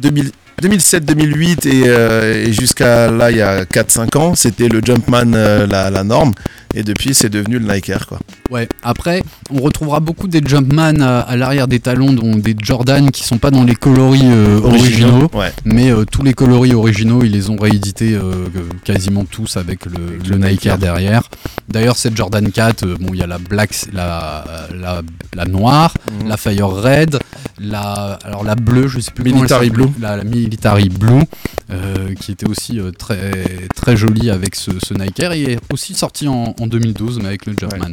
2000 0.01 0.31
2007, 0.62 1.05
2008 1.05 1.66
et, 1.66 1.83
euh, 1.87 2.46
et 2.46 2.53
jusqu'à 2.53 3.11
là, 3.11 3.33
il 3.33 3.38
y 3.38 3.42
a 3.42 3.64
4-5 3.64 4.16
ans, 4.16 4.35
c'était 4.37 4.68
le 4.68 4.81
Jumpman 4.81 5.33
euh, 5.35 5.66
la 5.66 6.05
norme. 6.05 6.33
Et 6.75 6.83
depuis, 6.83 7.15
c'est 7.15 7.29
devenu 7.29 7.59
le 7.59 7.73
Nike 7.73 7.89
Air, 7.91 8.07
quoi. 8.07 8.19
Ouais. 8.51 8.69
Après, 8.83 9.23
on 9.51 9.61
retrouvera 9.61 10.01
beaucoup 10.01 10.27
des 10.29 10.41
Jumpman 10.45 11.01
à, 11.01 11.21
à 11.21 11.37
l'arrière 11.37 11.69
des 11.69 11.81
talons, 11.81 12.13
dont 12.13 12.35
des 12.37 12.55
Jordan 12.61 13.11
qui 13.11 13.25
sont 13.25 13.39
pas 13.39 13.51
dans 13.51 13.65
les 13.65 13.75
coloris 13.75 14.21
euh, 14.25 14.61
originaux. 14.63 15.29
Ouais. 15.35 15.53
Mais 15.65 15.91
euh, 15.91 16.05
tous 16.05 16.23
les 16.23 16.33
coloris 16.35 16.75
originaux, 16.75 17.23
ils 17.25 17.33
les 17.33 17.51
ont 17.51 17.57
réédités 17.57 18.15
euh, 18.15 18.47
quasiment 18.85 19.25
tous 19.25 19.57
avec 19.57 19.85
le, 19.87 20.19
le 20.29 20.37
Nike 20.39 20.67
Air 20.67 20.79
derrière. 20.79 21.29
D'ailleurs, 21.69 21.97
cette 21.97 22.17
Jordan 22.17 22.51
4, 22.51 22.85
euh, 22.85 22.97
bon, 22.99 23.11
il 23.13 23.21
y 23.21 23.23
a 23.23 23.27
la 23.27 23.39
black, 23.39 23.71
la, 23.93 24.45
la, 24.75 25.03
la 25.35 25.45
noire, 25.45 25.95
Mhm. 26.23 26.29
la 26.29 26.37
Fire 26.37 26.69
Red, 26.69 27.19
la, 27.59 28.19
alors 28.25 28.45
la 28.45 28.55
bleue, 28.55 28.89
je 28.89 28.99
sais 29.01 29.11
plus 29.13 29.25
Military 29.25 29.71
Blue. 29.71 29.87
la, 30.01 30.17
la 30.17 30.25
Military 30.25 30.89
Blue, 30.89 31.23
euh, 31.71 32.15
qui 32.21 32.33
était 32.33 32.49
aussi 32.49 32.79
euh, 32.81 32.91
très 32.91 33.31
très 33.75 33.97
jolie 33.97 34.31
avec 34.31 34.55
ce, 34.55 34.73
ce 34.83 34.95
Nike 34.95 35.21
Air 35.21 35.33
et 35.33 35.43
est 35.53 35.59
aussi 35.73 35.95
sorti 35.95 36.29
en, 36.29 36.55
en 36.61 36.62
2012, 36.66 37.18
mais 37.20 37.27
avec 37.29 37.46
le 37.46 37.55
Jumpman. 37.59 37.92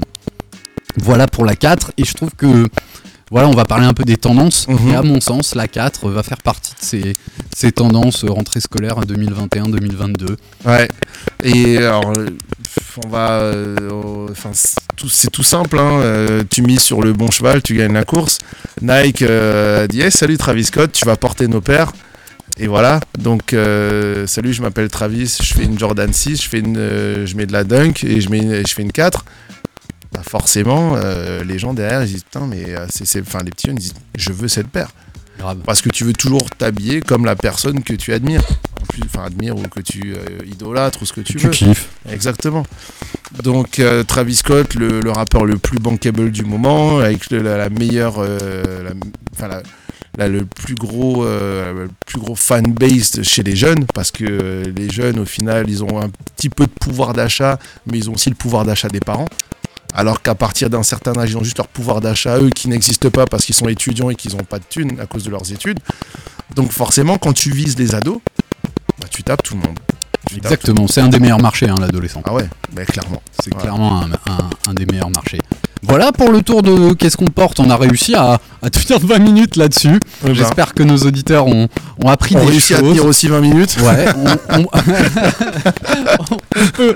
Voilà 0.97 1.27
pour 1.27 1.45
la 1.45 1.55
4, 1.55 1.91
et 1.97 2.03
je 2.05 2.13
trouve 2.13 2.31
que 2.35 2.67
voilà, 3.31 3.47
on 3.47 3.51
va 3.53 3.63
parler 3.65 3.85
un 3.85 3.93
peu 3.93 4.03
des 4.05 4.17
tendances. 4.17 4.67
Mhm. 4.67 4.89
Et 4.89 4.95
à 4.95 5.03
mon 5.03 5.21
sens, 5.21 5.53
la 5.53 5.67
4 5.67 6.09
va 6.09 6.23
faire 6.23 6.39
partie 6.39 6.71
de 6.73 6.83
ces, 6.83 7.13
ces 7.55 7.71
tendances 7.71 8.25
rentrée 8.25 8.59
scolaire 8.59 8.99
2021-2022. 9.01 10.35
Ouais. 10.65 10.87
Et 11.43 11.77
alors, 11.77 12.11
on 13.05 13.09
va. 13.09 13.31
euh, 13.41 14.27
Enfin, 14.31 14.49
c'est 14.53 14.75
tout- 14.95 15.09
c'est 15.09 15.29
tout 15.31 15.43
simple. 15.43 15.77
Hein. 15.77 15.99
euh, 16.01 16.43
tu 16.49 16.61
mises 16.63 16.81
sur 16.81 17.01
le 17.01 17.13
bon 17.13 17.29
cheval, 17.29 17.61
tu 17.61 17.75
gagnes 17.75 17.93
la 17.93 18.03
course. 18.03 18.39
Nike 18.81 19.21
euh, 19.21 19.85
dit 19.87 20.01
hey, 20.01 20.11
Salut 20.11 20.37
Travis 20.37 20.65
Scott, 20.65 20.91
tu 20.91 21.05
vas 21.05 21.15
porter 21.15 21.47
nos 21.47 21.61
paires. 21.61 21.91
Et 22.59 22.67
voilà. 22.67 22.99
Donc, 23.17 23.53
euh, 23.53 24.27
salut, 24.27 24.53
je 24.53 24.61
m'appelle 24.61 24.89
Travis, 24.89 25.37
je 25.41 25.53
fais 25.53 25.63
une 25.63 25.79
Jordan 25.79 26.11
6, 26.11 26.43
je, 26.43 26.49
fais 26.49 26.59
une, 26.59 26.75
euh, 26.77 27.25
je 27.25 27.35
mets 27.37 27.45
de 27.45 27.53
la 27.53 27.63
dunk 27.63 28.03
et 28.03 28.19
je, 28.19 28.29
mets 28.29 28.39
une- 28.39 28.67
je 28.67 28.73
fais 28.73 28.81
une 28.81 28.91
4. 28.91 29.23
Bah 30.11 30.21
forcément, 30.27 30.95
euh, 30.95 31.43
les 31.43 31.59
gens 31.59 31.73
derrière, 31.73 32.03
ils 32.03 32.11
disent 32.13 32.23
Putain, 32.23 32.47
mais 32.47 32.65
c'est, 32.89 33.21
enfin, 33.21 33.39
les 33.45 33.51
petits 33.51 33.67
jeunes 33.67 33.77
ils 33.77 33.81
disent 33.83 33.93
Je 34.17 34.31
veux 34.33 34.47
cette 34.47 34.67
paire. 34.67 34.89
Grave. 35.37 35.59
Parce 35.65 35.81
que 35.81 35.89
tu 35.89 36.03
veux 36.03 36.11
toujours 36.13 36.49
t'habiller 36.49 36.99
comme 36.99 37.23
la 37.25 37.35
personne 37.35 37.81
que 37.83 37.93
tu 37.93 38.11
admires. 38.11 38.43
plus, 38.89 39.03
enfin 39.05 39.25
admires 39.25 39.55
ou 39.55 39.61
que 39.67 39.79
tu 39.81 40.15
idolâtres 40.47 41.03
ou 41.03 41.05
ce 41.05 41.13
que 41.13 41.21
tu, 41.21 41.35
Tu 41.35 41.45
veux. 41.45 41.49
kiffes. 41.51 41.89
Exactement. 42.11 42.65
Donc 43.43 43.79
Travis 44.07 44.35
Scott, 44.35 44.73
le, 44.75 44.99
le 44.99 45.11
rappeur 45.11 45.45
le 45.45 45.57
plus 45.57 45.77
bankable 45.79 46.31
du 46.31 46.43
moment, 46.43 46.97
avec 46.99 47.29
le- 47.29 47.41
la, 47.43 47.55
la 47.57 47.69
meilleure, 47.69 48.19
la- 48.19 49.61
la- 50.17 50.27
le 50.27 50.45
plus 50.45 50.75
gros, 50.75 51.23
euh, 51.25 51.85
le 51.85 51.89
plus 52.05 52.19
gros 52.19 52.35
fan 52.35 52.63
base 52.73 53.21
chez 53.23 53.43
les 53.43 53.55
jeunes, 53.55 53.85
parce 53.93 54.11
que 54.11 54.23
euh, 54.25 54.63
les 54.75 54.89
jeunes, 54.89 55.19
au 55.19 55.25
final, 55.25 55.69
ils 55.69 55.83
ont 55.83 56.01
un 56.01 56.09
petit 56.35 56.49
peu 56.49 56.65
de 56.65 56.71
pouvoir 56.71 57.13
d'achat, 57.13 57.59
mais 57.85 57.97
ils 57.97 58.09
ont 58.09 58.13
aussi 58.13 58.29
le 58.29 58.35
pouvoir 58.35 58.65
d'achat 58.65 58.87
des 58.89 58.99
parents. 58.99 59.27
Alors 59.93 60.21
qu'à 60.21 60.35
partir 60.35 60.69
d'un 60.69 60.83
certain 60.83 61.17
âge, 61.17 61.31
ils 61.31 61.37
ont 61.37 61.43
juste 61.43 61.57
leur 61.57 61.67
pouvoir 61.67 61.99
d'achat, 61.99 62.37
eux, 62.37 62.49
qui 62.51 62.67
n'existe 62.69 63.09
pas 63.09 63.25
parce 63.25 63.43
qu'ils 63.45 63.55
sont 63.55 63.67
étudiants 63.67 64.09
et 64.11 64.15
qu'ils 64.15 64.35
n'ont 64.35 64.43
pas 64.43 64.59
de 64.59 64.65
thunes 64.69 64.99
à 64.99 65.05
cause 65.07 65.23
de 65.23 65.31
leurs 65.31 65.51
études. 65.51 65.79
Donc 66.55 66.71
forcément, 66.71 67.17
quand 67.17 67.33
tu 67.33 67.49
vises 67.51 67.77
les 67.77 67.95
ados, 67.95 68.19
bah, 68.99 69.07
tu 69.09 69.23
tapes 69.23 69.41
tout 69.41 69.55
le 69.55 69.61
monde. 69.61 69.79
Exactement, 70.35 70.85
c'est 70.87 71.01
un 71.01 71.07
des 71.07 71.19
meilleurs 71.19 71.41
marchés, 71.41 71.67
hein, 71.69 71.75
l'adolescent. 71.79 72.21
ah 72.25 72.33
ouais, 72.35 72.47
bah 72.71 72.85
clairement. 72.85 73.21
C'est 73.41 73.51
Ouais. 73.55 73.61
clairement 73.61 74.03
un, 74.03 74.11
un- 74.31 74.49
un 74.67 74.73
des 74.75 74.85
meilleurs 74.85 75.09
marchés. 75.09 75.39
Voilà 75.83 76.11
pour 76.11 76.31
le 76.31 76.41
tour 76.41 76.61
de 76.61 76.93
qu'est-ce 76.93 77.15
qu'on 77.17 77.27
porte? 77.27 77.59
On 77.59 77.69
a 77.69 77.77
réussi 77.77 78.13
à, 78.15 78.39
à 78.61 78.69
tenir 78.69 78.99
20 78.99 79.19
minutes 79.19 79.55
là-dessus. 79.55 79.99
ben. 80.23 80.33
J'espère 80.33 80.73
que 80.73 80.83
nos 80.83 80.97
auditeurs 80.97 81.47
ont, 81.47 81.67
ont 82.03 82.09
appris 82.09 82.35
On 82.35 82.41
des 82.41 82.47
réussit 82.51 82.75
à 82.75 82.79
tenir 82.81 83.05
aussi 83.05 83.27
20 83.27 83.39
minutes. 83.41 83.77
Ouais, 83.81 84.05
on, 84.49 84.61
on- 84.61 84.67
on 86.31 86.37
peut- 86.73 86.95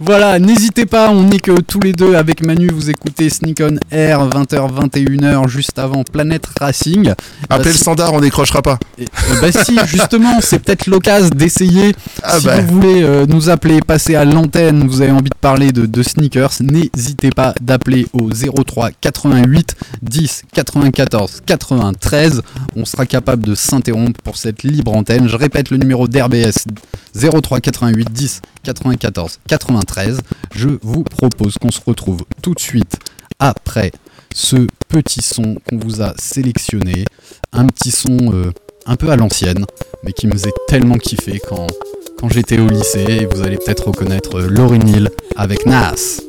Voilà, 0.00 0.38
n'hésitez 0.38 0.86
pas, 0.86 1.10
on 1.10 1.30
est 1.30 1.38
que 1.38 1.60
tous 1.60 1.80
les 1.80 1.92
deux 1.92 2.14
avec 2.16 2.42
Manu, 2.44 2.68
vous 2.72 2.90
écoutez 2.90 3.28
Sneak 3.30 3.60
on 3.62 3.76
Air, 3.90 4.28
20h, 4.28 4.90
21h, 4.90 5.48
juste 5.48 5.78
avant 5.78 6.02
Planète 6.04 6.44
Racing. 6.60 7.10
Appelez 7.10 7.16
Bah, 7.48 7.58
le 7.64 7.72
si- 7.72 7.78
standard, 7.78 8.12
on 8.14 8.20
décrochera 8.20 8.62
pas. 8.62 8.78
et- 8.98 9.04
euh, 9.04 9.40
bah 9.40 9.52
si, 9.52 9.78
justement, 9.86 10.40
c'est 10.40 10.58
peut-être 10.58 10.86
l'occasion 10.86 11.30
d'essayer. 11.34 11.94
Ah 12.22 12.38
si 12.40 12.46
bah. 12.46 12.60
vous 12.60 12.74
voulez 12.80 13.02
euh, 13.02 13.26
nous 13.28 13.48
appeler, 13.50 13.80
passer 13.80 14.14
à 14.16 14.24
l'antenne, 14.24 14.86
vous 14.88 15.00
avez 15.02 15.12
envie 15.12 15.30
de 15.30 15.36
parler 15.40 15.72
de, 15.72 15.86
de 15.86 16.02
sneakers, 16.02 16.50
n'hésitez 16.60 17.30
pas 17.30 17.54
d'appeler 17.60 18.06
au 18.12 18.23
03 18.32 18.90
88 19.00 19.76
10 20.02 20.42
94 20.52 21.42
93. 21.46 22.42
On 22.76 22.84
sera 22.84 23.06
capable 23.06 23.44
de 23.44 23.54
s'interrompre 23.54 24.20
pour 24.22 24.36
cette 24.36 24.62
libre 24.62 24.92
antenne. 24.92 25.28
Je 25.28 25.36
répète 25.36 25.70
le 25.70 25.76
numéro 25.76 26.08
d'RBS 26.08 26.64
03 27.14 27.60
88 27.60 28.12
10 28.12 28.42
94 28.62 29.40
93. 29.46 30.20
Je 30.54 30.68
vous 30.82 31.04
propose 31.04 31.54
qu'on 31.54 31.70
se 31.70 31.80
retrouve 31.84 32.24
tout 32.42 32.54
de 32.54 32.60
suite 32.60 32.96
après 33.38 33.92
ce 34.34 34.66
petit 34.88 35.22
son 35.22 35.56
qu'on 35.68 35.78
vous 35.78 36.02
a 36.02 36.14
sélectionné. 36.18 37.04
Un 37.52 37.66
petit 37.66 37.90
son 37.90 38.32
euh, 38.32 38.52
un 38.86 38.96
peu 38.96 39.10
à 39.10 39.16
l'ancienne, 39.16 39.64
mais 40.02 40.12
qui 40.12 40.26
me 40.26 40.32
faisait 40.32 40.52
tellement 40.68 40.96
kiffer 40.96 41.40
quand, 41.48 41.66
j'étais 42.30 42.58
au 42.58 42.68
lycée. 42.68 43.04
Et 43.08 43.26
vous 43.26 43.42
allez 43.42 43.58
peut-être 43.58 43.88
reconnaître 43.88 44.38
euh, 44.38 44.48
Lauryn 44.48 44.86
Hill 44.86 45.10
avec 45.36 45.66
Nas. 45.66 46.20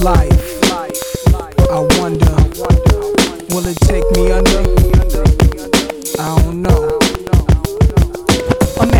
Life. 0.00 0.64
I 1.70 1.86
wonder, 1.98 2.34
will 3.50 3.66
it 3.66 3.76
take 3.80 4.04
me 4.12 4.32
under? 4.32 4.79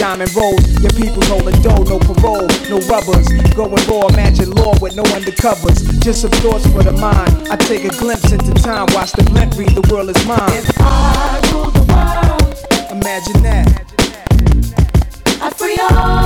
diamond 0.00 0.34
rolls. 0.34 0.64
Your 0.80 0.90
people's 0.92 1.28
holding 1.28 1.60
dough, 1.60 1.84
no 1.84 1.98
parole, 1.98 2.48
no 2.72 2.78
rubbers. 2.88 3.28
Going 3.52 3.84
raw, 3.86 4.06
imagine 4.08 4.50
law 4.52 4.72
with 4.80 4.96
no 4.96 5.02
undercovers. 5.02 5.78
Just 6.02 6.22
some 6.22 6.30
thoughts 6.40 6.66
for 6.68 6.82
the 6.82 6.92
mind. 6.92 7.48
I 7.50 7.56
take 7.56 7.84
a 7.84 7.90
glimpse 7.90 8.32
into 8.32 8.54
time, 8.54 8.86
watch 8.94 9.12
the 9.12 9.22
glint 9.24 9.54
read, 9.56 9.76
the 9.76 9.86
world 9.92 10.08
is 10.08 10.26
mine. 10.26 10.40
If 10.48 10.80
I 10.80 11.40
rule 11.52 11.70
the 11.70 11.84
world, 11.92 12.40
Imagine 12.90 13.42
that. 13.42 13.66
I'd 15.42 15.54
free 15.56 15.78
all 15.78 16.19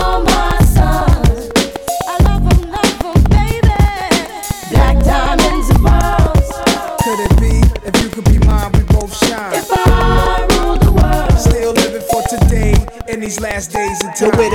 to 14.14 14.30
be 14.36 14.53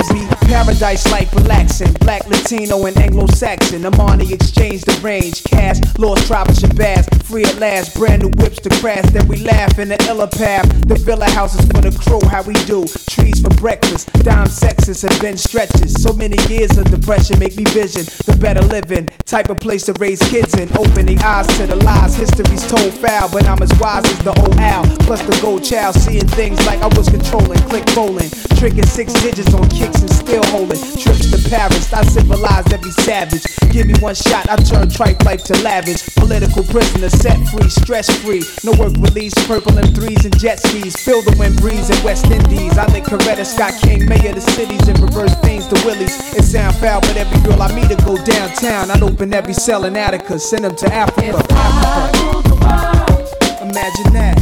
paradise 0.80 1.12
life 1.12 1.34
relaxing. 1.36 1.92
Black 1.94 2.26
latino 2.28 2.86
and 2.86 2.98
anglo-saxon. 2.98 3.86
I'm 3.86 4.00
on 4.00 4.20
the 4.20 4.34
exchange 4.34 4.84
the 4.84 4.98
range. 5.02 5.44
Cash 5.44 5.80
lost 5.98 6.26
tribe 6.28 6.48
of 6.48 6.56
shabazz 6.56 7.06
free 7.24 7.44
at 7.44 7.60
last 7.60 7.96
brand 7.96 8.24
new 8.24 8.30
whips 8.42 8.60
to 8.62 8.70
crash. 8.80 9.06
Then 9.12 9.28
we 9.28 9.38
laugh 9.38 9.78
in 9.78 9.90
the 9.90 10.02
illa 10.08 10.28
path. 10.28 10.66
The 10.88 10.96
villa 10.96 11.30
houses 11.30 11.66
for 11.68 11.82
the 11.82 11.92
crew 11.92 12.22
how 12.30 12.44
we 12.44 12.54
do. 12.66 12.88
Trees 13.10 13.42
for 13.42 13.50
breakfast 13.62 14.12
dime 14.24 14.48
sexes 14.48 15.02
have 15.02 15.20
been 15.20 15.38
stretches. 15.38 16.02
So 16.02 16.14
many 16.14 16.38
years 16.48 16.78
of 16.78 16.86
depression 16.90 17.40
make 17.40 17.58
me 17.58 17.66
vision 17.66 18.06
the 18.26 18.38
better 18.40 18.62
living. 18.62 19.08
Type 19.26 19.50
of 19.50 19.60
place 19.60 19.84
to 19.86 19.94
raise 20.00 20.22
kids 20.30 20.54
in. 20.56 20.70
Open 20.78 21.06
the 21.06 21.18
eyes 21.24 21.48
to 21.58 21.68
the 21.68 21.76
lies. 21.76 22.16
History's 22.16 22.66
told 22.68 22.94
foul 22.94 23.30
but 23.32 23.46
i'm 23.46 23.62
as 23.62 23.74
wise 23.80 24.06
as 24.06 24.20
the 24.24 24.34
old 24.40 24.58
owl. 24.58 24.86
Plus 25.04 25.22
the 25.24 25.38
gold 25.42 25.64
child 25.64 25.96
seeing 25.96 26.28
things 26.40 26.58
like 26.66 26.80
i 26.80 26.88
was 26.96 27.10
controlling. 27.10 27.60
Click 27.68 27.86
rolling. 27.96 28.30
Tricking 28.56 28.86
six 28.86 29.14
digits 29.22 29.54
on 29.54 29.68
kicks 29.70 30.02
and 30.02 30.10
still 30.10 30.44
holding 30.48 30.69
trips 30.76 31.32
to 31.32 31.50
paris 31.50 31.92
i 31.94 32.04
civilized 32.04 32.74
every 32.74 32.92
savage. 32.92 33.44
Give 33.72 33.88
me 33.88 33.94
one 34.00 34.16
shot 34.16 34.50
i 34.50 34.56
turn 34.58 34.90
tripe 34.90 35.24
life 35.24 35.44
to 35.46 35.58
lavish. 35.64 36.04
Political 36.16 36.64
prisoner 36.64 37.10
set 37.10 37.38
free 37.50 37.70
stress 37.70 38.10
free. 38.24 38.44
No 38.64 38.72
work 38.80 38.94
release 38.98 39.34
purple 39.48 39.78
and 39.78 39.94
threes 39.96 40.26
and 40.26 40.38
jet 40.40 40.60
skis. 40.60 40.96
Feel 40.98 41.22
the 41.22 41.36
wind 41.40 41.58
breeze 41.62 41.90
in 41.90 42.04
west 42.04 42.26
indies. 42.26 42.78
I 42.78 42.86
think 42.88 43.06
coretta 43.06 43.46
scott 43.46 43.74
king 43.82 44.06
mayor 44.08 44.30
of 44.30 44.36
the 44.36 44.42
cities 44.42 44.88
and 44.88 45.00
reverse 45.00 45.36
things 45.42 45.68
to 45.68 45.76
willies. 45.86 46.16
It 46.36 46.44
sound 46.44 46.76
foul 46.78 47.02
but 47.02 47.18
every 47.18 47.40
girl 47.42 47.62
i 47.62 47.74
meet 47.74 47.90
to 47.90 47.96
go 48.04 48.16
downtown. 48.24 48.92
I'd 48.92 49.04
open 49.04 49.34
every 49.34 49.54
cell 49.54 49.86
in 49.86 49.96
attica 49.96 50.40
send 50.40 50.66
them 50.66 50.76
to 50.76 50.94
africa, 50.94 51.38
I 51.50 52.12
africa. 52.12 52.24
rule 52.24 52.42
the 52.42 52.56
world, 52.56 53.70
imagine 53.70 54.14
that. 54.14 54.38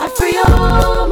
I'd 0.00 0.12
free 0.12 0.36
all 0.38 1.05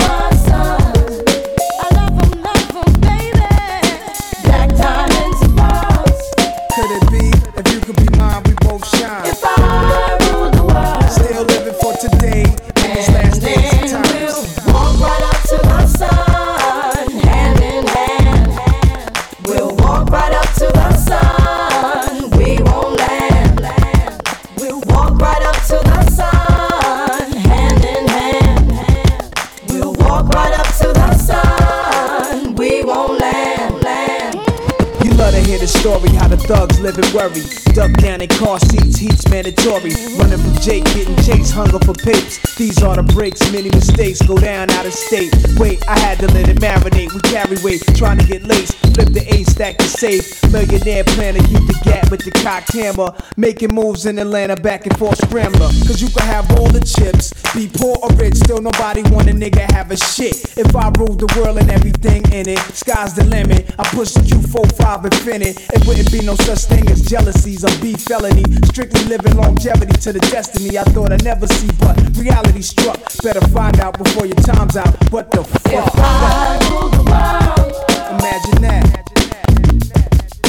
the 36.92 37.00
and 37.00 37.14
worry. 37.14 37.40
Duck 37.72 37.92
down 38.02 38.20
in 38.20 38.28
car 38.28 38.58
seats, 38.60 38.98
heat's 38.98 39.26
mandatory. 39.28 39.92
Running 40.18 40.38
from 40.38 40.54
Jake, 40.60 40.84
getting 40.92 41.16
chased, 41.24 41.52
hunger 41.52 41.78
for 41.78 41.94
papes. 41.94 42.38
These 42.56 42.82
are 42.82 42.96
the 42.96 43.02
breaks, 43.02 43.40
many 43.52 43.70
mistakes 43.70 44.20
go 44.22 44.36
down 44.36 44.70
out 44.70 44.84
of 44.84 44.92
state. 44.92 45.32
Wait, 45.56 45.80
I 45.88 45.98
had 45.98 46.18
to 46.20 46.26
let 46.28 46.48
it 46.48 46.58
marinate. 46.58 47.12
We 47.12 47.20
carry 47.20 47.56
weight, 47.64 47.82
trying 47.96 48.18
to 48.18 48.26
get 48.26 48.44
laced. 48.44 48.76
Flip 48.94 49.08
the 49.08 49.24
A 49.34 49.44
stack 49.44 49.78
to 49.78 49.88
safe. 49.88 50.42
Millionaire 50.52 51.04
plan 51.04 51.34
to 51.34 51.40
keep 51.40 51.64
the 51.66 51.80
gap 51.84 52.10
with 52.10 52.24
the 52.24 52.30
cocked 52.30 52.72
hammer. 52.74 53.12
Making 53.36 53.74
moves 53.74 54.06
in 54.06 54.18
Atlanta, 54.18 54.56
back 54.56 54.86
and 54.86 54.96
forth 54.98 55.18
scrambler. 55.24 55.72
Cause 55.88 56.02
you 56.02 56.08
can 56.08 56.26
have 56.26 56.50
all 56.58 56.68
the 56.68 56.84
chips, 56.84 57.32
be 57.54 57.68
poor 57.72 57.96
or 58.02 58.10
rich, 58.16 58.36
still 58.36 58.60
nobody 58.60 59.02
want 59.10 59.28
a 59.28 59.32
nigga 59.32 59.64
have 59.72 59.90
a 59.90 59.96
shit. 59.96 60.36
If 60.58 60.76
I 60.76 60.90
ruled 60.98 61.20
the 61.20 61.32
world 61.40 61.58
and 61.58 61.70
everything 61.70 62.22
in 62.30 62.48
it, 62.48 62.58
sky's 62.76 63.14
the 63.14 63.24
limit. 63.24 63.74
I 63.78 63.84
push 63.88 64.12
the 64.12 64.20
Q45 64.20 65.04
infinite. 65.06 65.56
It 65.72 65.86
wouldn't 65.86 66.12
be 66.12 66.20
no 66.20 66.34
such 66.36 66.64
thing 66.66 66.73
thing 66.74 66.90
is 66.90 67.02
jealousies, 67.02 67.64
a 67.64 67.80
B 67.80 67.94
felony. 67.94 68.44
Strictly 68.66 69.04
living 69.04 69.36
longevity 69.36 69.92
to 70.00 70.12
the 70.12 70.20
destiny 70.30 70.78
I 70.78 70.84
thought 70.84 71.12
I'd 71.12 71.24
never 71.24 71.46
see, 71.46 71.70
but 71.78 71.96
reality 72.16 72.62
struck. 72.62 72.98
Better 73.22 73.40
find 73.48 73.80
out 73.80 73.96
before 73.98 74.26
your 74.26 74.36
time's 74.36 74.76
out. 74.76 74.94
What 75.10 75.30
the 75.30 75.44
fuck? 75.44 75.92
I 75.96 76.58
rule 76.70 76.88
the 76.90 77.02
world. 77.10 77.74
Imagine 78.18 78.62
that. 78.62 78.94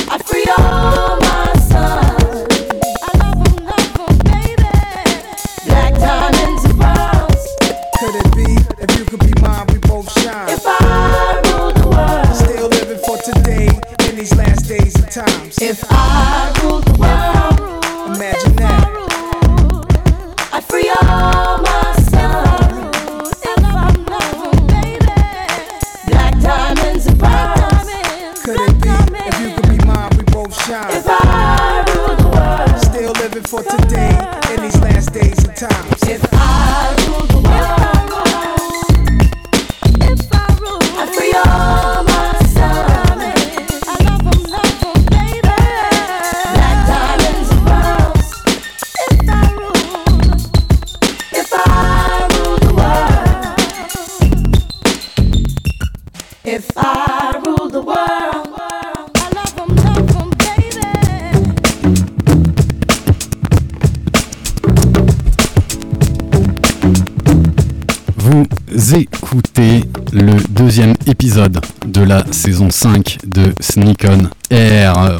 I 0.10 0.18
free 0.20 0.46
If 15.62 15.86
I 15.90 16.54
ruled 16.62 16.84
the 16.84 17.00
world, 17.00 18.16
imagine 18.18 18.56
that. 18.58 18.90
I'd 20.52 20.64
free 20.66 20.90
all. 20.90 21.35
Écoutez 68.76 69.84
le 70.16 70.36
deuxième 70.50 70.94
épisode 71.08 71.60
de 71.86 72.02
la 72.02 72.24
saison 72.32 72.70
5 72.70 73.18
de 73.28 73.54
Sneak 73.60 74.06
On 74.10 74.30
Air. 74.50 75.20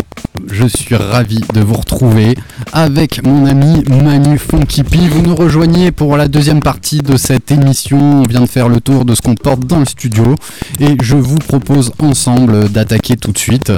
Je 0.50 0.66
suis 0.68 0.96
ravi 0.96 1.42
de 1.54 1.60
vous 1.60 1.74
retrouver 1.74 2.38
avec 2.72 3.22
mon 3.26 3.46
ami 3.46 3.84
Manu 3.90 4.38
Funky 4.38 4.84
P. 4.84 4.98
Vous 5.10 5.22
nous 5.22 5.36
rejoignez 5.36 5.92
pour 5.92 6.16
la 6.16 6.30
deuxième 6.30 6.62
partie 6.62 7.00
de 7.00 7.18
cette 7.18 7.52
émission. 7.52 8.22
On 8.22 8.24
vient 8.24 8.42
de 8.42 8.46
faire 8.46 8.70
le 8.70 8.80
tour 8.80 9.04
de 9.04 9.16
ce 9.16 9.22
qu'on 9.22 9.36
porte 9.36 9.66
dans 9.66 9.80
le 9.80 9.86
studio 9.86 10.36
et 10.80 10.96
je 11.02 11.16
vous 11.16 11.40
propose 11.40 11.92
ensemble 12.00 12.70
d'attaquer 12.70 13.18
tout 13.18 13.34
de 13.34 13.38
suite 13.38 13.74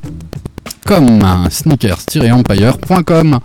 sneakers-empire.com 1.50 3.40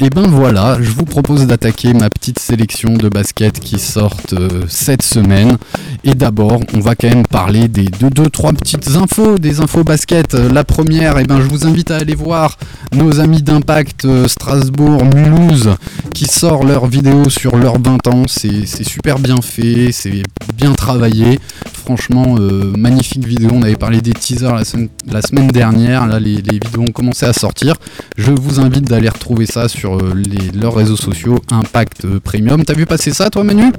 et 0.00 0.10
ben 0.10 0.28
voilà, 0.28 0.78
je 0.80 0.90
vous 0.90 1.04
propose 1.04 1.46
d'attaquer 1.46 1.92
ma 1.92 2.08
petite 2.08 2.38
sélection 2.38 2.94
de 2.94 3.08
baskets 3.08 3.58
qui 3.58 3.80
sortent 3.80 4.32
euh, 4.32 4.62
cette 4.68 5.02
semaine. 5.02 5.56
Et 6.04 6.14
d'abord, 6.14 6.60
on 6.72 6.78
va 6.78 6.94
quand 6.94 7.08
même 7.08 7.26
parler 7.26 7.66
des 7.66 7.86
deux, 7.86 8.10
deux, 8.10 8.30
trois 8.30 8.52
petites 8.52 8.88
infos, 8.90 9.38
des 9.38 9.60
infos 9.60 9.82
baskets. 9.82 10.34
Euh, 10.34 10.52
La 10.52 10.62
première, 10.62 11.18
et 11.18 11.24
ben 11.24 11.40
je 11.40 11.48
vous 11.48 11.66
invite 11.66 11.90
à 11.90 11.96
aller 11.96 12.14
voir 12.14 12.58
nos 12.92 13.18
amis 13.18 13.42
d'Impact 13.42 14.04
euh, 14.04 14.28
Strasbourg, 14.28 15.04
Mulhouse, 15.04 15.70
qui 16.14 16.26
sort 16.26 16.64
leur 16.64 16.86
vidéo 16.86 17.28
sur 17.28 17.56
leurs 17.56 17.80
20 17.80 18.06
ans. 18.06 18.22
C'est 18.28 18.66
super 18.84 19.18
bien 19.18 19.42
fait, 19.42 19.90
c'est 19.90 20.22
bien 20.54 20.72
travaillé. 20.74 21.40
Franchement, 21.72 22.36
magnifique 22.76 23.26
vidéo. 23.26 23.50
On 23.54 23.62
avait 23.62 23.76
parlé 23.76 24.00
des 24.02 24.12
teasers 24.12 24.54
la 24.54 24.64
semaine, 24.64 24.88
la 25.10 25.22
semaine 25.22 25.48
dernière. 25.48 26.06
Là, 26.06 26.20
les, 26.20 26.36
les 26.36 26.58
vidéos 26.58 26.77
ont 26.78 26.86
commencé 26.92 27.26
à 27.26 27.32
sortir. 27.32 27.74
Je 28.16 28.30
vous 28.32 28.60
invite 28.60 28.84
d'aller 28.84 29.08
retrouver 29.08 29.46
ça 29.46 29.68
sur 29.68 29.96
euh, 29.98 30.14
les- 30.14 30.50
leurs 30.58 30.74
réseaux 30.74 30.96
sociaux 30.96 31.40
Impact 31.50 32.04
euh, 32.04 32.20
Premium. 32.20 32.64
T'as 32.64 32.74
vu 32.74 32.86
passer 32.86 33.12
ça, 33.12 33.30
toi, 33.30 33.44
Manu? 33.44 33.72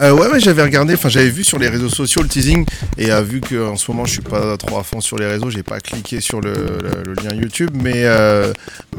Euh, 0.00 0.12
ouais, 0.12 0.40
j'avais 0.40 0.62
regardé, 0.62 0.94
enfin 0.94 1.08
j'avais 1.08 1.28
vu 1.30 1.44
sur 1.44 1.58
les 1.58 1.68
réseaux 1.68 1.88
sociaux 1.88 2.20
le 2.22 2.28
teasing 2.28 2.66
et 2.98 3.12
euh, 3.12 3.22
vu 3.22 3.40
que 3.40 3.68
en 3.70 3.76
ce 3.76 3.88
moment 3.92 4.04
je 4.04 4.12
suis 4.14 4.22
pas 4.22 4.56
trop 4.56 4.78
à 4.78 4.82
fond 4.82 5.00
sur 5.00 5.16
les 5.18 5.26
réseaux, 5.26 5.50
j'ai 5.50 5.62
pas 5.62 5.78
cliqué 5.78 6.20
sur 6.20 6.40
le, 6.40 6.52
lien 7.22 7.32
YouTube, 7.32 7.70
mais 7.80 8.04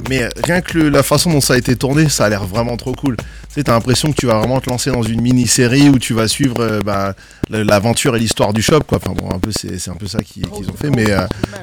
mais 0.10 0.30
rien 0.43 0.62
que 0.62 0.78
le- 0.78 0.89
la 0.89 1.04
façon 1.04 1.32
dont 1.32 1.41
ça 1.41 1.56
a 1.56 1.58
été 1.58 1.76
tourné, 1.76 2.08
ça 2.08 2.26
a 2.26 2.30
l'air 2.30 2.45
vraiment 2.45 2.78
trop 2.78 2.93
cool. 2.93 3.17
Tu 3.17 3.24
sais, 3.62 3.63
t'as 3.63 3.74
l'impression 3.74 4.12
que 4.12 4.17
tu 4.17 4.26
vas 4.26 4.38
vraiment 4.38 4.60
te 4.62 4.69
lancer 4.69 4.89
dans 4.91 5.04
une 5.04 5.21
mini-série 5.21 5.89
où 5.89 6.00
tu 6.00 6.13
vas 6.13 6.28
suivre 6.28 6.80
bah, 6.84 7.13
l'aventure 7.50 8.15
et 8.15 8.19
l'histoire 8.19 8.54
du 8.54 8.62
shop, 8.62 8.82
quoi. 8.88 9.00
Enfin 9.04 9.13
bon, 9.17 9.30
un 9.34 9.39
peu 9.39 9.52
c'est 9.52 9.89
un 9.89 9.95
peu 9.95 10.08
ça 10.08 10.19
qu'ils 10.24 10.45
ont 10.48 10.76
fait, 10.80 10.89
mais 10.89 11.08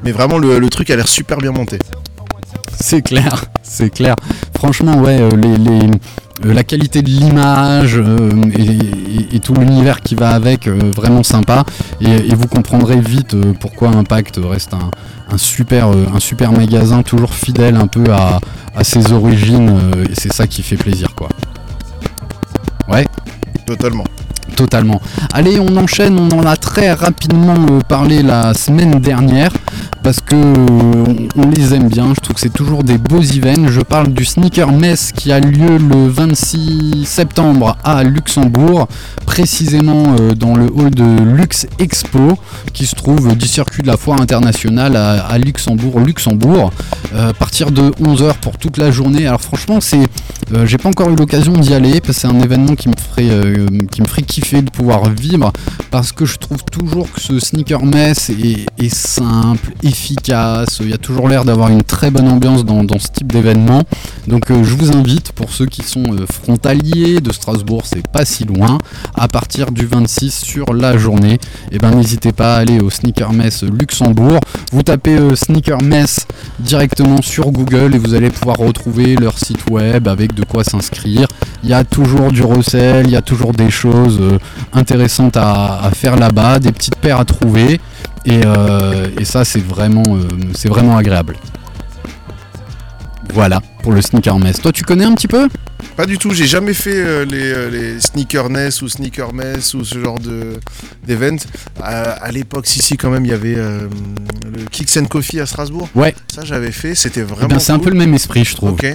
mais 0.04 0.12
vraiment 0.12 0.38
le, 0.38 0.58
le 0.58 0.68
truc 0.68 0.90
a 0.90 0.96
l'air 0.96 1.08
super 1.08 1.38
bien 1.38 1.52
monté. 1.52 1.61
C'est 2.80 3.02
clair, 3.02 3.44
c'est 3.62 3.90
clair. 3.90 4.16
Franchement, 4.56 4.96
ouais, 4.98 5.20
euh, 5.20 5.30
les, 5.36 5.56
les- 5.56 5.90
euh, 6.44 6.52
la 6.54 6.64
qualité 6.64 7.02
de 7.02 7.08
l'image 7.08 7.96
euh, 7.96 8.30
et, 8.56 8.62
et- 8.62 9.36
et 9.36 9.40
tout 9.40 9.54
l'univers 9.54 10.00
qui 10.00 10.14
va 10.16 10.30
avec, 10.30 10.66
euh, 10.66 10.90
vraiment 10.96 11.22
sympa. 11.22 11.64
Et, 12.00 12.10
et 12.10 12.34
vous 12.34 12.48
comprendrez 12.48 12.98
vite 13.00 13.34
euh, 13.34 13.52
pourquoi 13.60 13.90
Impact 13.90 14.40
reste 14.42 14.74
un, 14.74 14.90
un 15.32 15.38
super, 15.38 15.88
un 15.88 16.18
super 16.20 16.50
magasin, 16.52 17.02
toujours 17.02 17.32
fidèle 17.34 17.76
un 17.76 17.86
peu 17.86 18.04
à, 18.12 18.40
à 18.76 18.82
ses 18.84 19.12
origines. 19.12 19.70
et 20.10 20.14
c'est 20.18 20.32
ça 20.32 20.46
qui 20.46 20.62
fait 20.62 20.76
plaisir, 20.76 21.14
quoi. 21.14 21.28
Ouais. 22.88 23.06
Totalement. 23.66 24.04
Totalement. 24.56 25.00
Allez, 25.32 25.58
on 25.60 25.76
enchaîne, 25.76 26.18
on 26.18 26.28
en 26.38 26.44
a 26.44 26.56
très 26.56 26.92
rapidement 26.92 27.54
parlé 27.88 28.22
la 28.22 28.52
semaine 28.52 28.98
dernière 29.00 29.52
parce 30.02 30.20
que 30.20 30.34
euh, 30.34 31.28
on, 31.36 31.48
les 31.48 31.74
aime 31.74 31.88
bien, 31.88 32.12
je 32.14 32.20
trouve 32.20 32.34
que 32.34 32.40
c'est 32.40 32.52
toujours 32.52 32.82
des 32.82 32.98
beaux 32.98 33.20
events. 33.20 33.68
Je 33.68 33.80
parle 33.80 34.12
du 34.12 34.24
Sneaker 34.24 34.72
Mess 34.72 35.12
qui 35.12 35.30
a 35.32 35.38
lieu 35.38 35.78
le 35.78 36.08
26 36.08 37.04
septembre 37.04 37.76
à 37.84 38.02
Luxembourg, 38.02 38.88
précisément 39.26 40.16
euh, 40.18 40.34
dans 40.34 40.54
le 40.56 40.66
hall 40.66 40.90
de 40.90 41.04
Lux 41.04 41.66
Expo 41.78 42.38
qui 42.72 42.86
se 42.86 42.94
trouve 42.94 43.36
du 43.36 43.46
circuit 43.46 43.82
de 43.82 43.86
la 43.86 43.96
foire 43.96 44.20
internationale 44.20 44.96
à, 44.96 45.38
Luxembourg, 45.38 46.00
Luxembourg, 46.00 46.72
euh, 47.14 47.30
à 47.30 47.32
partir 47.32 47.70
de 47.70 47.90
11h 47.90 48.34
pour 48.40 48.58
toute 48.58 48.78
la 48.78 48.90
journée. 48.90 49.26
Alors 49.26 49.40
franchement, 49.40 49.80
c'est 49.80 50.06
j'ai 50.64 50.76
pas 50.76 50.90
encore 50.90 51.08
eu 51.10 51.16
l'occasion 51.16 51.52
d'y 51.52 51.72
aller 51.72 52.00
parce 52.00 52.16
que 52.16 52.20
c'est 52.22 52.26
un 52.26 52.40
événement 52.40 52.74
qui 52.74 52.88
me 52.88 52.94
ferait 52.96 53.30
qui 53.90 54.02
me 54.02 54.06
ferait 54.06 54.22
kiffer 54.22 54.60
de 54.60 54.70
pouvoir 54.70 55.08
vivre 55.08 55.50
parce 55.90 56.12
que 56.12 56.26
je 56.26 56.36
trouve 56.36 56.62
toujours 56.70 57.10
que 57.10 57.20
ce 57.20 57.38
sneaker 57.38 57.84
mess 57.86 58.28
est, 58.28 58.66
est 58.78 58.94
simple, 58.94 59.72
efficace, 59.92 60.78
il 60.80 60.90
y 60.90 60.94
a 60.94 60.98
toujours 60.98 61.28
l'air 61.28 61.44
d'avoir 61.44 61.68
une 61.68 61.82
très 61.82 62.10
bonne 62.10 62.28
ambiance 62.28 62.64
dans, 62.64 62.82
ce 62.98 63.08
type 63.08 63.30
d'événement. 63.30 63.82
Donc 64.26 64.50
euh, 64.50 64.64
je 64.64 64.74
vous 64.74 64.92
invite 64.96 65.32
pour 65.32 65.50
ceux 65.50 65.66
qui 65.66 65.82
sont 65.82 66.04
euh, 66.12 66.26
frontaliers 66.26 67.20
de 67.20 67.32
Strasbourg, 67.32 67.82
c'est 67.84 68.06
pas 68.06 68.24
si 68.24 68.44
loin, 68.44 68.78
à 69.14 69.28
partir 69.28 69.70
du 69.70 69.86
26 69.86 70.40
sur 70.44 70.72
la 70.74 70.96
journée, 70.96 71.38
et 71.70 71.78
ben 71.78 71.90
n'hésitez 71.90 72.32
pas 72.32 72.56
à 72.56 72.58
aller 72.58 72.80
au 72.80 72.90
Sneaker 72.90 73.32
Mess 73.32 73.62
Luxembourg. 73.62 74.40
Vous 74.72 74.82
tapez 74.82 75.16
euh, 75.16 75.36
Sneaker 75.36 75.82
Mess 75.82 76.26
directement 76.58 77.20
sur 77.22 77.50
Google 77.50 77.94
et 77.94 77.98
vous 77.98 78.14
allez 78.14 78.30
pouvoir 78.30 78.56
retrouver 78.56 79.16
leur 79.16 79.38
site 79.38 79.68
web 79.70 80.08
avec 80.08 80.34
de 80.34 80.44
quoi 80.44 80.64
s'inscrire. 80.64 81.28
Il 81.62 81.70
y 81.70 81.74
a 81.74 81.84
toujours 81.84 82.32
du 82.32 82.42
recel, 82.42 83.06
il 83.06 83.12
y 83.12 83.16
a 83.16 83.22
toujours 83.22 83.52
des 83.52 83.70
choses 83.70 84.18
euh, 84.20 84.38
intéressantes 84.72 85.36
à 85.36 85.90
faire 85.94 86.16
là-bas, 86.16 86.58
des 86.58 86.72
petites 86.72 86.96
paires 86.96 87.20
à 87.20 87.24
trouver. 87.24 87.80
Et, 88.24 88.40
euh, 88.44 89.08
et 89.18 89.24
ça, 89.24 89.44
c'est 89.44 89.64
vraiment, 89.64 90.02
euh, 90.08 90.28
c'est 90.54 90.68
vraiment 90.68 90.96
agréable. 90.96 91.36
Voilà 93.32 93.60
pour 93.82 93.92
le 93.92 94.02
sneaker 94.02 94.38
mess. 94.38 94.60
Toi, 94.60 94.72
tu 94.72 94.84
connais 94.84 95.04
un 95.04 95.14
petit 95.14 95.26
peu? 95.28 95.48
Pas 95.96 96.06
du 96.06 96.16
tout, 96.18 96.30
j'ai 96.32 96.46
jamais 96.46 96.74
fait 96.74 96.94
euh, 96.94 97.24
les, 97.24 97.50
euh, 97.52 97.68
les 97.70 98.00
sneakerness 98.00 98.82
ou 98.82 98.88
sneaker 98.88 99.32
mess 99.32 99.74
ou 99.74 99.84
ce 99.84 99.98
genre 99.98 100.18
de 100.18 100.60
d'event. 101.06 101.36
Euh, 101.80 102.14
à 102.20 102.30
l'époque, 102.30 102.66
si, 102.66 102.80
si, 102.80 102.96
quand 102.96 103.10
même, 103.10 103.24
il 103.24 103.30
y 103.30 103.34
avait 103.34 103.54
le 103.56 103.88
Kicks 104.70 104.96
and 104.98 105.06
Coffee 105.06 105.40
à 105.40 105.46
Strasbourg. 105.46 105.88
Ouais. 105.94 106.14
Ça, 106.32 106.44
j'avais 106.44 106.70
fait, 106.72 106.94
c'était 106.94 107.20
Eh 107.20 107.24
vraiment. 107.24 107.48
bien, 107.48 107.58
c'est 107.58 107.72
un 107.72 107.78
peu 107.78 107.90
le 107.90 107.96
même 107.96 108.14
esprit, 108.14 108.44
je 108.44 108.54
trouve. 108.54 108.70
Ok, 108.72 108.86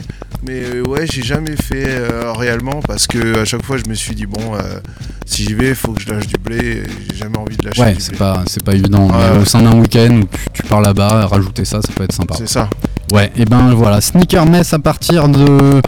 mais 0.43 0.63
euh, 0.63 0.84
ouais, 0.84 1.06
j'ai 1.08 1.23
jamais 1.23 1.56
fait 1.56 1.88
euh, 1.88 2.32
réellement 2.34 2.80
parce 2.82 3.08
que 3.08 3.39
à 3.39 3.45
chaque 3.45 3.63
fois 3.63 3.78
je 3.78 3.89
me 3.89 3.95
suis 3.95 4.15
dit 4.15 4.26
bon, 4.26 4.56
euh, 4.56 4.80
si 5.26 5.43
j'y 5.43 5.54
vais, 5.54 5.73
faut 5.73 5.93
que 5.93 6.02
je 6.02 6.10
lâche 6.10 6.28
du 6.28 6.36
blé. 6.38 6.84
J'ai 7.10 7.17
jamais 7.17 7.38
envie 7.38 7.58
de 7.58 7.65
lâcher 7.65 7.82
Ouais, 7.82 7.95
c'est 8.00 8.17
pas, 8.17 8.43
c'est 8.47 8.63
pas 8.63 8.73
évident. 8.73 9.08
Ouais, 9.08 9.13
mais 9.17 9.38
ouais. 9.38 9.41
au 9.41 9.45
sein 9.45 9.62
d'un 9.62 9.80
week-end 9.80 10.21
où 10.21 10.26
tu, 10.26 10.39
tu 10.54 10.63
pars 10.63 10.82
là-bas, 10.82 11.28
rajouter 11.28 11.65
ça, 11.65 11.82
ça 11.82 11.91
peut 11.93 12.04
être 12.04 12.13
sympa. 12.13 12.36
C'est 12.38 12.47
ça. 12.47 12.69
Ouais, 13.13 13.32
et 13.38 13.46
ben 13.46 13.74
voilà, 13.74 14.02
Sneaker 14.02 14.46
Mess 14.46 14.74
à 14.74 14.80
partir 14.80 15.30
de, 15.30 15.82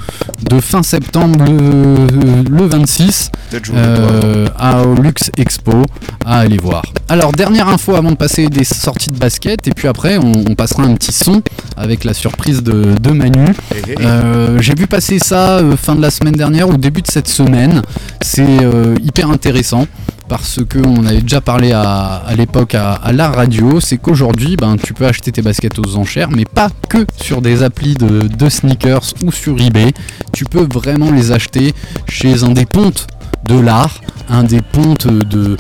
de 0.50 0.60
fin 0.62 0.84
septembre, 0.84 1.44
le, 1.46 2.50
le 2.50 2.66
26, 2.66 3.30
Peut-être 3.50 3.66
je 3.66 3.72
vous 3.72 3.78
le 3.78 3.84
dois. 3.84 4.06
euh, 4.26 4.48
à 4.58 4.84
au 4.84 4.96
Lux 4.96 5.30
Expo, 5.38 5.84
à 6.26 6.40
aller 6.40 6.58
voir. 6.58 6.82
Alors, 7.10 7.34
dernière 7.34 7.68
info 7.68 7.96
avant 7.96 8.12
de 8.12 8.16
passer 8.16 8.48
des 8.48 8.64
sorties 8.64 9.10
de 9.10 9.18
basket, 9.18 9.68
et 9.68 9.72
puis 9.72 9.88
après, 9.90 10.18
on, 10.18 10.32
on 10.50 10.56
passera 10.56 10.84
un 10.84 10.94
petit 10.96 11.12
son 11.12 11.42
avec 11.76 12.06
la 12.06 12.14
surprise 12.14 12.64
de, 12.64 12.96
de 13.02 13.12
Manu. 13.12 13.48
Eh, 13.76 13.82
eh, 13.90 13.96
Euh, 14.00 14.60
J'ai 14.62 14.76
vu 14.76 14.88
passer 14.88 15.20
ça 15.20 15.58
euh, 15.58 15.76
fin 15.76 15.96
de 15.96 16.02
la 16.02 16.12
semaine 16.12 16.36
dernière 16.36 16.70
ou 16.70 16.78
début 16.78 17.02
de 17.02 17.12
cette 17.12 17.28
semaine. 17.28 17.82
C'est 18.22 18.64
euh, 18.64 18.96
hyper 19.04 19.30
intéressant 19.30 19.86
parce 20.30 20.64
que 20.64 20.80
on 20.80 21.06
avait 21.06 21.22
déjà 21.22 21.42
parlé 21.42 21.74
à, 21.74 22.24
l'époque 22.38 22.76
à, 22.76 22.94
à 22.94 23.12
la 23.12 23.30
radio. 23.30 23.80
C'est 23.82 23.98
qu'aujourd'hui, 23.98 24.56
ben, 24.56 24.78
tu 24.78 24.94
peux 24.94 25.06
acheter 25.06 25.32
tes 25.32 25.42
baskets 25.42 25.80
aux 25.80 25.98
enchères, 25.98 26.30
mais 26.30 26.46
pas 26.46 26.70
que 26.88 27.06
sur 27.20 27.42
des 27.42 27.64
applis 27.64 27.96
de 27.96 28.50
sneakers 28.50 29.14
ou 29.26 29.32
sur 29.32 29.60
eBay. 29.60 29.92
Tu 30.32 30.46
peux 30.46 30.68
vraiment 30.72 31.12
les 31.12 31.32
acheter 31.32 31.74
chez 32.08 32.44
un 32.44 32.52
des 32.52 32.66
pontes 32.66 33.08
de 33.46 33.60
l'art, 33.60 34.02
un 34.30 34.44
des 34.44 34.62
pontes 34.62 35.08
de, 35.08 35.58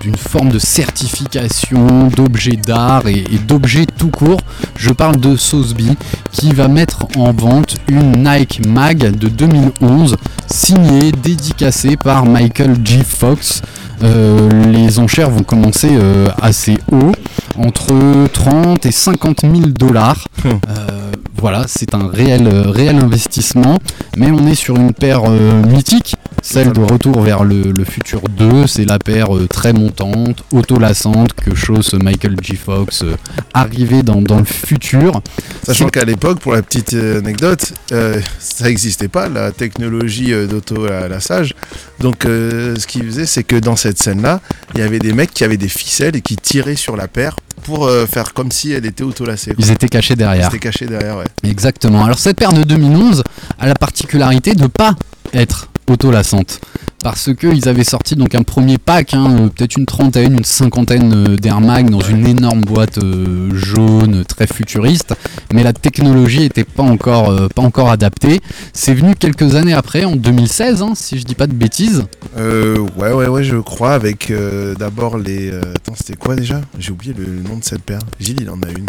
d'une 0.00 0.16
forme 0.16 0.50
de 0.50 0.58
certification 0.58 2.08
d'objets 2.08 2.56
d'art 2.56 3.06
et, 3.06 3.24
et 3.30 3.38
d'objets 3.38 3.86
tout 3.86 4.10
court. 4.10 4.40
Je 4.76 4.90
parle 4.90 5.16
de 5.16 5.36
Sotheby 5.36 5.96
qui 6.32 6.52
va 6.52 6.68
mettre 6.68 7.06
en 7.16 7.32
vente 7.32 7.76
une 7.88 8.24
Nike 8.24 8.66
Mag 8.66 9.16
de 9.16 9.28
2011 9.28 10.16
signée, 10.46 11.12
dédicacée 11.12 11.96
par 11.96 12.26
Michael 12.26 12.76
G. 12.84 13.02
Fox. 13.04 13.62
Euh, 14.02 14.48
les 14.70 14.98
enchères 14.98 15.30
vont 15.30 15.42
commencer 15.42 15.90
euh, 15.92 16.28
assez 16.40 16.78
haut, 16.90 17.12
entre 17.56 17.94
30 18.32 18.84
et 18.86 18.92
50 18.92 19.40
000 19.42 19.54
dollars. 19.68 20.26
Euh, 20.44 21.12
voilà, 21.40 21.64
c'est 21.68 21.94
un 21.94 22.08
réel, 22.08 22.48
réel 22.48 22.96
investissement, 22.96 23.78
mais 24.16 24.30
on 24.30 24.46
est 24.46 24.54
sur 24.54 24.76
une 24.76 24.92
paire 24.92 25.28
mythique, 25.30 26.16
celle 26.44 26.72
de 26.72 26.80
Retour 26.80 27.22
vers 27.22 27.42
le, 27.42 27.72
le 27.72 27.84
futur 27.84 28.20
2. 28.28 28.66
C'est 28.66 28.84
la 28.84 28.98
paire 28.98 29.34
euh, 29.34 29.48
très 29.48 29.72
montante, 29.72 30.44
autolassante 30.52 31.32
que 31.32 31.54
chausse 31.54 31.94
Michael 31.94 32.36
G. 32.42 32.54
Fox, 32.54 33.02
euh, 33.02 33.16
arrivé 33.54 34.02
dans, 34.02 34.20
dans 34.20 34.38
le 34.38 34.44
futur. 34.44 35.22
Sachant 35.62 35.88
qu'à 35.88 36.04
l'époque, 36.04 36.40
pour 36.40 36.52
la 36.52 36.60
petite 36.62 36.92
anecdote, 36.92 37.72
euh, 37.92 38.20
ça 38.38 38.66
n'existait 38.66 39.08
pas, 39.08 39.28
la 39.30 39.52
technologie 39.52 40.32
d'auto-lassage. 40.46 41.54
Donc, 42.00 42.24
ce 42.24 42.86
qu'ils 42.86 43.04
faisaient, 43.04 43.26
c'est 43.26 43.44
que 43.44 43.56
dans 43.56 43.76
cette 43.84 43.98
scène-là, 43.98 44.40
il 44.74 44.80
y 44.80 44.82
avait 44.82 44.98
des 44.98 45.12
mecs 45.12 45.34
qui 45.34 45.44
avaient 45.44 45.58
des 45.58 45.68
ficelles 45.68 46.16
et 46.16 46.22
qui 46.22 46.36
tiraient 46.36 46.74
sur 46.74 46.96
la 46.96 47.06
paire 47.06 47.36
pour 47.64 47.84
euh, 47.86 48.06
faire 48.06 48.32
comme 48.32 48.50
si 48.50 48.72
elle 48.72 48.86
était 48.86 49.04
auto-lassée. 49.04 49.54
quoi. 49.54 49.62
Ils 49.62 49.70
étaient 49.70 49.90
cachés 49.90 50.16
derrière. 50.16 50.46
C'était 50.46 50.58
caché 50.58 50.86
derrière, 50.86 51.18
ouais. 51.18 51.26
Exactement. 51.42 52.02
Alors 52.02 52.18
cette 52.18 52.38
paire 52.38 52.54
de 52.54 52.62
2011 52.62 53.22
a 53.58 53.66
la 53.66 53.74
particularité 53.74 54.54
de 54.54 54.66
pas 54.68 54.96
être 55.34 55.68
autolassante. 55.86 56.60
Parce 57.04 57.34
qu'ils 57.34 57.68
avaient 57.68 57.84
sorti 57.84 58.16
donc 58.16 58.34
un 58.34 58.42
premier 58.44 58.78
pack, 58.78 59.12
hein, 59.12 59.26
euh, 59.30 59.48
peut-être 59.48 59.76
une 59.76 59.84
trentaine, 59.84 60.38
une 60.38 60.44
cinquantaine 60.44 61.12
euh, 61.12 61.36
d'Air 61.36 61.60
Mag 61.60 61.90
dans 61.90 62.00
une 62.00 62.26
énorme 62.26 62.62
boîte 62.62 62.96
euh, 62.96 63.54
jaune 63.54 64.24
très 64.24 64.46
futuriste, 64.46 65.14
mais 65.52 65.62
la 65.62 65.74
technologie 65.74 66.40
n'était 66.40 66.64
pas 66.64 66.82
encore, 66.82 67.28
euh, 67.28 67.48
pas 67.54 67.60
encore 67.60 67.90
adaptée. 67.90 68.40
C'est 68.72 68.94
venu 68.94 69.14
quelques 69.16 69.54
années 69.54 69.74
après, 69.74 70.06
en 70.06 70.16
2016, 70.16 70.80
hein, 70.80 70.92
si 70.94 71.18
je 71.18 71.26
dis 71.26 71.34
pas 71.34 71.46
de 71.46 71.52
bêtises. 71.52 72.06
Euh, 72.38 72.78
ouais, 72.96 73.12
ouais, 73.12 73.28
ouais, 73.28 73.44
je 73.44 73.56
crois, 73.58 73.92
avec 73.92 74.30
euh, 74.30 74.74
d'abord 74.74 75.18
les... 75.18 75.50
attends, 75.52 75.92
c'était 75.94 76.16
quoi 76.16 76.36
déjà? 76.36 76.62
J'ai 76.78 76.90
oublié 76.90 77.12
le 77.12 77.26
nom 77.46 77.58
de 77.58 77.64
cette 77.64 77.82
paire. 77.82 78.00
Gilles, 78.18 78.40
il 78.40 78.48
en 78.48 78.62
a 78.62 78.70
une. 78.70 78.86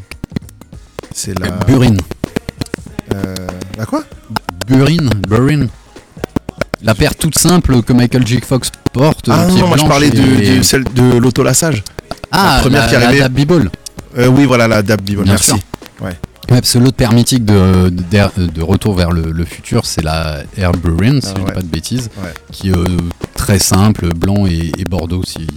C'est 1.13 1.37
la... 1.37 1.49
Burin. 1.67 1.97
euh, 3.13 3.35
la 3.77 3.85
quoi? 3.85 4.05
Burin. 4.67 5.09
Burin. 5.27 5.67
La 6.83 6.93
paire 6.95 7.15
toute 7.15 7.37
simple 7.37 7.81
que 7.81 7.93
Michael 7.93 8.25
J. 8.27 8.39
Fox 8.41 8.71
porte. 8.93 9.27
Ah 9.29 9.43
euh, 9.45 9.47
non, 9.49 9.67
moi 9.67 9.77
je 9.77 9.85
parlais 9.85 10.09
de, 10.09 10.41
et- 10.41 10.57
de 10.57 10.61
celle 10.63 10.83
de 10.83 11.17
l'autolassage. 11.17 11.83
Ah, 12.31 12.55
la 12.57 12.61
première 12.61 12.87
qui 12.87 12.93
la 12.93 13.05
arrivait. 13.07 13.19
Dabby 13.21 13.45
Ball. 13.45 13.69
Euh, 14.17 14.27
oui, 14.27 14.45
voilà, 14.45 14.67
la 14.67 14.81
Dab 14.81 15.01
Bible, 15.01 15.23
Bien 15.23 15.33
merci. 15.33 15.51
sûr. 15.51 15.59
Ouais, 16.01 16.15
parce 16.47 16.73
que 16.73 16.79
l'autre 16.79 16.95
paire 16.97 17.11
mythique 17.13 17.43
de, 17.43 17.89
de, 17.89 18.61
Retour 18.61 18.93
vers 18.95 19.11
le, 19.11 19.31
le 19.31 19.45
futur, 19.45 19.85
c'est 19.85 20.03
la 20.03 20.43
Air 20.57 20.73
Burin, 20.73 21.19
si 21.21 21.29
Ah 21.29 21.33
je 21.35 21.39
dis 21.41 21.45
ouais. 21.47 21.53
pas 21.53 21.61
de 21.61 21.67
bêtises, 21.67 22.09
Ouais. 22.21 22.33
qui 22.51 22.69
est 22.69 22.75
euh, 22.77 22.85
très 23.35 23.57
simple, 23.59 24.13
blanc 24.13 24.45
et, 24.45 24.71
et 24.77 24.85
bordeaux, 24.85 25.23
si, 25.25 25.47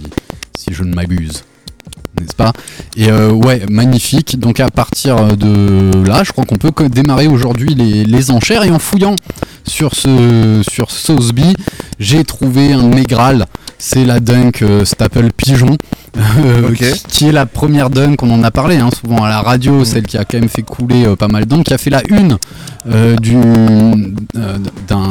si 0.57 0.73
je 0.73 0.83
ne 0.83 0.93
m'abuse. 0.93 1.43
N'est-ce 2.19 2.35
pas? 2.35 2.51
Et 2.97 3.09
euh, 3.11 3.29
ouais, 3.31 3.61
magnifique. 3.69 4.39
Donc 4.39 4.59
à 4.59 4.69
partir 4.71 5.37
de 5.37 5.91
là, 6.07 6.23
je 6.23 6.31
crois 6.31 6.43
qu'on 6.43 6.57
peut 6.57 6.71
démarrer 6.89 7.27
aujourd'hui 7.27 7.75
les, 7.75 8.03
les 8.03 8.31
enchères. 8.31 8.63
Et 8.63 8.71
en 8.71 8.79
fouillant 8.79 9.15
sur 9.69 9.95
ce 9.95 10.61
sur 10.69 10.91
Sotheby, 10.91 11.55
j'ai 11.99 12.23
trouvé 12.23 12.73
un 12.73 12.87
Mégral. 12.87 13.45
C'est 13.81 14.03
la 14.03 14.19
Dunk 14.19 14.61
euh, 14.61 14.83
Staple 14.83 15.31
Pigeon, 15.31 15.77
euh, 16.17 16.73
qui, 16.75 16.83
qui 17.07 17.27
est 17.29 17.31
la 17.31 17.45
première 17.45 17.89
Dunk, 17.89 18.21
on 18.21 18.31
en 18.31 18.43
a 18.43 18.51
parlé 18.51 18.75
hein, 18.75 18.89
souvent 18.91 19.23
à 19.23 19.29
la 19.29 19.41
radio, 19.41 19.85
celle 19.85 20.05
qui 20.05 20.17
a 20.17 20.25
quand 20.25 20.37
même 20.37 20.49
fait 20.49 20.63
couler 20.63 21.05
euh, 21.05 21.15
pas 21.15 21.29
mal 21.29 21.45
d'encre, 21.45 21.63
qui 21.63 21.73
a 21.73 21.77
fait 21.77 21.89
la 21.89 22.01
une 22.09 22.37
du, 23.21 23.37
d'un 24.87 25.05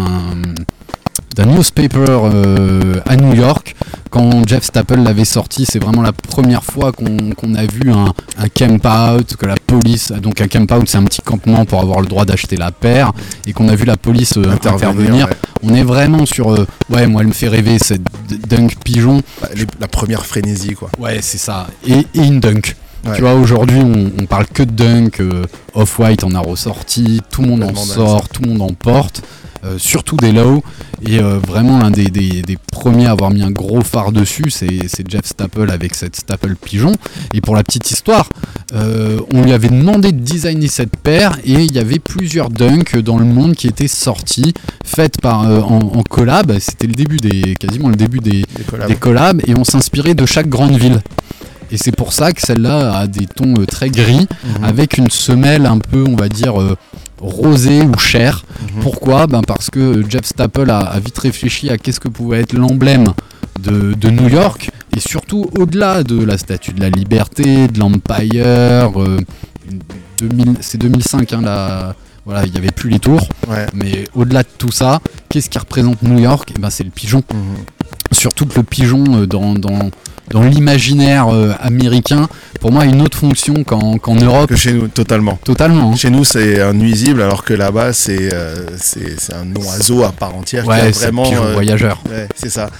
d'un 1.37 1.47
newspaper 1.47 2.05
euh, 2.09 3.01
à 3.07 3.17
New 3.17 3.35
York 3.35 3.75
quand 4.11 4.47
Jeff 4.49 4.64
Staple 4.64 5.01
l'avait 5.01 5.25
sorti. 5.25 5.67
C'est 5.67 5.79
vraiment 5.79 6.03
la 6.03 6.12
première 6.12 6.64
fois 6.64 6.93
qu'on 6.93 7.55
a 7.55 7.67
vu 7.67 7.91
un, 7.93 8.12
un 8.38 8.49
camp 8.49 8.85
out 9.14 9.37
que 9.37 9.47
la 9.47 9.55
police 9.67 10.12
donc 10.12 10.41
un 10.41 10.49
camp 10.49 10.71
out 10.73 10.88
c'est 10.88 10.99
un 10.99 11.05
petit 11.05 11.23
campement 11.23 11.64
pour 11.64 11.81
avoir 11.81 12.01
le 12.01 12.07
droit 12.07 12.25
d'acheter 12.25 12.57
la 12.57 12.71
paire 12.71 13.12
et 13.47 13.53
qu'on 13.53 13.69
a 13.69 13.75
vu 13.75 13.85
la 13.85 13.97
police 13.97 14.37
euh, 14.37 14.51
intervenir, 14.51 15.27
ouais. 15.27 15.37
on 15.62 15.75
est 15.75 15.83
vraiment 15.85 16.27
sur 16.27 16.53
euh, 16.53 16.67
ouais 16.91 17.07
moi 17.07 17.21
elle 17.23 17.29
me 17.29 17.33
fait 17.33 17.49
rêver 17.49 17.79
cette 17.79 18.03
dunk 18.49 18.77
pigeon. 18.85 19.21
Bah, 19.41 19.49
la 19.81 19.88
première 19.88 20.25
frénésie, 20.27 20.75
quoi. 20.75 20.91
ouais 20.99 21.19
c'est 21.21 21.38
ça. 21.38 21.67
Et, 21.87 22.07
et 22.14 22.25
une 22.25 22.41
dunk. 22.41 22.75
Ouais. 23.07 23.14
tu 23.14 23.21
vois 23.23 23.35
aujourd'hui 23.35 23.79
on, 23.79 24.11
on 24.21 24.27
parle 24.27 24.47
que 24.47 24.64
de 24.64 24.73
dunk 24.73 25.21
euh, 25.21 25.45
off-white 25.75 26.25
en 26.25 26.35
a 26.35 26.41
ressorti 26.41 27.21
tout 27.31 27.43
le 27.43 27.49
monde 27.49 27.62
en 27.62 27.75
sort 27.77 28.29
tout 28.29 28.43
le 28.43 28.49
monde 28.49 28.62
en 28.62 28.75
porte 28.75 29.23
surtout 29.79 30.16
des 30.16 30.33
low 30.33 30.62
et 31.03 31.18
euh, 31.18 31.38
vraiment 31.38 31.79
l'un 31.79 31.90
des, 31.90 32.07
des- 32.11 32.42
des 32.42 32.57
premiers 32.71 33.07
à 33.07 33.12
avoir 33.12 33.31
mis 33.31 33.42
un 33.42 33.51
gros 33.51 33.81
phare 33.83 34.12
dessus 34.12 34.51
c'est 34.51 35.09
Jeff 35.09 35.25
Staple 35.27 35.71
avec 35.71 35.94
cette 35.94 36.16
Staple 36.16 36.55
Pigeon. 36.57 36.92
Et 37.35 37.40
pour 37.40 37.55
la 37.57 37.62
petite 37.64 37.90
histoire 37.90 38.29
euh, 38.75 39.21
on 39.33 39.42
lui 39.42 39.53
avait 39.53 39.68
demandé 39.68 40.12
de 40.12 40.21
designer 40.21 40.68
cette 40.68 40.97
paire 40.97 41.37
et 41.44 41.55
il 41.55 41.73
y 41.73 41.79
avait 41.79 41.99
plusieurs 41.99 42.51
dunks 42.51 42.97
dans 42.99 43.18
le 43.18 43.25
monde 43.25 43.55
qui 43.55 43.66
étaient 43.66 43.88
sortis 43.88 44.55
faites 44.85 45.21
par 45.21 45.44
euh, 45.49 45.61
en, 45.61 45.79
en 45.79 46.03
collab. 46.03 46.57
C'était 46.59 46.87
le 46.87 46.94
début 46.94 47.16
des 47.18 47.55
quasiment 47.55 47.88
le 47.88 47.97
début 47.97 48.18
des, 48.21 48.44
Des 48.88 48.94
collabs. 48.97 49.40
et 49.47 49.55
on 49.57 49.64
s'inspirait 49.64 50.14
de 50.14 50.27
chaque 50.27 50.49
grande 50.49 50.77
ville. 50.77 51.01
Et 51.71 51.77
c'est 51.77 51.94
pour 51.94 52.12
ça 52.14 52.33
que 52.33 52.40
celle-là 52.40 52.97
a 52.99 53.07
des 53.07 53.27
tons 53.27 53.55
euh, 53.59 53.66
très 53.66 53.90
gris 53.90 54.27
Mhm. 54.59 54.64
avec 54.64 54.97
une 54.99 55.11
semelle 55.11 55.66
un 55.66 55.79
peu 55.79 56.05
on 56.07 56.16
va 56.16 56.29
dire 56.29 56.61
euh, 56.61 56.77
rosée 57.20 57.83
ou 57.83 57.96
chair 57.98 58.44
Mhm. 58.62 58.83
pourquoi 58.83 59.26
ben 59.26 59.42
Parce 59.42 59.70
que 59.70 60.02
Jeff 60.09 60.24
Staple 60.24 60.70
a, 60.70 60.78
a 60.81 61.00
vite 61.00 61.18
réfléchi 61.18 61.70
à 61.70 61.78
qu'est-ce 61.78 62.00
que 62.00 62.09
pouvait 62.09 62.40
être 62.40 62.52
l'emblème 62.52 63.12
de, 63.61 63.94
de 63.94 64.11
New 64.11 64.28
York, 64.28 64.70
et 64.97 65.01
surtout 65.01 65.51
au-delà 65.59 66.03
de 66.05 66.22
la 66.24 66.38
Statue 66.38 66.72
de 66.72 66.80
la 66.80 66.90
Liberté, 66.90 67.66
de 67.68 67.78
l'Empire, 67.80 68.90
euh, 69.01 69.18
2000 70.18 70.57
c'est 70.61 70.78
2005, 70.78 71.32
hein, 71.32 71.40
la- 71.43 71.95
voilà, 72.24 72.45
il 72.45 72.53
n'y 72.53 72.59
avait 72.59 72.70
plus 72.70 72.90
les 72.90 72.99
tours, 72.99 73.26
Ouais. 73.49 73.66
mais 73.74 74.05
au-delà 74.14 74.43
de 74.43 74.49
tout 74.59 74.70
ça, 74.70 75.01
qu'est-ce 75.28 75.49
qui 75.49 75.59
représente 75.59 76.03
New 76.03 76.18
York? 76.18 76.53
Eh 76.55 76.61
ben, 76.61 76.68
C'est 76.70 76.84
le 76.84 76.90
pigeon. 76.90 77.22
Mhm. 77.32 77.40
Surtout 78.12 78.46
que 78.46 78.56
le 78.56 78.62
pigeon, 78.62 79.04
euh, 79.22 79.26
dans, 79.26 79.54
dans, 79.54 79.90
dans 80.30 80.42
l'imaginaire 80.42 81.28
euh, 81.28 81.52
américain, 81.61 82.28
pour 82.61 82.72
moi, 82.72 82.82
a 82.82 82.86
une 82.86 83.00
autre 83.02 83.18
fonction 83.18 83.64
qu'en 83.64 83.98
qu'en 83.98 84.14
Europe. 84.14 84.48
Que 84.48 84.56
chez 84.56 84.72
nous, 84.72 84.88
totalement. 84.88 85.38
Totalement. 85.44 85.92
hein. 85.92 85.96
Chez 85.96 86.11
nous, 86.11 86.24
c'est 86.24 86.61
un 86.61 86.72
nuisible, 86.74 87.22
alors 87.22 87.44
que 87.44 87.54
là-bas, 87.54 87.92
c'est 87.92 88.32
euh, 88.34 88.66
c'est 88.76 89.32
un 89.34 89.54
oiseau 89.56 90.04
à 90.04 90.12
part 90.12 90.34
entière 90.34 90.64
qui 90.64 90.70
a 90.70 90.72
Ouais, 90.84 90.92
c'est 90.92 91.04
vraiment. 91.04 91.22
pigeon 91.24 91.44
euh, 91.44 91.52
voyageur. 91.52 92.02
Ouais, 92.11 92.28
c'est 92.34 92.50
ça. 92.50 92.70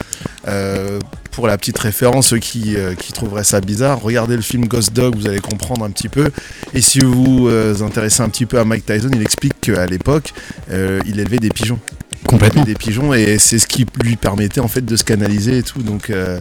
Euh, 0.49 0.99
pour 1.31 1.47
la 1.47 1.57
petite 1.57 1.79
référence, 1.79 2.29
ceux 2.29 2.39
qui, 2.39 2.75
euh, 2.75 2.95
qui 2.95 3.13
trouveraient 3.13 3.45
ça 3.45 3.61
bizarre, 3.61 4.01
regardez 4.01 4.35
le 4.35 4.43
film 4.43 4.67
Ghost 4.67 4.93
Dog, 4.93 5.15
vous 5.15 5.29
allez 5.29 5.39
comprendre 5.39 5.85
un 5.85 5.91
petit 5.91 6.09
peu. 6.09 6.31
Et 6.75 6.81
si 6.81 6.99
vous 6.99 7.13
vous 7.43 7.49
euh, 7.49 7.77
intéressez 7.83 8.23
un 8.23 8.29
petit 8.29 8.45
peu 8.47 8.59
à 8.59 8.65
Mike 8.65 8.87
Tyson, 8.87 9.11
il 9.15 9.23
explique 9.23 9.53
qu'à 9.61 9.87
l'époque, 9.87 10.33
euh, 10.73 10.99
il 11.07 11.21
élevait 11.21 11.39
des 11.39 11.51
pigeons. 11.51 11.79
Complètement. 12.27 12.65
Des 12.65 12.75
pigeons, 12.75 13.15
et 13.15 13.39
c'est 13.39 13.59
ce 13.59 13.67
qui 13.67 13.87
lui 14.03 14.17
permettait 14.17 14.61
en 14.61 14.69
fait 14.69 14.85
de 14.85 14.97
se 14.97 15.05
canaliser 15.05 15.59
et 15.59 15.63
tout. 15.63 15.83
Donc, 15.83 16.11
euh, 16.11 16.41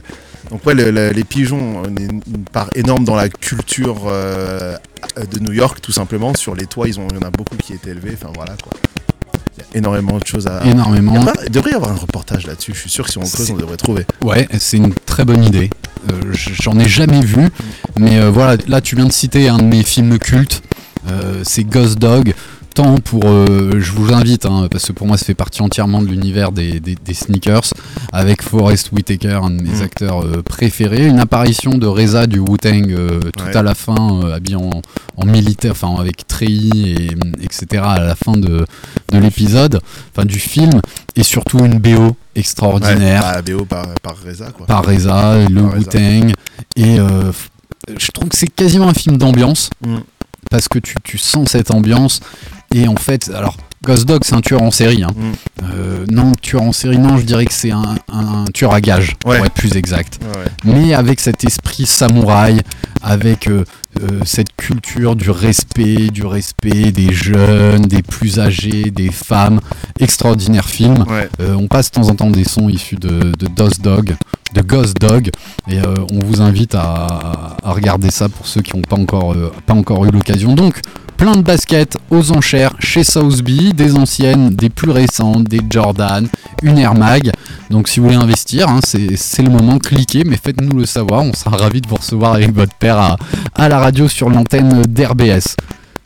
donc 0.49 0.65
ouais, 0.65 0.73
le- 0.73 0.91
le- 0.91 1.11
les 1.11 1.23
pigeons, 1.23 1.83
une, 1.85 2.21
une 2.27 2.43
part 2.51 2.69
énorme 2.75 3.03
dans 3.05 3.15
la 3.15 3.29
culture 3.29 4.03
euh, 4.07 4.75
de 5.31 5.39
New 5.39 5.53
York, 5.53 5.79
tout 5.81 5.91
simplement. 5.91 6.33
Sur 6.35 6.55
les 6.55 6.65
toits, 6.65 6.87
ils 6.87 6.99
ont, 6.99 7.07
il 7.11 7.15
y 7.15 7.19
en 7.23 7.27
a 7.27 7.31
beaucoup 7.31 7.55
qui 7.57 7.73
étaient 7.73 7.91
élevés. 7.91 8.17
Enfin 8.21 8.31
voilà 8.35 8.55
quoi. 8.61 8.73
Il 9.57 9.61
y 9.61 9.75
a 9.75 9.77
énormément 9.79 10.17
de 10.17 10.25
choses 10.25 10.47
à. 10.47 10.63
Énormément. 10.65 11.13
Il 11.15 11.19
y 11.25 11.29
a 11.29 11.33
pas- 11.33 11.41
il 11.45 11.51
devrait 11.51 11.71
y 11.71 11.75
avoir 11.75 11.91
un 11.91 11.95
reportage 11.95 12.45
là-dessus. 12.47 12.73
Je 12.73 12.79
suis 12.79 12.89
sûr 12.89 13.05
que 13.05 13.11
si 13.11 13.17
on 13.17 13.21
creuse, 13.21 13.51
on 13.51 13.55
devrait 13.57 13.77
trouver. 13.77 14.05
Ouais, 14.21 14.47
c'est 14.59 14.77
une 14.77 14.93
très 14.93 15.25
bonne 15.25 15.43
idée. 15.43 15.69
Euh, 16.11 16.13
J'en 16.33 16.77
ai 16.79 16.87
jamais 16.87 17.21
vu, 17.21 17.49
mais 17.97 18.17
euh, 18.19 18.29
voilà, 18.29 18.61
là 18.67 18.81
tu 18.81 18.95
viens 18.95 19.05
de 19.07 19.11
citer 19.11 19.47
un 19.49 19.57
de 19.57 19.63
mes 19.63 19.83
films 19.83 20.19
cultes, 20.19 20.61
c'est 21.43 21.63
Ghost 21.63 21.97
Dog. 21.99 22.33
Pour, 23.03 23.23
euh, 23.25 23.79
je 23.79 23.91
vous 23.91 24.13
invite, 24.13 24.45
hein, 24.45 24.67
parce 24.69 24.85
que 24.85 24.91
pour 24.93 25.07
moi 25.07 25.17
ça 25.17 25.25
fait 25.25 25.33
partie 25.33 25.61
entièrement 25.61 26.01
de 26.01 26.07
l'univers 26.07 26.51
des, 26.51 26.79
des- 26.79 26.95
des 26.95 27.13
sneakers, 27.13 27.73
avec 28.13 28.41
Forrest 28.41 28.91
Whitaker, 28.91 29.39
un 29.43 29.49
de 29.49 29.61
mes 29.61 29.79
Mm. 29.79 29.81
acteurs 29.81 30.23
euh, 30.23 30.43
préférés, 30.43 31.07
une 31.07 31.19
apparition 31.19 31.77
de 31.77 31.87
Reza 31.87 32.27
du 32.27 32.39
Wu-Tang 32.39 32.91
euh, 32.91 33.19
tout 33.35 33.45
Ouais. 33.45 33.55
à 33.57 33.63
la 33.63 33.73
fin, 33.75 34.29
habillé 34.31 34.55
en, 34.57 34.81
en 35.17 35.25
militaire, 35.25 35.71
enfin 35.71 35.95
avec 35.99 36.27
treillis 36.27 36.91
et 36.93 37.07
etc. 37.43 37.83
à 37.85 37.99
la 37.99 38.15
fin 38.15 38.33
de, 38.33 38.65
de 39.11 39.17
l'épisode, 39.17 39.79
enfin 40.15 40.25
du 40.25 40.39
film, 40.39 40.79
et 41.15 41.23
surtout 41.23 41.59
une 41.59 41.79
BO 41.79 42.15
extraordinaire 42.35 43.23
Ouais, 43.23 43.29
bah, 43.29 43.35
la 43.35 43.41
BO 43.41 43.65
par, 43.65 43.87
par 44.03 44.15
Reza 44.23 44.51
quoi. 44.51 44.65
par 44.67 44.85
Reza, 44.85 45.37
le 45.49 45.61
Par 45.61 45.71
Reza. 45.73 45.77
Wu-Tang. 45.79 46.31
Et 46.75 46.97
je 47.97 48.11
trouve 48.11 48.29
que 48.29 48.37
c'est 48.37 48.47
quasiment 48.53 48.89
un 48.89 48.93
film 48.93 49.17
d'ambiance. 49.17 49.69
Mm. 49.85 49.95
Parce 50.49 50.67
que 50.67 50.79
tu, 50.79 50.95
tu 51.03 51.17
sens 51.17 51.49
cette 51.49 51.71
ambiance. 51.71 52.19
Et 52.73 52.87
en 52.87 52.95
fait, 52.95 53.29
alors, 53.33 53.55
Ghost 53.83 54.05
Dog, 54.05 54.21
c'est 54.25 54.33
un 54.35 54.41
tueur 54.41 54.61
en 54.61 54.71
série. 54.71 55.03
hein. 55.03 55.11
Mm. 55.15 55.31
Euh, 55.73 56.05
non, 56.09 56.31
tueur 56.41 56.63
en 56.63 56.71
série, 56.73 56.97
non, 56.97 57.17
je 57.17 57.23
dirais 57.23 57.45
que 57.45 57.53
c'est 57.53 57.71
un, 57.71 57.95
un 58.11 58.45
tueur 58.53 58.73
à 58.73 58.81
gage, 58.81 59.15
Ouais. 59.25 59.37
pour 59.37 59.45
être 59.45 59.53
plus 59.53 59.75
exact. 59.75 60.19
Ouais, 60.21 60.39
ouais. 60.41 60.51
Mais 60.65 60.93
avec 60.93 61.19
cet 61.19 61.43
esprit 61.43 61.85
samouraï, 61.85 62.61
avec 63.01 63.47
euh, 63.47 63.63
euh, 64.01 64.19
cette 64.25 64.55
culture 64.57 65.15
du 65.15 65.29
respect, 65.31 66.09
du 66.09 66.25
respect 66.25 66.91
des 66.91 67.13
jeunes, 67.13 67.83
des 67.83 68.01
plus 68.01 68.39
âgés, 68.39 68.91
des 68.91 69.11
femmes. 69.11 69.59
Extraordinaire 69.99 70.67
film. 70.67 71.05
On 71.39 71.67
passe 71.67 71.89
de 71.91 71.95
temps 71.95 72.09
en 72.09 72.15
temps 72.15 72.29
des 72.29 72.43
sons 72.43 72.69
issus 72.69 72.95
de, 72.97 73.31
de 73.37 73.47
Ghost 73.47 73.81
Dog, 73.81 74.15
de 74.53 74.61
Ghost 74.61 74.99
Dog, 74.99 75.29
et 75.67 75.79
euh, 75.79 75.95
on 76.13 76.19
vous 76.19 76.41
invite 76.41 76.75
à, 76.75 77.57
regarder 77.63 78.11
ça 78.11 78.29
pour 78.29 78.47
ceux 78.47 78.61
qui 78.61 78.75
n'ont 78.75 78.81
pas 78.81 78.95
encore, 78.95 79.33
euh, 79.33 79.51
pas 79.65 79.73
encore 79.73 80.05
eu 80.05 80.11
l'occasion. 80.11 80.55
Donc, 80.55 80.81
plein 81.17 81.35
de 81.35 81.41
baskets 81.41 81.97
aux 82.09 82.31
enchères 82.31 82.73
chez 82.79 83.03
Southby, 83.03 83.73
des 83.73 83.95
anciennes, 83.95 84.49
des 84.49 84.69
plus 84.69 84.91
récentes, 84.91 85.45
des 85.45 85.61
Jordan, 85.69 86.27
une 86.63 86.77
Air 86.77 86.95
Mag. 86.95 87.31
Donc, 87.69 87.87
si 87.87 87.99
vous 87.99 88.07
voulez 88.07 88.17
investir, 88.17 88.69
hein, 88.69 88.79
c'est 88.83 89.17
c'est 89.17 89.41
le 89.41 89.49
moment, 89.49 89.79
cliquez, 89.79 90.23
mais 90.23 90.37
faites-nous 90.37 90.77
le 90.77 90.85
savoir. 90.85 91.23
On 91.23 91.33
sera 91.33 91.57
ravis 91.57 91.81
de 91.81 91.87
vous 91.87 91.95
recevoir 91.95 92.33
avec 92.33 92.53
votre 92.53 92.75
père 92.75 92.97
à, 92.97 93.17
à 93.55 93.67
la 93.67 93.79
radio 93.79 94.07
sur 94.07 94.29
l'antenne 94.29 94.83
d'RBS. 94.83 95.55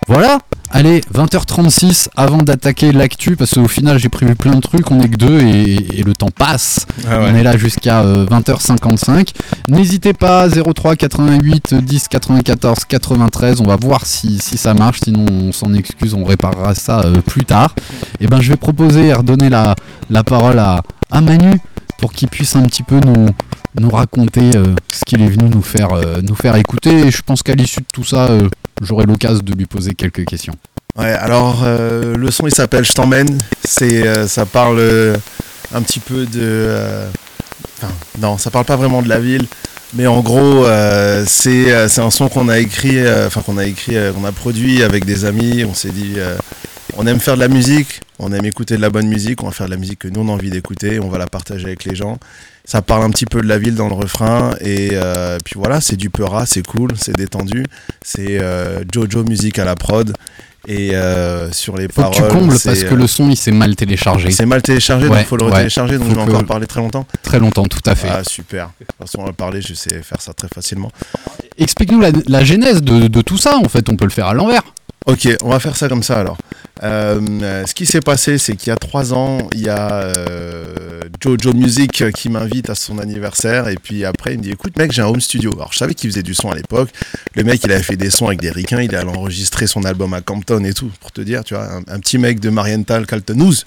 Voilà, 0.07 0.39
allez, 0.71 1.01
20h36 1.13 2.07
avant 2.15 2.39
d'attaquer 2.39 2.91
l'actu, 2.91 3.35
parce 3.35 3.51
qu'au 3.53 3.67
final 3.67 3.97
j'ai 3.99 4.09
prévu 4.09 4.35
plein 4.35 4.55
de 4.55 4.59
trucs, 4.61 4.89
on 4.91 4.99
est 5.01 5.09
que 5.09 5.17
deux 5.17 5.39
et, 5.41 5.99
et 5.99 6.03
le 6.03 6.13
temps 6.13 6.29
passe. 6.29 6.85
Ah 7.07 7.19
ouais. 7.19 7.29
On 7.31 7.35
est 7.35 7.43
là 7.43 7.57
jusqu'à 7.57 8.01
euh, 8.01 8.25
20h55. 8.25 9.29
N'hésitez 9.67 10.13
pas, 10.13 10.47
03 10.49 10.95
88 10.95 11.75
10 11.75 12.07
94 12.07 12.85
93, 12.85 13.61
on 13.61 13.65
va 13.65 13.75
voir 13.75 14.05
si, 14.05 14.39
si 14.39 14.57
ça 14.57 14.73
marche, 14.73 14.99
sinon 15.03 15.25
on 15.29 15.51
s'en 15.51 15.73
excuse, 15.73 16.13
on 16.13 16.23
réparera 16.23 16.75
ça 16.75 17.01
euh, 17.01 17.21
plus 17.21 17.45
tard. 17.45 17.75
Et 18.19 18.27
ben 18.27 18.41
je 18.41 18.49
vais 18.49 18.57
proposer 18.57 19.07
et 19.07 19.13
redonner 19.13 19.49
la, 19.49 19.75
la 20.09 20.23
parole 20.23 20.59
à, 20.59 20.81
à 21.11 21.21
Manu 21.21 21.59
pour 21.97 22.13
qu'il 22.13 22.27
puisse 22.29 22.55
un 22.55 22.63
petit 22.63 22.83
peu 22.83 22.99
nous, 23.05 23.27
nous 23.79 23.89
raconter 23.89 24.51
euh, 24.55 24.75
ce 24.91 25.01
qu'il 25.05 25.21
est 25.21 25.27
venu 25.27 25.49
nous 25.49 25.61
faire, 25.61 25.93
euh, 25.93 26.21
nous 26.21 26.35
faire 26.35 26.55
écouter. 26.55 27.07
Et 27.07 27.11
je 27.11 27.21
pense 27.21 27.43
qu'à 27.43 27.55
l'issue 27.55 27.81
de 27.81 27.87
tout 27.91 28.03
ça, 28.03 28.27
euh, 28.27 28.49
j'aurai 28.81 29.05
l'occasion 29.05 29.41
de 29.43 29.53
lui 29.53 29.65
poser 29.65 29.93
quelques 29.93 30.25
questions. 30.25 30.53
Ouais, 30.97 31.13
alors 31.13 31.63
le 31.63 32.31
son 32.31 32.47
il 32.47 32.53
s'appelle 32.53 32.83
Je 32.83 32.91
t'emmène. 32.91 33.37
Ça 33.63 34.45
parle 34.45 34.81
un 35.73 35.81
petit 35.81 36.01
peu 36.01 36.25
de. 36.25 36.69
Enfin, 37.77 37.93
non, 38.19 38.37
ça 38.37 38.51
parle 38.51 38.65
pas 38.65 38.75
vraiment 38.75 39.01
de 39.01 39.07
la 39.07 39.19
ville, 39.19 39.47
mais 39.93 40.05
en 40.05 40.19
gros, 40.19 40.65
c'est, 41.25 41.73
un 41.73 42.09
son 42.09 42.27
qu'on 42.27 42.49
a 42.49 42.59
écrit, 42.59 42.99
enfin 43.25 43.41
qu'on 43.41 43.57
a 43.57 43.65
écrit, 43.65 43.95
qu'on 44.13 44.25
a 44.25 44.33
produit 44.33 44.83
avec 44.83 45.05
des 45.05 45.23
amis. 45.23 45.63
On 45.63 45.73
s'est 45.73 45.91
dit, 45.91 46.17
on 46.97 47.07
aime 47.07 47.19
faire 47.19 47.35
de 47.35 47.39
la 47.39 47.47
musique, 47.47 48.01
on 48.19 48.31
aime 48.33 48.45
écouter 48.45 48.75
de 48.75 48.81
la 48.81 48.89
bonne 48.89 49.07
musique, 49.07 49.43
on 49.43 49.47
va 49.47 49.51
faire 49.51 49.67
de 49.67 49.71
la 49.71 49.77
musique 49.77 49.99
que 49.99 50.07
nous 50.07 50.21
on 50.21 50.29
a 50.29 50.31
envie 50.31 50.49
d'écouter, 50.49 50.99
on 50.99 51.09
va 51.09 51.17
la 51.17 51.27
partager 51.27 51.65
avec 51.65 51.85
les 51.85 51.95
gens. 51.95 52.17
Ça 52.65 52.81
parle 52.81 53.03
un 53.03 53.09
petit 53.09 53.25
peu 53.25 53.41
de 53.41 53.47
la 53.47 53.57
ville 53.57 53.75
dans 53.75 53.87
le 53.87 53.95
refrain 53.95 54.51
et 54.61 54.89
euh, 54.93 55.37
puis 55.43 55.55
voilà, 55.57 55.81
c'est 55.81 55.95
du 55.95 56.09
peura, 56.09 56.45
c'est 56.45 56.65
cool, 56.65 56.91
c'est 56.97 57.15
détendu, 57.15 57.65
c'est 58.03 58.39
euh, 58.39 58.83
Jojo 58.93 59.23
musique 59.23 59.57
à 59.59 59.65
la 59.65 59.75
prod 59.75 60.13
et 60.67 60.95
euh, 60.95 61.51
sur 61.51 61.75
les 61.75 61.87
Faut 61.87 62.01
paroles. 62.01 62.15
que 62.15 62.21
tu 62.21 62.27
combles 62.27 62.55
parce 62.63 62.83
que 62.83 62.93
le 62.93 63.07
son 63.07 63.29
il 63.29 63.35
s'est 63.37 63.51
mal 63.51 63.75
téléchargé. 63.75 64.29
c'est 64.29 64.45
mal 64.45 64.61
téléchargé, 64.61 65.07
donc 65.07 65.17
il 65.19 65.25
faut 65.25 65.37
le 65.37 65.45
ouais. 65.45 65.51
retélécharger, 65.51 65.97
donc 65.97 66.09
je 66.09 66.15
vais 66.15 66.21
encore 66.21 66.45
parler 66.45 66.67
très 66.67 66.81
longtemps. 66.81 67.07
Très 67.23 67.39
longtemps, 67.39 67.65
tout 67.65 67.81
à 67.85 67.95
fait. 67.95 68.09
Ah 68.11 68.23
super. 68.23 68.69
De 68.79 68.85
toute 68.85 68.95
façon, 68.97 69.19
on 69.21 69.25
va 69.25 69.33
parler, 69.33 69.61
je 69.61 69.73
sais 69.73 70.03
faire 70.03 70.21
ça 70.21 70.33
très 70.33 70.47
facilement. 70.53 70.91
Explique-nous 71.57 71.99
la, 71.99 72.11
la 72.27 72.43
genèse 72.43 72.83
de, 72.83 73.07
de 73.07 73.21
tout 73.21 73.37
ça, 73.37 73.57
en 73.57 73.69
fait, 73.69 73.89
on 73.89 73.95
peut 73.95 74.05
le 74.05 74.11
faire 74.11 74.27
à 74.27 74.33
l'envers. 74.35 74.61
Ok, 75.07 75.27
on 75.41 75.49
va 75.49 75.59
faire 75.59 75.75
ça 75.75 75.89
comme 75.89 76.03
ça 76.03 76.19
alors. 76.19 76.37
Euh, 76.83 77.65
ce 77.65 77.73
qui 77.73 77.85
s'est 77.85 78.01
passé, 78.01 78.37
c'est 78.37 78.55
qu'il 78.55 78.69
y 78.69 78.71
a 78.71 78.75
trois 78.75 79.13
ans, 79.13 79.47
il 79.53 79.61
y 79.61 79.69
a 79.69 80.01
euh, 80.01 81.01
Jojo 81.19 81.53
Music 81.53 82.11
qui 82.11 82.29
m'invite 82.29 82.69
à 82.69 82.75
son 82.75 82.97
anniversaire 82.97 83.67
et 83.67 83.75
puis 83.75 84.03
après 84.05 84.33
il 84.33 84.39
me 84.39 84.43
dit 84.43 84.51
écoute 84.51 84.75
mec 84.77 84.91
j'ai 84.91 85.01
un 85.01 85.07
home 85.07 85.21
studio. 85.21 85.51
Alors 85.53 85.73
je 85.73 85.77
savais 85.77 85.93
qu'il 85.93 86.09
faisait 86.09 86.23
du 86.23 86.33
son 86.33 86.49
à 86.49 86.55
l'époque. 86.55 86.89
Le 87.35 87.43
mec 87.43 87.63
il 87.63 87.71
avait 87.71 87.83
fait 87.83 87.97
des 87.97 88.09
sons 88.09 88.27
avec 88.27 88.41
des 88.41 88.49
ricains, 88.49 88.81
il 88.81 88.95
allait 88.95 89.09
enregistrer 89.09 89.67
son 89.67 89.83
album 89.83 90.13
à 90.13 90.21
Campton 90.21 90.63
et 90.63 90.73
tout 90.73 90.91
pour 90.99 91.11
te 91.11 91.21
dire 91.21 91.43
tu 91.43 91.53
vois 91.53 91.71
un, 91.71 91.83
un 91.87 91.99
petit 91.99 92.17
mec 92.17 92.39
de 92.39 92.49
Marienthal 92.49 93.05
Caltenouse. 93.05 93.65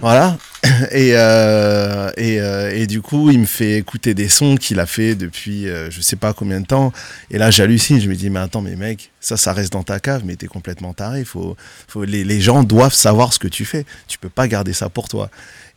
Voilà. 0.00 0.36
Et, 0.92 1.12
euh, 1.14 2.10
et, 2.16 2.40
euh, 2.40 2.74
et 2.74 2.86
du 2.86 3.00
coup, 3.00 3.30
il 3.30 3.40
me 3.40 3.46
fait 3.46 3.78
écouter 3.78 4.14
des 4.14 4.28
sons 4.28 4.56
qu'il 4.56 4.78
a 4.78 4.86
fait 4.86 5.14
depuis 5.14 5.68
euh, 5.68 5.90
je 5.90 6.00
sais 6.00 6.16
pas 6.16 6.32
combien 6.32 6.60
de 6.60 6.66
temps. 6.66 6.92
Et 7.30 7.38
là, 7.38 7.50
j'hallucine. 7.50 8.00
Je 8.00 8.08
me 8.08 8.14
dis, 8.14 8.28
mais 8.28 8.40
attends, 8.40 8.60
mais 8.60 8.76
mec, 8.76 9.10
ça, 9.20 9.36
ça 9.36 9.52
reste 9.52 9.72
dans 9.72 9.82
ta 9.82 10.00
cave, 10.00 10.22
mais 10.24 10.36
t'es 10.36 10.48
complètement 10.48 10.92
taré. 10.92 11.24
Faut, 11.24 11.56
faut, 11.88 12.04
les, 12.04 12.24
les 12.24 12.40
gens 12.40 12.62
doivent 12.62 12.94
savoir 12.94 13.32
ce 13.32 13.38
que 13.38 13.48
tu 13.48 13.64
fais. 13.64 13.86
Tu 14.06 14.18
peux 14.18 14.28
pas 14.28 14.48
garder 14.48 14.72
ça 14.72 14.90
pour 14.90 15.08
toi. 15.08 15.30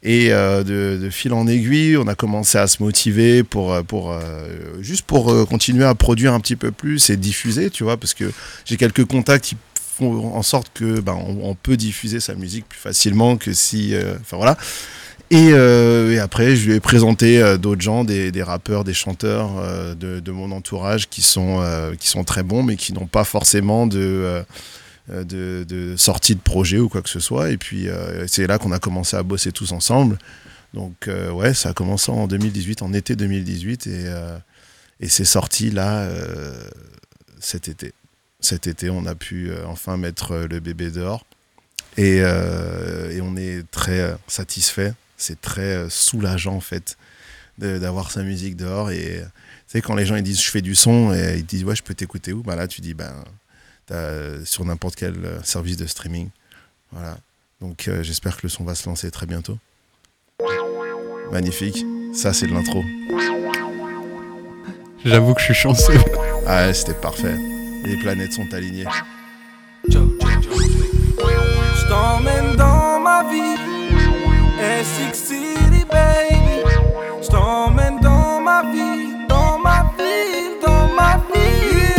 Et 0.05 0.33
euh, 0.33 0.63
de, 0.63 1.09
fil 1.09 1.31
en 1.31 1.47
aiguille, 1.47 1.95
on 1.95 2.07
a 2.07 2.15
commencé 2.15 2.57
à 2.57 2.67
se 2.67 2.83
motiver 2.83 3.43
pour, 3.43 3.81
pour 3.85 4.13
juste 4.81 5.03
pour 5.03 5.47
continuer 5.47 5.85
à 5.85 5.95
produire 5.95 6.33
un 6.33 6.41
petit 6.41 6.57
peu 6.57 6.71
plus 6.71 7.09
et 7.09 7.15
diffuser, 7.15 7.69
tu 7.69 7.85
vois, 7.85 7.95
parce 7.95 8.13
que 8.13 8.29
j'ai 8.65 8.75
quelques 8.75 9.05
contacts 9.05 9.45
qui 9.45 9.55
font 9.93 10.35
en 10.35 10.41
sorte 10.43 10.71
que 10.73 10.99
ben, 10.99 11.13
on, 11.13 11.55
peut 11.55 11.77
diffuser 11.77 12.19
sa 12.19 12.35
musique 12.35 12.67
plus 12.67 12.79
facilement 12.79 13.37
que 13.37 13.53
si, 13.53 13.93
euh, 13.93 14.15
enfin 14.21 14.37
voilà. 14.37 14.57
Et, 15.29 15.49
euh, 15.51 16.11
et 16.11 16.19
après, 16.19 16.55
je 16.55 16.69
lui 16.69 16.75
ai 16.75 16.79
présenté 16.79 17.41
euh, 17.41 17.57
d'autres 17.57 17.81
gens, 17.81 18.03
des, 18.03 18.31
des 18.31 18.43
rappeurs, 18.43 18.83
des 18.83 18.93
chanteurs 18.93 19.51
de, 19.95 20.19
de 20.19 20.31
mon 20.31 20.51
entourage 20.51 21.09
qui 21.09 21.21
sont, 21.21 21.63
qui 21.99 22.07
sont 22.07 22.23
très 22.23 22.43
bons, 22.43 22.63
mais 22.63 22.75
qui 22.75 22.93
n'ont 22.93 23.07
pas 23.07 23.23
forcément 23.23 23.87
de, 23.87 24.43
de, 25.09 25.95
sortie 25.97 26.35
de 26.35 26.41
projet 26.41 26.79
ou 26.79 26.89
quoi 26.89 27.01
que 27.01 27.09
ce 27.09 27.19
soit. 27.19 27.49
Et 27.51 27.57
puis, 27.57 27.87
c'est 28.27 28.47
là 28.47 28.57
qu'on 28.57 28.71
a 28.71 28.79
commencé 28.79 29.15
à 29.15 29.23
bosser 29.23 29.51
tous 29.51 29.71
ensemble. 29.71 30.17
Donc, 30.73 31.09
ouais, 31.33 31.53
ça 31.53 31.69
a 31.69 31.73
commencé 31.73 32.11
en 32.11 32.27
2018, 32.27 32.81
en 32.81 32.93
été 32.93 33.15
2018, 33.15 33.87
et, 33.87 34.05
et 34.99 35.09
c'est 35.09 35.25
sorti 35.25 35.71
là 35.71 36.07
cet 37.39 37.67
été. 37.67 37.93
Cet 38.43 38.67
été, 38.67 38.89
on 38.89 39.05
a 39.05 39.15
pu 39.15 39.49
euh, 39.49 39.65
enfin 39.65 39.97
mettre 39.97 40.33
euh, 40.33 40.47
le 40.47 40.59
bébé 40.59 40.91
dehors. 40.91 41.25
Et, 41.97 42.19
euh, 42.21 43.09
et 43.09 43.21
on 43.21 43.35
est 43.35 43.63
très 43.71 44.15
satisfait. 44.27 44.93
C'est 45.17 45.39
très 45.41 45.89
soulageant 45.89 46.55
en 46.55 46.59
fait 46.59 46.97
d'avoir 47.57 48.11
sa 48.11 48.23
musique 48.23 48.55
dehors. 48.55 48.91
Et 48.91 49.21
tu 49.23 49.31
sais, 49.67 49.81
quand 49.81 49.95
les 49.95 50.05
gens 50.05 50.15
ils 50.15 50.23
disent 50.23 50.41
je 50.41 50.49
fais 50.49 50.61
du 50.61 50.75
son 50.75 51.13
et 51.13 51.37
ils 51.37 51.45
disent 51.45 51.63
ouais, 51.63 51.75
je 51.75 51.83
peux 51.83 51.93
t'écouter 51.93 52.33
où? 52.33 52.43
Bah, 52.43 52.55
Là, 52.55 52.67
tu 52.67 52.81
dis 52.81 52.93
ben, 52.93 53.13
sur 54.43 54.65
n'importe 54.65 54.95
quel 54.95 55.15
service 55.43 55.77
de 55.77 55.87
streaming. 55.87 56.29
Voilà. 56.91 57.17
Donc 57.61 57.87
euh, 57.87 58.03
j'espère 58.03 58.35
que 58.35 58.41
le 58.43 58.49
son 58.49 58.65
va 58.65 58.75
se 58.75 58.89
lancer 58.89 59.09
très 59.09 59.25
bientôt. 59.25 59.57
Magnifique. 61.31 61.85
Ça, 62.13 62.33
c'est 62.33 62.47
de 62.47 62.51
l'intro. 62.51 62.83
J'avoue 65.05 65.33
que 65.33 65.39
je 65.39 65.45
suis 65.45 65.53
chanceux. 65.53 65.97
Ah 66.45 66.67
ouais, 66.67 66.73
c'était 66.73 66.93
parfait. 66.93 67.35
Les 67.85 67.97
planètes 67.97 68.33
sont 68.33 68.53
alignées. 68.53 68.85
Je 69.89 69.97
t'emmène 71.89 72.55
dans 72.55 72.99
ma 72.99 73.23
vie. 73.29 73.57
Essex 74.59 75.19
City, 75.19 75.85
baby. 75.91 76.63
Je 77.21 77.27
t'emmène 77.27 77.99
dans 77.99 78.39
ma 78.39 78.63
vie. 78.71 79.09
Dans 79.27 79.57
ma 79.59 79.91
vie, 79.97 80.55
dans 80.65 80.87
ma 80.95 81.17
vie. 81.33 81.93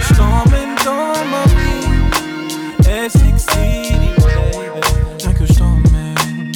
Je 0.00 0.14
t'emmène 0.14 0.74
dans 0.84 1.24
ma 1.30 1.44
vie. 1.58 1.86
Essex 2.88 3.42
City, 3.42 3.94
baby. 4.18 4.70
Rien 5.22 5.32
que 5.34 5.46
je 5.46 5.54
t'emmène. 5.54 6.52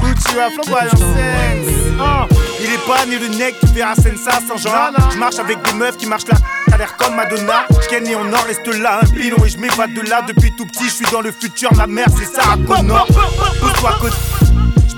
Gucci 0.00 0.38
à 0.38 0.50
flamboyant 0.50 0.90
sense. 0.96 2.37
Il 2.60 2.72
est 2.72 2.86
pas 2.86 3.06
né 3.06 3.18
le 3.18 3.28
nec 3.28 3.58
qui 3.60 3.66
fait 3.68 3.82
un 3.82 3.94
sensa 3.94 4.40
sans 4.46 4.56
genre. 4.56 4.90
Je 5.12 5.18
marche 5.18 5.38
avec 5.38 5.62
des 5.62 5.72
meufs 5.72 5.96
qui 5.96 6.06
marchent 6.06 6.26
là. 6.26 6.38
T'as 6.68 6.76
l'air 6.76 6.96
comme 6.96 7.14
Madonna. 7.14 7.66
J'ken 7.82 8.06
et 8.06 8.14
en 8.14 8.32
or 8.32 8.44
reste 8.46 8.66
là. 8.66 9.00
Un 9.02 9.06
pilon 9.06 9.44
et 9.44 9.48
je 9.48 9.58
m'évade 9.58 9.94
de 9.94 10.00
là. 10.02 10.22
Depuis 10.22 10.54
tout 10.56 10.66
petit, 10.66 10.84
je 10.84 10.94
suis 10.94 11.06
dans 11.12 11.20
le 11.20 11.32
futur. 11.32 11.72
Ma 11.74 11.86
mère, 11.86 12.08
c'est 12.16 12.24
Sarah 12.24 12.56
Connor. 12.66 13.06
Pousse-toi 13.06 13.90
à 13.90 13.98
côté. 14.00 14.16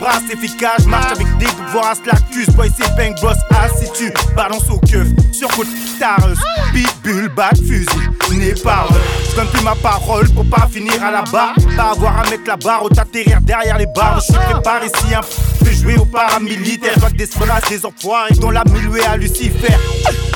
J'brasse 0.00 0.30
efficace, 0.32 0.84
j'marche 0.84 1.12
avec 1.12 1.26
des 1.36 1.44
bouts, 1.44 1.72
voir 1.72 1.90
un 1.90 1.94
slactus, 1.94 2.46
boy 2.56 2.72
c'est 2.74 2.96
bang 2.96 3.14
boss, 3.20 3.36
si 3.78 3.92
tu 3.92 4.11
balance 4.34 4.66
au 4.70 4.78
keuf, 4.78 5.06
sur 5.30 5.48
côte 5.48 5.66
tareuse, 5.98 6.38
pitbull, 6.72 7.28
bac, 7.28 7.54
fusil, 7.56 8.08
n'est 8.41 8.55
Je 8.57 9.36
donne 9.36 9.49
plus 9.49 9.62
ma 9.62 9.74
parole 9.74 10.28
pour 10.30 10.45
pas 10.47 10.66
finir 10.70 11.03
à 11.05 11.11
la 11.11 11.22
barre, 11.22 11.55
pas 11.76 11.91
avoir 11.91 12.18
à 12.20 12.30
mettre 12.30 12.45
la 12.47 12.57
barre 12.57 12.84
ou 12.84 12.88
t'atterrir 12.88 13.41
derrière 13.43 13.78
les 13.78 13.86
barres, 13.86 14.20
je 14.20 14.32
suis 14.32 14.43
préparé 14.51 14.88
si 14.88 15.14
un 15.14 15.22
fait 15.22 15.74
jouer 15.74 15.97
au 15.97 16.07
paramilitaire, 16.07 16.93
je 16.95 17.01
vois 17.01 17.11
que 17.11 17.16
des 17.16 17.28
menaces, 17.38 17.68
des 17.68 17.84
enfoirés 17.84 18.34
dont 18.34 18.51
la 18.51 18.64
milouée 18.64 19.05
à 19.05 19.16
Lucifer. 19.16 19.74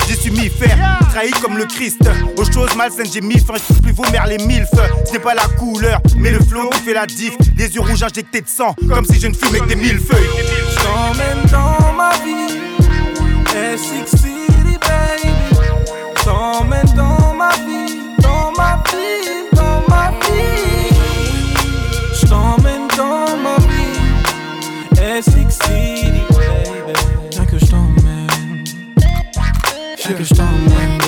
J'y 0.07 0.15
suis 0.15 0.31
mis 0.31 0.49
faire, 0.49 0.77
trahi 1.09 1.31
comme 1.41 1.57
le 1.57 1.65
Christ. 1.65 2.01
Aux 2.37 2.45
choses 2.45 2.75
malsaines, 2.75 3.07
j'ai 3.11 3.21
mis 3.21 3.39
fin, 3.39 3.55
je 3.55 3.81
plus 3.81 3.91
vomir 3.91 4.25
les 4.27 4.37
milfs. 4.37 4.69
C'est 5.05 5.19
pas 5.19 5.33
la 5.33 5.47
couleur, 5.57 5.99
mais 6.17 6.29
le 6.29 6.39
flow 6.39 6.69
qui 6.69 6.79
fait 6.81 6.93
la 6.93 7.07
diff. 7.07 7.35
Les 7.57 7.73
yeux 7.73 7.81
rouges 7.81 8.03
injectés 8.03 8.41
de 8.41 8.47
sang, 8.47 8.75
comme 8.87 9.05
si 9.05 9.19
je 9.19 9.27
ne 9.27 9.33
fumais 9.33 9.59
que 9.59 9.65
des 9.65 9.75
mille 9.75 9.99
feuilles. 9.99 10.29
Dans 11.51 11.93
ma 11.93 12.11
vie. 12.23 12.59
Baby. 14.81 15.35
Dans 16.25 17.14
Que 30.13 30.23
je 30.23 30.35
t'emmène, 30.35 30.99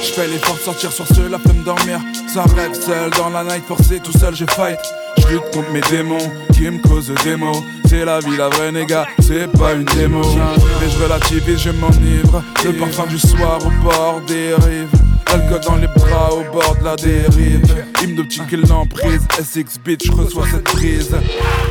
je 0.00 0.12
fais 0.12 0.28
l'effort 0.28 0.54
de 0.54 0.60
sortir 0.60 0.92
sur 0.92 1.04
ce, 1.04 1.22
la 1.28 1.36
flemme 1.36 1.64
dormir. 1.64 1.98
Ça 2.32 2.44
rêve 2.44 2.72
seul 2.72 3.10
dans 3.10 3.28
la 3.28 3.42
night, 3.42 3.64
forcé 3.66 3.98
tout 3.98 4.16
seul, 4.16 4.36
j'ai 4.36 4.46
fight. 4.46 4.78
Je 5.18 5.26
lutte 5.26 5.50
contre 5.52 5.68
mes 5.72 5.80
démons 5.80 6.30
qui 6.52 6.70
me 6.70 6.78
causent 6.78 7.12
des 7.24 7.34
maux. 7.34 7.64
C'est 7.88 8.04
la 8.04 8.20
vie, 8.20 8.36
la 8.36 8.48
vraie 8.50 8.70
néga, 8.70 9.04
c'est 9.18 9.48
pas 9.58 9.72
une 9.72 9.84
démo. 9.84 10.22
Mais 10.80 10.88
je 10.88 11.02
relativise, 11.02 11.58
je 11.58 11.70
m'enivre. 11.70 12.40
Le 12.64 12.72
parfum 12.74 13.06
du 13.06 13.18
soir 13.18 13.58
au 13.66 13.82
bord 13.82 14.20
des 14.28 14.54
rives. 14.54 15.03
Alcool 15.34 15.60
dans 15.66 15.76
les 15.76 15.88
bras 15.88 16.30
au 16.32 16.52
bord 16.52 16.76
de 16.78 16.84
la 16.84 16.94
dérive. 16.94 17.60
Petit 18.16 18.40
kill 18.48 18.62
l'emprise. 18.68 19.22
SX 19.40 19.80
bitch, 19.84 20.06
je 20.06 20.12
reçois 20.12 20.44
cette 20.48 20.62
prise. 20.62 21.10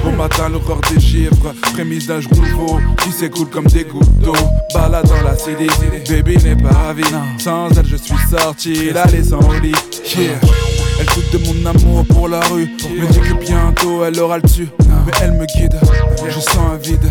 Au 0.05 0.11
matin, 0.11 0.49
l'horreur 0.49 0.81
des 0.93 0.99
givres. 0.99 1.53
Prémisse 1.73 2.07
d'un 2.07 2.19
jour 2.19 2.31
nouveau 2.35 2.79
qui 3.01 3.11
s'écoule 3.11 3.47
comme 3.49 3.67
des 3.67 3.85
gouttes 3.85 4.19
d'eau. 4.19 4.35
Balade 4.73 5.07
dans 5.07 5.21
la 5.21 5.37
city, 5.37 5.67
baby 6.09 6.37
n'est 6.43 6.57
pas 6.57 6.73
ravie. 6.73 7.03
Sans 7.37 7.69
elle, 7.69 7.85
je 7.85 7.95
suis 7.95 8.15
sorti, 8.29 8.91
la 8.91 9.05
laissant 9.05 9.39
au 9.39 9.53
lit. 9.53 9.71
Elle 10.17 11.05
doute 11.15 11.31
de 11.31 11.37
mon 11.47 11.65
amour 11.69 12.05
pour 12.07 12.27
la 12.27 12.41
rue. 12.41 12.65
Me 12.65 13.07
dit 13.07 13.19
que 13.19 13.45
bientôt 13.45 14.03
elle 14.03 14.19
aura 14.19 14.37
le 14.37 14.43
dessus. 14.43 14.67
Mais 15.05 15.13
elle 15.21 15.33
me 15.33 15.45
guide, 15.45 15.79
je 16.27 16.39
sens 16.39 16.57
un 16.73 16.77
vide. 16.77 17.09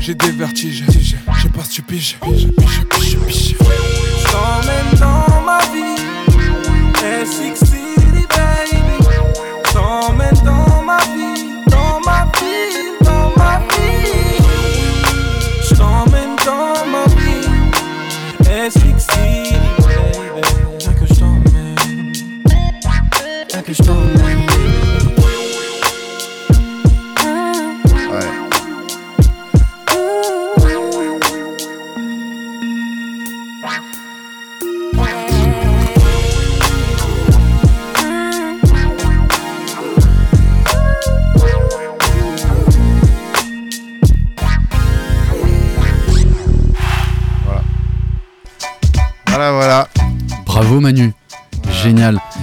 J'ai 0.00 0.14
des 0.14 0.32
vertiges, 0.32 0.84
j'ai 0.90 1.48
pas 1.48 1.62
stupide. 1.62 2.02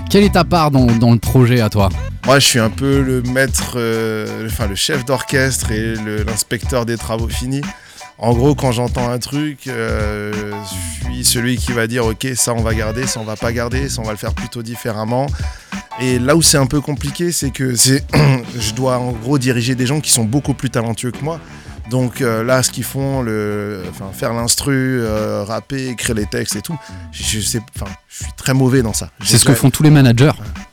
Quelle 0.10 0.24
est 0.24 0.34
ta 0.34 0.44
part 0.44 0.72
dans, 0.72 0.88
le 0.88 1.20
projet 1.20 1.62
à 1.62 1.70
toi 1.70 1.90
Moi, 2.26 2.40
je 2.40 2.46
suis 2.48 2.58
un 2.58 2.72
peu 2.72 3.02
le 3.02 3.22
maître, 3.22 3.74
euh, 3.76 4.48
enfin 4.48 4.66
le 4.66 4.74
chef 4.74 5.06
d'orchestre 5.06 5.72
et 5.72 5.94
l'inspecteur 6.26 6.88
des 6.88 6.98
travaux 6.98 7.28
finis. 7.28 7.62
En 8.18 8.34
gros, 8.34 8.56
quand 8.56 8.72
j'entends 8.72 9.08
un 9.08 9.20
truc, 9.20 9.68
euh, 9.68 10.52
je 10.64 11.06
suis 11.06 11.24
celui 11.24 11.58
qui 11.58 11.74
va 11.74 11.86
dire 11.86 12.08
ok, 12.08 12.28
ça 12.36 12.56
on 12.56 12.64
va 12.64 12.74
garder, 12.74 13.06
ça 13.06 13.20
on 13.20 13.24
va 13.24 13.36
pas 13.36 13.54
garder, 13.54 13.88
ça 13.88 14.02
on 14.02 14.04
va 14.04 14.12
le 14.12 14.18
faire 14.18 14.34
plutôt 14.34 14.64
différemment. 14.64 15.28
Et 16.02 16.18
là 16.18 16.36
où 16.36 16.42
c'est 16.42 16.58
un 16.58 16.66
peu 16.66 16.82
compliqué, 16.82 17.32
c'est 17.32 17.52
que 17.52 17.76
je 17.76 18.74
dois 18.74 18.98
en 18.98 19.12
gros 19.12 19.38
diriger 19.38 19.76
des 19.76 19.86
gens 19.86 20.00
qui 20.02 20.12
sont 20.12 20.24
beaucoup 20.24 20.56
plus 20.56 20.72
talentueux 20.72 21.12
que 21.12 21.24
moi. 21.24 21.40
Donc 21.90 22.22
euh, 22.22 22.44
là, 22.44 22.62
ce 22.64 22.72
qu'ils 22.72 22.84
font, 22.84 23.22
le, 23.22 23.84
enfin, 23.90 24.10
faire 24.14 24.34
l'instru, 24.34 25.02
euh, 25.02 25.44
rapper, 25.44 25.88
écrire 25.90 26.16
les 26.16 26.26
textes 26.26 26.56
et 26.56 26.62
tout, 26.62 26.78
je, 27.12 27.24
je 27.24 27.40
sais, 27.40 27.62
enfin, 27.76 27.92
je 28.08 28.24
suis 28.24 28.34
très 28.38 28.54
mauvais 28.54 28.82
dans 28.82 28.94
ça. 28.94 29.10
C'est 29.24 29.38
ce 29.38 29.46
que 29.46 29.54
font 29.54 29.70
tous 29.70 29.84
les 29.84 29.90
managers. 29.90 30.32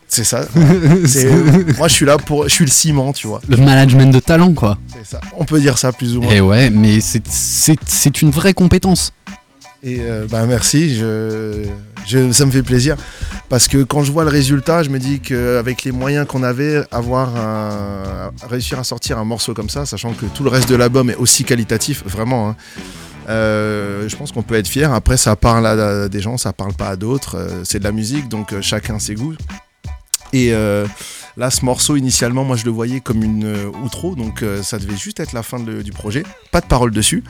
C'est 0.09 0.25
ça. 0.25 0.43
C'est- 1.07 1.31
moi, 1.79 1.89
je 1.89 1.93
suis 1.95 2.07
là 2.07 2.17
pour, 2.17 2.45
je 2.45 2.55
suis 2.55 2.65
le 2.65 2.71
ciment, 2.71 3.13
tu 3.13 3.27
vois. 3.27 3.41
Le 3.49 3.57
management 3.57 4.13
de 4.13 4.21
talent, 4.21 4.53
quoi. 4.53 4.79
C'est 4.93 5.05
ça. 5.11 5.21
On 5.37 5.45
peut 5.45 5.59
dire 5.61 5.79
ça 5.79 5.91
plus 5.93 6.17
ou 6.17 6.23
moins. 6.23 6.33
Et 6.33 6.41
ouais, 6.41 6.71
mais 6.71 7.01
c'est- 7.01 7.27
c'est 7.29 7.77
c'est 7.87 8.23
une 8.23 8.31
vraie 8.31 8.55
compétence. 8.55 9.13
Et 9.87 10.01
euh, 10.01 10.27
bah, 10.29 10.45
merci, 10.47 10.97
ça 10.99 12.47
me 12.47 12.51
fait 12.51 12.65
plaisir. 12.65 12.97
Parce 13.49 13.69
que 13.69 13.85
quand 13.85 14.03
je 14.03 14.11
vois 14.11 14.25
le 14.25 14.31
résultat, 14.31 14.83
je 14.83 14.91
me 14.91 14.99
dis 14.99 15.21
qu'avec 15.21 15.85
les 15.85 15.93
moyens 15.93 16.27
qu'on 16.27 16.43
avait, 16.43 16.83
réussir 18.51 18.81
à 18.81 18.85
sortir 18.85 19.17
un 19.19 19.25
morceau 19.25 19.55
comme 19.55 19.71
ça, 19.71 19.87
sachant 19.87 20.13
que 20.13 20.27
tout 20.27 20.43
le 20.43 20.51
reste 20.51 20.69
de 20.69 20.75
l'album 20.75 21.09
est 21.09 21.15
aussi 21.15 21.45
qualitatif, 21.45 22.03
vraiment, 22.05 22.51
hein, 22.51 22.57
euh, 23.29 24.09
je 24.09 24.17
pense 24.17 24.33
qu'on 24.33 24.43
peut 24.43 24.57
être 24.57 24.67
fier. 24.67 24.93
Après, 24.93 25.17
ça 25.17 25.37
parle 25.37 25.65
à 25.65 26.09
des 26.09 26.21
gens, 26.21 26.37
ça 26.37 26.53
parle 26.53 26.73
pas 26.73 26.89
à 26.89 26.97
d'autres. 26.97 27.37
euh, 27.37 27.63
c'est 27.63 27.79
de 27.79 27.85
la 27.85 27.93
musique, 27.93 28.29
donc 28.29 28.61
chacun 28.63 28.99
ses 28.99 29.15
goûts. 29.15 29.37
Et 30.33 30.51
là, 30.51 31.51
ce 31.51 31.65
morceau, 31.65 31.95
initialement, 31.95 32.43
moi, 32.43 32.57
je 32.57 32.65
le 32.65 32.73
voyais 32.73 32.99
comme 33.01 33.23
une 33.23 33.55
outro, 33.85 34.17
donc 34.17 34.45
ça 34.63 34.79
devait 34.79 34.97
juste 34.97 35.21
être 35.21 35.33
la 35.33 35.45
fin 35.45 35.61
du 35.61 35.93
projet. 35.93 36.25
Pas 36.51 36.61
de 36.61 36.67
parole 36.67 36.91
dessus. 36.91 37.23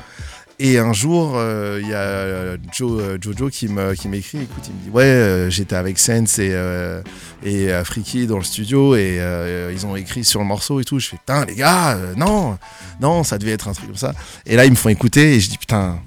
Et 0.59 0.79
un 0.79 0.95
jour, 0.95 1.35
euh, 1.35 1.79
il 1.83 1.89
y 1.89 1.95
a 1.95 2.57
Joe, 2.73 3.03
euh, 3.03 3.19
Jojo 3.21 3.51
qui 3.51 3.69
m'écrit, 3.69 4.39
écoute, 4.39 4.65
il 4.67 4.75
me 4.75 4.85
dit, 4.85 4.91
ouais, 4.91 5.05
euh, 5.05 5.51
j'étais 5.51 5.77
avec 5.77 5.99
Sense 5.99 6.39
et, 6.39 6.49
euh, 6.53 7.03
et 7.45 7.71
euh, 7.71 7.85
Freaky 7.85 8.27
dans 8.27 8.39
le 8.39 8.45
studio 8.45 8.97
et 8.97 9.19
euh, 9.21 9.71
ils 9.71 9.85
ont 9.85 9.97
écrit 9.97 10.25
sur 10.25 10.41
le 10.41 10.47
morceau 10.47 10.81
et 10.81 10.85
tout. 10.85 10.99
Je 10.99 11.09
fais, 11.09 11.19
putain, 11.19 11.45
les 11.45 11.57
gars, 11.57 11.97
euh, 11.97 12.15
non, 12.17 12.57
non, 13.03 13.23
ça 13.23 13.37
devait 13.37 13.53
être 13.53 13.69
un 13.69 13.75
truc 13.75 13.89
comme 13.89 13.97
ça. 13.97 14.15
Et 14.47 14.57
là, 14.57 14.65
ils 14.65 14.71
me 14.71 14.77
font 14.77 14.89
écouter 14.89 15.35
et 15.35 15.41
je 15.41 15.51
dis, 15.51 15.59
putain, 15.59 15.99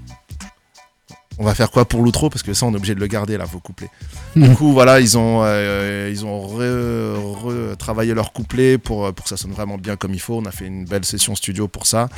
on 1.38 1.46
va 1.46 1.54
faire 1.54 1.70
quoi 1.70 1.86
pour 1.86 2.02
l'outro? 2.02 2.30
Parce 2.32 2.44
que 2.44 2.54
ça, 2.54 2.66
on 2.66 2.74
est 2.74 2.76
obligé 2.76 2.96
de 2.96 3.00
le 3.00 3.08
garder, 3.08 3.38
là, 3.38 3.46
vos 3.46 3.60
couplets. 3.60 3.92
Du 4.36 4.50
coup, 4.56 4.74
voilà, 4.74 5.00
ils 5.00 5.18
ont, 5.18 5.42
euh, 5.44 6.10
ils 6.12 6.26
ont 6.26 6.42
re- 6.48 7.70
retravaillé 7.70 8.14
leur 8.14 8.34
couplet 8.34 8.78
pour, 8.78 9.14
pour 9.14 9.24
que 9.24 9.30
ça 9.30 9.38
sonne 9.38 9.52
vraiment 9.52 9.78
bien 9.78 9.96
comme 9.96 10.14
il 10.14 10.20
faut. 10.20 10.36
On 10.38 10.46
a 10.46 10.52
fait 10.52 10.66
une 10.66 10.84
belle 10.86 11.06
session 11.06 11.36
studio 11.36 11.68
pour 11.68 11.86
ça. 11.86 12.10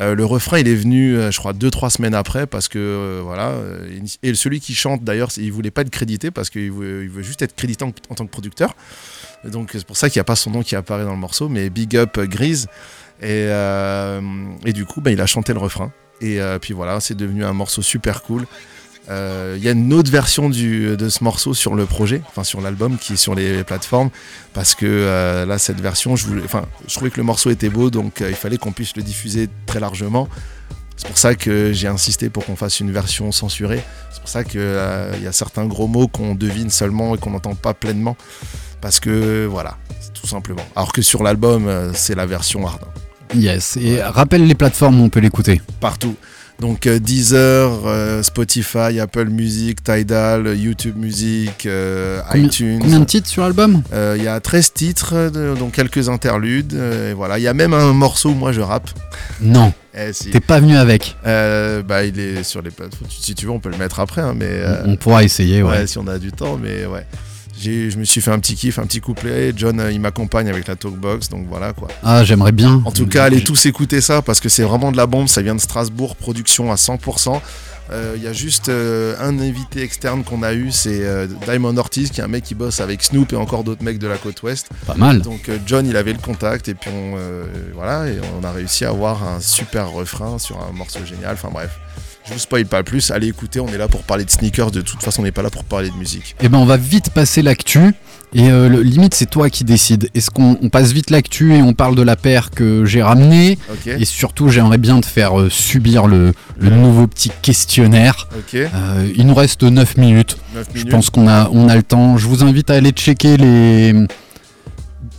Euh, 0.00 0.14
le 0.14 0.24
refrain, 0.24 0.58
il 0.58 0.68
est 0.68 0.74
venu, 0.74 1.16
euh, 1.16 1.30
je 1.30 1.38
crois, 1.38 1.52
deux, 1.52 1.70
trois 1.70 1.90
semaines 1.90 2.14
après, 2.14 2.46
parce 2.46 2.68
que, 2.68 2.78
euh, 2.78 3.20
voilà. 3.22 3.54
et 4.22 4.34
celui 4.34 4.60
qui 4.60 4.74
chante, 4.74 5.02
d'ailleurs, 5.02 5.30
il 5.36 5.52
voulait 5.52 5.70
pas 5.70 5.82
être 5.82 5.90
crédité, 5.90 6.30
parce 6.30 6.50
qu'il 6.50 6.70
veut, 6.70 7.22
juste 7.22 7.42
être 7.42 7.56
crédité 7.56 7.84
en, 7.84 7.90
tant 7.90 8.24
que 8.24 8.30
producteur. 8.30 8.76
Donc, 9.44 9.70
c'est 9.72 9.86
pour 9.86 9.96
ça 9.96 10.08
qu'il 10.08 10.18
n'y 10.18 10.22
a 10.22 10.24
pas 10.24 10.36
son 10.36 10.50
nom 10.50 10.62
qui 10.62 10.76
apparaît 10.76 11.04
dans 11.04 11.12
le 11.12 11.18
morceau, 11.18 11.48
mais 11.48 11.70
Big 11.70 11.96
Up 11.96 12.18
Grise. 12.20 12.68
Et, 13.22 13.48
du 14.72 14.84
coup, 14.84 15.00
bah, 15.00 15.10
il 15.10 15.20
a 15.20 15.26
chanté 15.26 15.52
le 15.52 15.58
refrain. 15.58 15.92
Et 16.20 16.40
puis 16.60 16.74
voilà, 16.74 16.98
c'est 17.00 17.14
devenu 17.14 17.44
un 17.44 17.52
morceau 17.52 17.82
super 17.82 18.22
cool. 18.22 18.46
Euh, 19.10 19.54
Il 19.56 19.64
y 19.64 19.68
a 19.68 19.72
une 19.72 19.92
autre 19.92 20.10
version 20.10 20.50
du, 20.50 20.96
de 20.96 21.08
ce 21.08 21.24
morceau 21.24 21.54
sur 21.54 21.74
le 21.74 21.86
projet, 21.86 22.22
enfin 22.28 22.44
sur 22.44 22.60
l'album 22.60 22.98
qui 22.98 23.14
est 23.14 23.16
sur 23.16 23.34
les 23.34 23.64
plateformes, 23.64 24.10
parce 24.52 24.74
que 24.74 24.86
euh, 24.86 25.46
là 25.46 25.58
cette 25.58 25.80
version, 25.80 26.16
je, 26.16 26.26
voulais, 26.26 26.42
enfin, 26.44 26.66
je 26.86 26.94
trouvais 26.94 27.10
que 27.10 27.16
le 27.16 27.22
morceau 27.22 27.50
était 27.50 27.70
beau, 27.70 27.90
donc 27.90 28.20
euh, 28.20 28.28
il 28.28 28.36
fallait 28.36 28.58
qu'on 28.58 28.72
puisse 28.72 28.96
le 28.96 29.02
diffuser 29.02 29.48
très 29.66 29.80
largement. 29.80 30.28
C'est 30.96 31.06
pour 31.06 31.18
ça 31.18 31.34
que 31.36 31.72
j'ai 31.72 31.86
insisté 31.88 32.28
pour 32.28 32.44
qu'on 32.44 32.56
fasse 32.56 32.80
une 32.80 32.90
version 32.90 33.30
censurée. 33.30 33.82
C'est 34.10 34.20
pour 34.20 34.28
ça 34.28 34.42
qu'il 34.42 34.60
y 34.60 35.26
a 35.26 35.32
certains 35.32 35.64
gros 35.64 35.86
mots 35.86 36.08
qu'on 36.08 36.34
devine 36.34 36.70
seulement 36.70 37.14
et 37.14 37.18
qu'on 37.18 37.30
n'entend 37.30 37.54
pas 37.54 37.72
pleinement, 37.72 38.16
parce 38.80 38.98
que 38.98 39.46
voilà, 39.46 39.78
tout 40.12 40.26
simplement. 40.26 40.64
Alors 40.74 40.92
que 40.92 41.00
sur 41.00 41.22
l'album, 41.22 41.92
c'est 41.94 42.16
la 42.16 42.26
version 42.26 42.66
hard. 42.66 42.80
Yes. 43.32 43.76
Et 43.76 44.02
rappelle 44.02 44.44
les 44.46 44.56
plateformes 44.56 45.00
où 45.00 45.04
on 45.04 45.08
peut 45.08 45.20
l'écouter. 45.20 45.62
partout. 45.80 46.16
Donc 46.60 46.88
euh, 46.88 46.98
Deezer, 46.98 47.70
euh, 47.86 48.22
Spotify, 48.24 48.98
Apple 49.00 49.28
Music, 49.28 49.82
Tidal, 49.84 50.56
YouTube 50.56 50.96
Music, 50.96 51.66
euh, 51.66 52.20
Combien, 52.30 52.46
iTunes. 52.46 52.78
combien 52.80 52.98
de 53.00 53.04
titres 53.04 53.28
sur 53.28 53.44
l'album 53.44 53.82
Euh, 53.92 54.16
Il 54.18 54.24
y 54.24 54.28
a 54.28 54.40
13 54.40 54.72
titres, 54.72 55.30
dont 55.56 55.70
quelques 55.70 56.08
interludes. 56.08 56.74
et 56.74 57.12
voilà, 57.12 57.38
il 57.38 57.42
y 57.42 57.48
a 57.48 57.54
même 57.54 57.74
un 57.74 57.92
morceau 57.92 58.30
où 58.30 58.34
moi 58.34 58.50
je 58.50 58.60
rappe. 58.60 58.90
Non. 59.40 59.72
Eh, 59.96 60.12
si. 60.12 60.30
T'es 60.30 60.40
pas 60.40 60.58
venu 60.58 60.76
avec. 60.76 61.16
Bah, 61.24 62.04
il 62.04 62.18
est 62.18 62.42
sur 62.42 62.60
les 62.60 62.70
plateformes. 62.70 63.08
Si 63.08 63.36
tu 63.36 63.46
veux, 63.46 63.52
on 63.52 63.60
peut 63.60 63.70
le 63.70 63.78
mettre 63.78 64.00
après, 64.00 64.22
hein, 64.22 64.34
mais 64.36 64.60
On 64.84 64.96
pourra 64.96 65.22
essayer, 65.22 65.62
ouais. 65.62 65.70
ouais, 65.70 65.86
si 65.86 65.98
on 65.98 66.08
a 66.08 66.18
du 66.18 66.32
temps, 66.32 66.58
mais 66.60 66.86
ouais. 66.86 67.06
Je 67.60 67.96
me 67.98 68.04
suis 68.04 68.20
fait 68.20 68.30
un 68.30 68.38
petit 68.38 68.54
kiff, 68.54 68.78
un 68.78 68.86
petit 68.86 69.00
couplet. 69.00 69.52
John, 69.56 69.80
euh, 69.80 69.92
il 69.92 70.00
m'accompagne 70.00 70.48
avec 70.48 70.68
la 70.68 70.76
talkbox, 70.76 71.28
donc 71.28 71.46
voilà 71.48 71.72
quoi. 71.72 71.88
Ah, 72.02 72.24
j'aimerais 72.24 72.52
bien. 72.52 72.82
En 72.84 72.92
tout 72.92 73.06
cas, 73.06 73.24
allez 73.24 73.42
tous 73.42 73.66
écouter 73.66 74.00
ça 74.00 74.22
parce 74.22 74.40
que 74.40 74.48
c'est 74.48 74.62
vraiment 74.62 74.92
de 74.92 74.96
la 74.96 75.06
bombe. 75.06 75.28
Ça 75.28 75.42
vient 75.42 75.54
de 75.54 75.60
Strasbourg, 75.60 76.16
production 76.16 76.70
à 76.70 76.76
100%. 76.76 77.40
Euh, 77.90 78.14
Il 78.16 78.22
y 78.22 78.26
a 78.26 78.32
juste 78.32 78.68
euh, 78.68 79.14
un 79.20 79.38
invité 79.38 79.82
externe 79.82 80.22
qu'on 80.22 80.42
a 80.42 80.52
eu, 80.52 80.70
c'est 80.70 81.04
euh, 81.06 81.26
Diamond 81.46 81.76
Ortiz, 81.76 82.10
qui 82.10 82.20
est 82.20 82.24
un 82.24 82.28
mec 82.28 82.44
qui 82.44 82.54
bosse 82.54 82.80
avec 82.80 83.02
Snoop 83.02 83.32
et 83.32 83.36
encore 83.36 83.64
d'autres 83.64 83.82
mecs 83.82 83.98
de 83.98 84.06
la 84.06 84.18
côte 84.18 84.42
ouest. 84.42 84.68
Pas 84.86 84.94
mal. 84.94 85.22
Donc 85.22 85.50
John, 85.66 85.86
il 85.86 85.96
avait 85.96 86.12
le 86.12 86.18
contact 86.18 86.68
et 86.68 86.74
puis 86.74 86.90
on, 86.90 87.16
voilà, 87.74 88.08
et 88.08 88.18
on 88.40 88.44
a 88.44 88.52
réussi 88.52 88.84
à 88.84 88.90
avoir 88.90 89.26
un 89.26 89.40
super 89.40 89.90
refrain 89.90 90.38
sur 90.38 90.58
un 90.60 90.72
morceau 90.72 91.00
génial. 91.04 91.34
Enfin 91.34 91.50
bref, 91.52 91.78
je 92.28 92.34
vous 92.34 92.38
spoil 92.38 92.66
pas 92.66 92.82
plus. 92.82 93.10
Allez 93.10 93.28
écouter, 93.28 93.60
on 93.60 93.68
est 93.68 93.78
là 93.78 93.88
pour 93.88 94.02
parler 94.02 94.24
de 94.24 94.30
sneakers. 94.30 94.70
De 94.70 94.80
toute 94.80 95.02
façon, 95.02 95.22
on 95.22 95.24
n'est 95.24 95.32
pas 95.32 95.42
là 95.42 95.50
pour 95.50 95.64
parler 95.64 95.90
de 95.90 95.94
musique. 95.96 96.36
Eh 96.40 96.48
ben, 96.48 96.58
on 96.58 96.64
va 96.66 96.76
vite 96.76 97.10
passer 97.10 97.42
l'actu. 97.42 97.94
Et 98.34 98.50
euh, 98.50 98.68
le, 98.68 98.82
limite, 98.82 99.14
c'est 99.14 99.30
toi 99.30 99.48
qui 99.48 99.64
décides. 99.64 100.10
Est-ce 100.14 100.30
qu'on 100.30 100.58
on 100.60 100.68
passe 100.68 100.92
vite 100.92 101.08
l'actu 101.08 101.54
et 101.54 101.62
on 101.62 101.72
parle 101.72 101.94
de 101.94 102.02
la 102.02 102.14
paire 102.16 102.50
que 102.50 102.84
j'ai 102.84 103.02
ramenée? 103.02 103.58
Et 103.86 104.04
surtout, 104.04 104.50
j'aimerais 104.50 104.76
bien 104.76 105.00
te 105.00 105.06
faire 105.06 105.40
euh, 105.40 105.48
subir 105.48 106.06
le, 106.06 106.34
le 106.58 106.70
nouveau 106.70 107.06
petit 107.06 107.30
questionnaire. 107.40 108.28
Euh, 108.54 109.10
il 109.16 109.26
nous 109.26 109.34
reste 109.34 109.62
9 109.62 109.96
minutes. 109.96 110.36
9 110.54 110.66
Je 110.68 110.78
minutes. 110.78 110.90
pense 110.92 111.08
qu'on 111.10 111.26
a, 111.26 111.48
on 111.52 111.68
a 111.70 111.76
le 111.76 111.82
temps. 111.82 112.18
Je 112.18 112.26
vous 112.26 112.42
invite 112.44 112.68
à 112.70 112.74
aller 112.74 112.90
checker 112.90 113.38
les. 113.38 113.94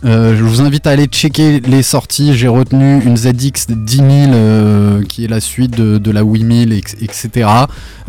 Euh, 0.04 0.34
je 0.36 0.42
vous 0.42 0.62
invite 0.62 0.86
à 0.86 0.90
aller 0.90 1.06
checker 1.06 1.60
les 1.60 1.82
sorties. 1.82 2.34
J'ai 2.34 2.48
retenu 2.48 3.02
une 3.02 3.16
ZX 3.16 3.66
10 3.68 3.96
000 3.96 4.08
euh, 4.32 5.02
qui 5.02 5.24
est 5.24 5.28
la 5.28 5.40
suite 5.40 5.72
de, 5.76 6.10
la 6.10 6.22
8000, 6.22 6.72
ex- 6.72 6.96
etc. 7.00 7.48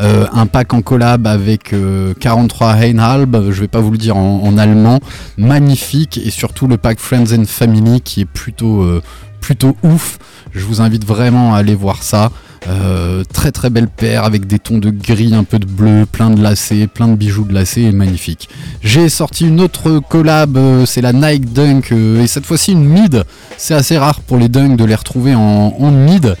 Euh, 0.00 0.26
un 0.32 0.46
pack 0.46 0.72
en 0.74 0.80
collab 0.82 1.26
avec 1.26 1.72
euh, 1.72 2.14
43 2.18 2.76
Heinhalb, 2.76 3.50
je 3.50 3.60
vais 3.60 3.68
pas 3.68 3.80
vous 3.80 3.90
le 3.90 3.98
dire 3.98 4.16
en, 4.16 4.42
en 4.42 4.56
allemand, 4.58 5.00
magnifique. 5.36 6.18
Et 6.24 6.30
surtout 6.30 6.66
le 6.66 6.76
pack 6.78 6.98
Friends 6.98 7.32
and 7.38 7.44
Family 7.46 8.00
qui 8.00 8.22
est 8.22 8.26
plutôt, 8.26 8.82
euh, 8.82 9.02
plutôt 9.40 9.76
ouf. 9.82 10.18
Je 10.54 10.64
vous 10.64 10.80
invite 10.80 11.06
vraiment 11.06 11.54
à 11.54 11.58
aller 11.58 11.74
voir 11.74 12.02
ça. 12.02 12.30
Euh, 12.68 13.24
très 13.24 13.50
très 13.50 13.70
belle 13.70 13.88
paire 13.88 14.22
avec 14.24 14.46
des 14.46 14.60
tons 14.60 14.78
de 14.78 14.90
gris, 14.90 15.34
un 15.34 15.42
peu 15.42 15.58
de 15.58 15.66
bleu, 15.66 16.06
plein 16.10 16.30
de 16.30 16.40
lacets, 16.40 16.86
plein 16.86 17.08
de 17.08 17.16
bijoux 17.16 17.44
de 17.44 17.52
lacets 17.52 17.82
et 17.82 17.92
magnifique. 17.92 18.48
J'ai 18.82 19.08
sorti 19.08 19.48
une 19.48 19.60
autre 19.60 20.00
collab, 20.08 20.56
euh, 20.56 20.86
c'est 20.86 21.00
la 21.00 21.12
Nike 21.12 21.52
Dunk 21.52 21.90
euh, 21.90 22.22
et 22.22 22.28
cette 22.28 22.46
fois-ci 22.46 22.72
une 22.72 22.84
mid. 22.84 23.24
C'est 23.56 23.74
assez 23.74 23.98
rare 23.98 24.20
pour 24.20 24.36
les 24.36 24.48
Dunk 24.48 24.76
de 24.76 24.84
les 24.84 24.94
retrouver 24.94 25.34
en, 25.34 25.90
mid. 25.90 26.36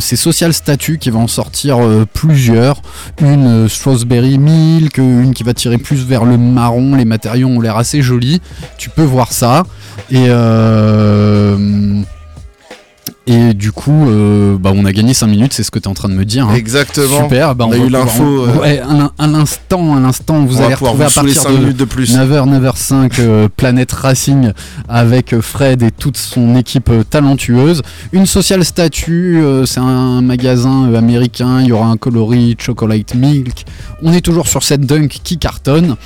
C'est 0.00 0.16
Social 0.16 0.52
Statue 0.52 0.98
qui 0.98 1.10
va 1.10 1.18
en 1.18 1.26
sortir 1.26 1.78
plusieurs. 2.12 2.80
Une 3.20 3.68
Strawberry 3.68 4.38
Milk, 4.38 4.98
une 4.98 5.34
qui 5.34 5.42
va 5.42 5.52
tirer 5.52 5.78
plus 5.78 6.04
vers 6.06 6.24
le 6.24 6.38
marron. 6.38 6.94
Les 6.94 7.04
matériaux 7.04 7.48
ont 7.48 7.60
l'air 7.60 7.76
assez 7.76 8.00
jolis. 8.00 8.40
Tu 8.76 8.88
peux 8.88 9.02
voir 9.02 9.32
ça. 9.32 9.64
Et 10.12 10.28
et 13.30 13.52
du 13.52 13.72
coup, 13.72 14.08
euh, 14.08 14.56
bah, 14.58 14.72
on 14.74 14.84
a 14.86 14.92
gagné 14.92 15.12
5 15.12 15.26
minutes, 15.26 15.52
c'est 15.52 15.62
ce 15.62 15.70
que 15.70 15.78
tu 15.78 15.84
es 15.84 15.88
en 15.88 15.94
train 15.94 16.08
de 16.08 16.14
me 16.14 16.24
dire. 16.24 16.48
hein. 16.48 16.54
Exactement. 16.54 17.24
Super, 17.24 17.54
bah, 17.54 17.66
On 17.68 17.72
a 17.72 17.76
eu 17.76 17.90
l'info, 17.90 18.46
euh, 18.46 18.58
ouais, 18.58 18.80
un, 18.80 19.10
un 19.18 19.34
instant, 19.34 19.94
un 19.94 20.04
instant, 20.04 20.44
vous 20.46 20.56
on 20.60 20.64
allez 20.64 20.74
retrouver 20.74 21.04
à 21.04 21.08
vous 21.08 21.12
saouler 21.12 21.34
partir 21.34 21.50
5 21.50 21.52
de 21.54 21.58
minutes 21.62 21.76
de 21.76 21.84
plus. 21.84 22.16
9h, 22.16 22.48
9h05, 22.48 23.12
euh, 23.20 23.48
Planète 23.54 23.92
Racing 23.92 24.52
avec 24.88 25.38
Fred 25.40 25.82
et 25.82 25.90
toute 25.90 26.16
son 26.16 26.56
équipe 26.56 26.90
talentueuse. 27.10 27.82
Une 28.12 28.24
social 28.26 28.64
statue, 28.64 29.42
c'est 29.66 29.80
un 29.80 30.22
magasin 30.22 30.94
américain, 30.94 31.60
il 31.60 31.66
y 31.66 31.72
aura 31.72 31.86
un 31.88 31.96
coloris 31.98 32.56
chocolate 32.58 33.14
milk. 33.14 33.64
On 34.02 34.12
est 34.12 34.22
toujours 34.22 34.48
sur 34.48 34.62
cette 34.62 34.86
dunk 34.86 35.08
qui 35.22 35.36
cartonne. 35.38 35.96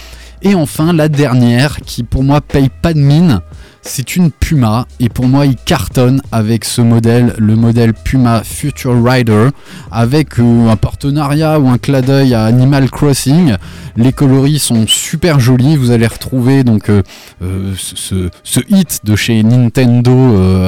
Et 0.45 0.57
enfin, 0.57 0.93
la 0.93 1.09
dernière 1.09 1.77
qui 1.87 2.03
pour 2.03 2.25
moi 2.25 2.41
paye 2.41 2.69
pas 2.83 2.95
de 2.95 2.99
mine. 2.99 3.41
C'est 3.85 4.15
une 4.15 4.31
Puma 4.31 4.87
et 5.01 5.09
pour 5.09 5.27
moi 5.27 5.45
il 5.45 5.57
cartonne 5.57 6.23
avec 6.31 6.65
ce 6.65 6.81
modèle, 6.81 7.35
le 7.37 7.57
modèle 7.57 7.95
Puma 7.95 8.43
Future 8.45 8.95
Rider, 9.05 9.49
avec 9.91 10.39
euh, 10.39 10.69
un 10.69 10.77
partenariat 10.77 11.59
ou 11.59 11.69
un 11.69 11.79
clin 11.79 12.01
d'œil 12.01 12.33
à 12.33 12.45
Animal 12.45 12.89
Crossing. 12.89 13.57
Les 13.97 14.13
coloris 14.13 14.61
sont 14.61 14.87
super 14.87 15.41
jolis, 15.41 15.77
vous 15.77 15.91
allez 15.91 16.07
retrouver 16.07 16.63
donc 16.63 16.91
euh, 16.91 17.03
euh, 17.43 17.75
ce, 17.77 18.61
hit 18.69 19.01
de 19.03 19.17
chez 19.17 19.43
Nintendo 19.43 20.13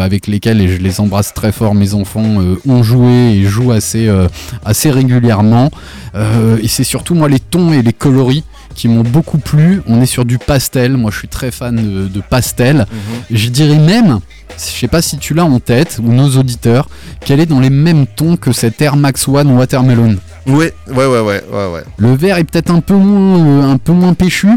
avec 0.00 0.26
lesquels 0.26 0.60
et 0.60 0.66
je 0.66 0.78
les 0.78 1.00
embrasse 1.00 1.32
très 1.34 1.52
fort, 1.52 1.74
mes 1.74 1.94
enfants 1.94 2.42
ont 2.66 2.82
joué 2.82 3.34
et 3.34 3.44
jouent 3.44 3.72
assez, 3.72 4.10
régulièrement. 4.90 5.70
Et 6.60 6.68
c'est 6.68 6.84
surtout 6.84 7.14
moi 7.14 7.28
les 7.28 7.40
tons 7.40 7.72
et 7.72 7.82
les 7.82 7.92
coloris 7.92 8.44
qui 8.74 8.88
m'ont 8.88 9.02
beaucoup 9.02 9.38
plu. 9.38 9.82
On 9.86 10.00
est 10.00 10.06
sur 10.06 10.24
du 10.24 10.38
pastel, 10.38 10.96
moi 10.96 11.10
je 11.10 11.18
suis 11.18 11.28
très 11.28 11.50
fan 11.50 11.76
de, 11.76 12.08
de 12.08 12.20
pastel. 12.20 12.86
Mhm. 12.90 13.36
Je 13.36 13.48
dirais 13.48 13.78
même, 13.78 14.20
je 14.58 14.62
sais 14.80 14.88
pas 14.88 15.02
si 15.02 15.18
tu 15.18 15.34
l'as 15.34 15.44
en 15.44 15.60
tête, 15.60 16.00
ou 16.02 16.12
nos 16.12 16.30
auditeurs, 16.36 16.88
qu'elle 17.20 17.40
est 17.40 17.46
dans 17.46 17.60
les 17.60 17.70
mêmes 17.70 18.06
tons 18.06 18.36
que 18.36 18.52
cette 18.52 18.80
Air 18.82 18.96
Max 18.96 19.26
One 19.28 19.50
Watermelon. 19.52 20.16
Ouais, 20.46 20.74
ouais, 20.88 21.06
ouais, 21.06 21.20
ouais, 21.20 21.42
ouais, 21.50 21.72
ouais. 21.72 21.84
Le 21.96 22.14
vert 22.14 22.36
est 22.36 22.44
peut-être 22.44 22.70
un 22.70 22.80
peu 22.80 22.94
moins, 22.94 23.38
euh, 23.46 23.72
un 23.72 23.78
peu 23.78 23.92
moins 23.92 24.12
péchu. 24.12 24.48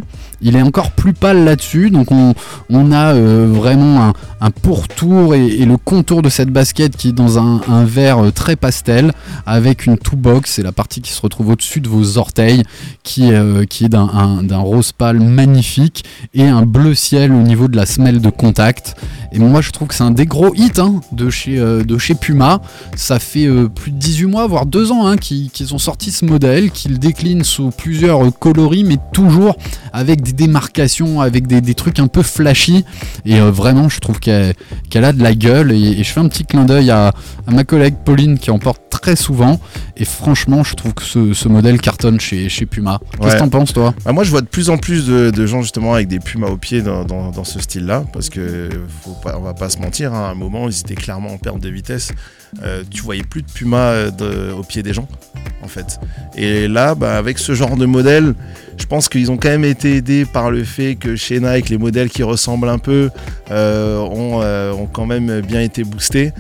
Il 0.42 0.56
est 0.56 0.62
encore 0.62 0.92
plus 0.92 1.14
pâle 1.14 1.44
là-dessus, 1.46 1.90
donc 1.90 2.12
on, 2.12 2.92
a 2.92 3.14
euh, 3.16 3.48
vraiment 3.52 4.14
un, 4.40 4.52
pourtour 4.52 5.34
et, 5.34 5.66
le 5.66 5.78
contour 5.78 6.22
de 6.22 6.30
cette 6.30 6.50
basket 6.50 6.96
qui 6.96 7.10
est 7.10 7.14
dans 7.14 7.40
un, 7.40 7.84
vert 7.86 8.20
euh, 8.26 8.32
très 8.32 8.56
pastel, 8.56 9.14
avec 9.48 9.88
une 9.88 9.98
two-box, 9.98 10.52
c'est 10.54 10.62
la 10.64 10.72
partie 10.72 11.02
qui 11.02 11.12
se 11.12 11.22
retrouve 11.22 11.50
au-dessus 11.50 11.82
de 11.82 11.90
vos 11.90 12.18
orteils, 12.20 12.64
qui, 13.04 13.34
euh, 13.34 13.66
qui 13.66 13.86
est 13.86 13.90
d'un 13.90 14.10
un- 14.14 14.44
d'un 14.44 14.60
rose 14.60 14.92
pâle 14.92 15.20
magnifique, 15.20 16.06
et 16.36 16.46
un 16.46 16.62
bleu 16.64 16.94
ciel 16.94 17.32
au 17.32 17.42
niveau 17.42 17.68
de 17.68 17.76
la 17.76 17.88
semelle 17.88 18.22
de 18.22 18.30
contact. 18.30 18.96
Et 19.32 19.40
moi 19.40 19.62
je 19.62 19.72
trouve 19.72 19.88
que 19.88 19.96
c'est 19.96 20.04
un 20.04 20.12
des 20.12 20.26
gros 20.26 20.54
hits 20.56 20.72
hein, 20.80 21.02
de, 21.12 21.30
chez, 21.30 21.58
de 21.58 21.98
chez 21.98 22.16
Puma. 22.16 22.62
Ça 22.96 23.20
fait 23.20 23.48
plus 23.76 23.92
de 23.92 23.98
18 23.98 24.26
mois, 24.28 24.48
voire 24.48 24.66
2 24.66 24.92
ans 24.92 25.08
hein, 25.08 25.18
qu'ils 25.18 25.74
ont 25.74 25.78
sorti 25.80 26.12
ce 26.12 26.26
modèle, 26.26 26.72
qu'ils 26.72 27.00
déclinent 27.00 27.44
sous 27.44 27.72
plusieurs 27.72 28.22
coloris, 28.40 28.84
mais 28.84 28.98
toujours 29.14 29.58
avec 29.94 30.22
des 30.28 30.34
démarcations, 30.34 31.22
avec 31.22 31.48
des, 31.48 31.74
trucs 31.74 32.00
un 32.00 32.08
peu 32.08 32.22
flashy. 32.22 32.86
Et 33.26 33.40
euh, 33.40 33.52
vraiment, 33.52 33.90
je 33.90 34.00
trouve 34.00 34.20
qu'elle 34.20 34.56
a 34.94 35.14
de 35.14 35.24
la 35.24 35.34
gueule. 35.34 35.72
Et, 35.72 36.00
et 36.00 36.04
je 36.04 36.12
fais 36.12 36.20
un 36.20 36.28
petit 36.28 36.46
clin 36.46 36.66
d'œil 36.66 36.92
à, 36.92 37.14
à 37.48 37.52
ma 37.52 37.64
collègue 37.64 37.96
Pauline 38.04 38.38
qui 38.38 38.52
en 38.52 38.60
porte 38.60 38.82
très 38.90 39.16
souvent. 39.16 39.60
Et 40.00 40.06
franchement, 40.06 40.64
je 40.64 40.76
trouve 40.76 40.94
que 40.94 41.02
ce, 41.04 41.34
ce 41.34 41.48
modèle 41.48 41.82
cartonne 41.82 42.20
chez, 42.20 42.50
chez 42.50 42.66
Puma. 42.68 43.00
Qu'est-ce 43.14 43.18
que 43.20 43.26
Ouais. 43.34 43.38
t'en 43.40 43.50
penses, 43.50 43.74
toi? 43.74 43.96
Bah, 44.06 44.12
moi, 44.12 44.24
je 44.24 44.30
vois 44.30 44.42
de 44.42 44.46
plus 44.48 44.70
en 44.70 44.78
plus 44.78 45.08
de, 45.08 45.32
de 45.32 45.46
gens 45.48 45.62
justement 45.64 45.94
avec 45.96 46.08
des 46.08 46.20
pumas 46.20 46.48
au 46.48 46.58
pied 46.58 46.82
dans, 46.84 47.04
dans- 47.04 47.32
dans 47.32 47.44
ce 47.44 47.60
style-là, 47.60 48.04
parce 48.14 48.30
que 48.30 48.70
faut 49.04 49.16
pas, 49.24 49.36
on 49.40 49.42
va 49.42 49.56
pas 49.56 49.70
se 49.70 49.80
mentir, 49.80 50.14
hein, 50.14 50.26
à 50.28 50.30
un 50.30 50.36
moment, 50.36 50.70
ils 50.70 50.80
étaient 50.80 50.94
clairement 50.96 51.30
en 51.34 51.38
perte 51.38 51.60
de 51.60 51.70
vitesse. 51.70 52.12
Euh, 52.64 52.84
tu 52.90 53.02
voyais 53.02 53.24
plus 53.24 53.42
de 53.42 53.52
pumas 53.52 53.78
euh, 53.92 54.12
de- 54.12 54.52
au 54.54 54.62
pied 54.64 54.84
des 54.84 54.94
gens, 54.94 55.08
en 55.64 55.68
fait. 55.68 56.00
Et 56.36 56.68
là, 56.68 56.94
bah, 56.94 57.18
avec 57.18 57.40
ce 57.40 57.56
genre 57.56 57.76
de 57.76 57.86
modèle, 57.88 58.36
je 58.78 58.86
pense 58.86 59.10
qu'ils 59.10 59.32
ont 59.32 59.38
quand 59.38 59.50
même 59.50 59.66
été 59.66 59.96
aidés 59.96 60.26
par 60.26 60.52
le 60.52 60.64
fait 60.64 60.94
que 60.96 61.16
chez 61.16 61.40
Nike, 61.40 61.70
les 61.70 61.78
modèles 61.80 62.10
qui 62.10 62.22
ressemblent 62.22 62.70
un 62.70 62.78
peu 62.78 63.10
euh, 63.50 63.98
ont, 63.98 64.42
euh, 64.44 64.72
ont 64.74 64.86
quand 64.86 65.08
même 65.08 65.42
bien 65.42 65.62
été 65.62 65.84
boostés. 65.84 66.32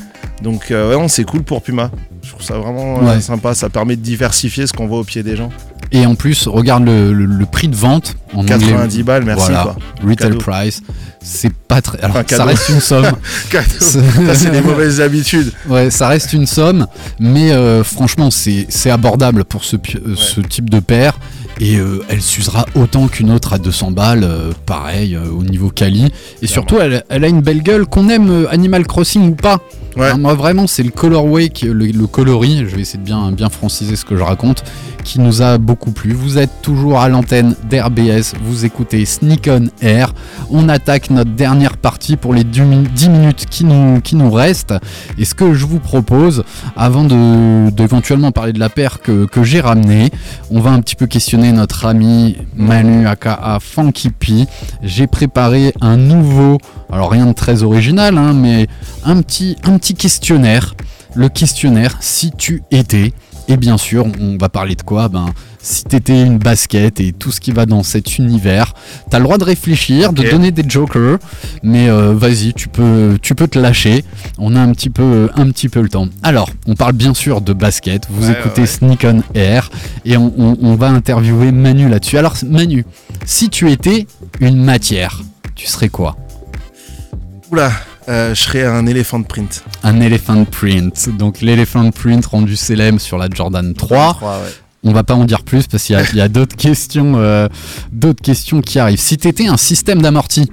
Donc, 0.44 0.68
ouais, 0.70 1.08
c'est 1.08 1.24
cool 1.24 1.42
pour 1.42 1.64
Puma. 1.64 1.90
Je 2.22 2.30
trouve 2.34 2.44
ça 2.44 2.58
vraiment 2.58 3.00
Ouais. 3.00 3.22
sympa. 3.22 3.47
Ça 3.54 3.70
permet 3.70 3.96
de 3.96 4.02
diversifier 4.02 4.68
ce 4.68 4.74
qu'on 4.74 4.88
voit 4.88 5.00
au 5.00 5.04
pied 5.04 5.24
des 5.24 5.36
gens. 5.36 5.50
Et 5.92 6.06
en 6.06 6.16
plus, 6.16 6.48
regarde 6.48 6.84
le, 6.86 7.14
le- 7.14 7.26
le 7.26 7.46
prix 7.46 7.70
de 7.70 7.76
vente 7.76 8.18
en 8.34 8.44
90 8.44 8.74
anglais. 8.74 9.04
balles, 9.04 9.24
merci, 9.24 9.46
Voilà, 9.48 9.64
quoi. 9.64 9.76
Retail 10.02 10.16
Cadeau. 10.32 10.38
price. 10.40 10.82
C'est 11.24 11.54
pas 11.54 11.82
très. 11.82 12.00
Alors, 12.02 12.18
Enfin, 12.18 12.24
ça 12.36 12.44
reste 12.46 12.70
une 12.70 12.80
somme. 12.82 13.06
C'est 13.80 14.52
des 14.52 14.62
mauvaises 14.62 15.00
habitudes. 15.02 15.52
Ouais, 15.70 15.90
ça 15.90 16.08
reste 16.10 16.34
une 16.34 16.46
somme, 16.46 16.88
mais 17.20 17.52
euh, 17.52 17.84
franchement, 17.84 18.30
c'est 18.32 18.90
abordable 18.90 19.44
pour 19.44 19.64
ce, 19.64 19.76
euh, 19.76 20.16
ce 20.16 20.42
type 20.42 20.70
de 20.70 20.80
paire. 20.80 21.20
Et 21.60 21.78
euh, 21.78 22.04
elle 22.10 22.22
s'usera 22.22 22.66
autant 22.76 23.08
qu'une 23.08 23.32
autre 23.32 23.54
à 23.54 23.58
200 23.58 23.92
balles, 23.92 24.24
euh, 24.24 24.52
pareil, 24.66 25.16
euh, 25.16 25.30
au 25.32 25.44
niveau 25.44 25.70
quali. 25.70 26.06
Et 26.42 26.48
surtout, 26.48 26.78
elle, 26.80 27.04
elle 27.10 27.24
a 27.24 27.28
une 27.28 27.42
belle 27.42 27.64
gueule, 27.64 27.86
qu'on 27.88 28.10
aime 28.10 28.48
Animal 28.52 28.86
Crossing 28.86 29.30
ou 29.32 29.36
pas. 29.36 29.60
Hein, 30.14 30.18
moi, 30.20 30.36
vraiment, 30.36 30.68
c'est 30.68 30.84
le 30.84 30.92
colorway, 30.92 31.50
qui- 31.50 31.66
le, 31.66 31.86
le 31.88 32.08
coloris, 32.08 32.60
je 32.68 32.76
vais 32.76 32.82
essayer 32.82 33.00
de 33.00 33.04
bien, 33.04 33.32
bien 33.32 33.50
franciser 33.50 33.96
ce 33.96 34.06
que 34.06 34.16
je 34.16 34.22
raconte, 34.22 34.64
qui 35.08 35.22
nous 35.22 35.42
a 35.42 35.58
beaucoup 35.58 35.92
plu. 35.92 36.12
Vous 36.12 36.38
êtes 36.38 36.62
toujours 36.62 37.00
à 37.00 37.08
l'antenne 37.08 37.56
d'RBS, 37.70 38.34
vous 38.44 38.66
écoutez 38.66 39.06
Sneak 39.06 39.50
on 39.50 39.68
Air. 39.82 40.14
On 40.52 40.68
attaque 40.68 41.10
notre 41.12 41.32
dernière 41.32 41.78
partie 41.78 42.18
pour 42.18 42.34
les 42.34 42.44
10 42.44 42.62
min- 42.64 42.84
10 42.94 43.08
minutes 43.10 43.46
qui 43.50 43.64
nous, 43.64 44.02
qui 44.02 44.18
restent. 44.22 44.74
Et 45.18 45.24
ce 45.24 45.34
que 45.34 45.54
je 45.54 45.66
vous 45.66 45.80
propose, 45.80 46.44
avant 46.76 47.06
d'éventuellement 47.72 48.34
parler 48.34 48.52
de 48.52 48.60
la 48.60 48.68
paire 48.68 49.00
que, 49.02 49.26
que 49.26 49.44
j'ai 49.44 49.62
ramenée, 49.62 50.10
on 50.52 50.60
va 50.60 50.72
un 50.72 50.82
petit 50.82 50.96
peu 50.98 51.08
questionner 51.08 51.54
notre 51.54 51.86
ami 51.86 52.36
Manu 52.58 53.08
aka 53.08 53.60
Funky 53.62 54.10
P. 54.10 54.46
J'ai 54.84 55.08
préparé 55.08 55.74
un 55.80 55.96
nouveau, 55.96 56.58
alors 56.92 57.12
rien 57.12 57.28
de 57.28 57.34
très 57.34 57.64
original, 57.64 58.18
hein, 58.18 58.34
mais 58.34 58.68
un 59.06 59.22
petit, 59.22 59.56
un 59.64 59.78
petit 59.78 59.94
questionnaire. 59.94 60.74
Le 61.16 61.30
questionnaire 61.30 61.96
si 62.02 62.32
tu 62.38 62.62
étais. 62.72 63.14
Et 63.50 63.56
bien 63.56 63.78
sûr, 63.78 64.06
on 64.20 64.38
va 64.38 64.50
parler 64.50 64.76
de 64.76 64.82
quoi? 64.82 65.08
Ben, 65.08 65.28
si 65.62 65.86
t'étais 65.86 66.22
une 66.22 66.38
basket 66.38 67.00
et 67.00 67.14
tout 67.14 67.32
ce 67.32 67.40
qui 67.40 67.52
va 67.54 67.66
dans 67.66 67.82
cet 67.82 68.18
univers, 68.18 68.74
t'as 69.10 69.20
le 69.20 69.24
droit 69.24 69.38
de 69.38 69.46
réfléchir, 69.46 70.12
de 70.12 70.24
donner 70.32 70.52
des 70.52 70.70
jokers, 70.70 71.18
mais 71.64 71.90
euh, 71.90 72.14
vas-y, 72.14 72.54
tu 72.54 72.68
peux, 72.68 73.18
tu 73.22 73.36
peux 73.36 73.48
te 73.48 73.58
lâcher. 73.58 74.04
On 74.38 74.54
a 74.56 74.60
un 74.60 74.72
petit 74.74 74.90
peu, 74.90 75.30
un 75.36 75.50
petit 75.50 75.70
peu 75.70 75.82
le 75.82 75.88
temps. 75.88 76.10
Alors, 76.24 76.50
on 76.68 76.76
parle 76.76 76.92
bien 76.94 77.14
sûr 77.14 77.40
de 77.40 77.54
basket. 77.54 78.06
Vous 78.10 78.28
Ouais, 78.28 78.34
écoutez 78.38 78.62
ouais. 78.62 78.68
Sneak 78.68 79.06
on 79.06 79.24
Air 79.34 79.70
et 80.04 80.18
on, 80.18 80.34
on- 80.38 80.58
on 80.62 80.76
va 80.76 80.90
interviewer 80.90 81.54
Manu 81.54 81.88
là-dessus. 81.88 82.18
Alors, 82.18 82.36
Manu, 82.46 82.86
si 83.26 83.50
tu 83.50 83.72
étais 83.72 84.08
une 84.42 84.58
matière, 84.62 85.22
tu 85.56 85.68
serais 85.68 85.90
quoi? 85.90 86.18
Oula, 87.52 87.72
euh, 88.10 88.34
je 88.36 88.42
serais 88.42 88.64
un 88.66 88.86
éléphant 88.86 89.20
de 89.20 89.26
print. 89.26 89.64
Un 89.84 90.00
elephant 90.02 90.46
print. 90.46 91.10
Donc 91.18 91.42
l'elephant 91.42 91.90
print 91.92 92.26
rendu 92.26 92.56
célèbre 92.56 93.00
sur 93.00 93.18
la 93.18 93.28
Jordan 93.34 93.74
3. 93.74 94.14
3, 94.16 94.38
ouais. 94.40 94.44
On 94.84 94.92
va 94.94 95.04
pas 95.04 95.16
en 95.16 95.26
dire 95.26 95.44
plus 95.44 95.68
parce 95.68 95.84
qu'il 95.84 95.96
y 95.96 96.00
a, 96.00 96.04
il 96.12 96.16
y 96.18 96.22
a 96.22 96.30
d'autres 96.30 96.56
questions, 96.68 97.14
euh, 97.18 97.48
d'autres 97.92 98.22
questions 98.22 98.62
qui 98.62 98.80
arrivent. 98.80 99.00
Si 99.00 99.18
t'étais 99.18 99.48
un 99.48 99.58
système 99.58 100.02
d'amorti, 100.02 100.50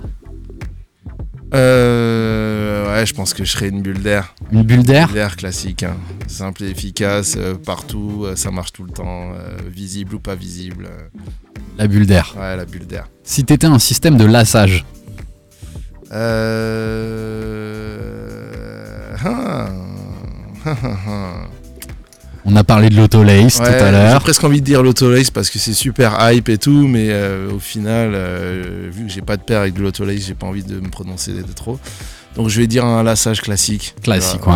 Euh, 1.54 2.92
ouais, 2.92 3.06
je 3.06 3.14
pense 3.14 3.32
que 3.32 3.44
je 3.44 3.52
serais 3.52 3.68
une 3.68 3.80
bulle 3.80 4.02
d'air. 4.02 4.34
Une 4.50 4.62
bulle 4.64 4.82
d'air 4.82 5.08
L'air 5.14 5.36
classique, 5.36 5.84
hein. 5.84 5.94
simple 6.26 6.64
et 6.64 6.70
efficace, 6.70 7.36
euh, 7.38 7.54
partout, 7.54 8.22
euh, 8.24 8.34
ça 8.34 8.50
marche 8.50 8.72
tout 8.72 8.82
le 8.82 8.90
temps, 8.90 9.30
visible 9.72 10.16
ou 10.16 10.18
pas 10.18 10.34
visible. 10.34 10.88
la 11.78 11.86
bulle 11.86 12.06
d'air. 12.06 12.34
Ouais, 12.36 12.56
la 12.56 12.64
bulle 12.64 12.86
d'air. 12.88 13.08
Si 13.22 13.44
t'étais 13.44 13.68
un 13.68 13.78
système 13.78 14.16
de 14.16 14.24
lassage, 14.24 14.84
Euh... 16.14 17.14
on 22.44 22.56
a 22.56 22.64
parlé 22.64 22.88
de 22.90 22.96
l'autolace 22.96 23.58
Ouais, 23.58 23.66
tout 23.66 23.84
à 23.84 23.86
J'ai 23.86 23.92
l'heure. 23.92 24.20
presque 24.20 24.44
envie 24.44 24.60
de 24.60 24.66
dire 24.66 24.82
l'autolace 24.82 25.30
parce 25.30 25.50
que 25.50 25.58
c'est 25.58 25.72
super 25.72 26.16
hype 26.20 26.48
et 26.48 26.58
tout, 26.58 26.86
mais 26.86 27.08
euh, 27.10 27.50
au 27.52 27.58
final, 27.58 28.12
euh, 28.14 28.88
vu 28.92 29.06
que 29.06 29.12
j'ai 29.12 29.22
pas 29.22 29.36
de 29.36 29.42
paire 29.42 29.60
avec 29.60 29.74
de 29.74 29.82
l'autolace, 29.82 30.20
j'ai 30.26 30.34
pas 30.34 30.46
envie 30.46 30.62
de 30.62 30.80
me 30.80 30.88
prononcer 30.88 31.32
trop. 31.54 31.78
Donc 32.36 32.48
je 32.48 32.60
vais 32.60 32.66
dire 32.66 32.84
un 32.84 33.02
lassage 33.02 33.40
classique. 33.40 33.94
Classique, 34.02 34.46
Ouais. 34.46 34.54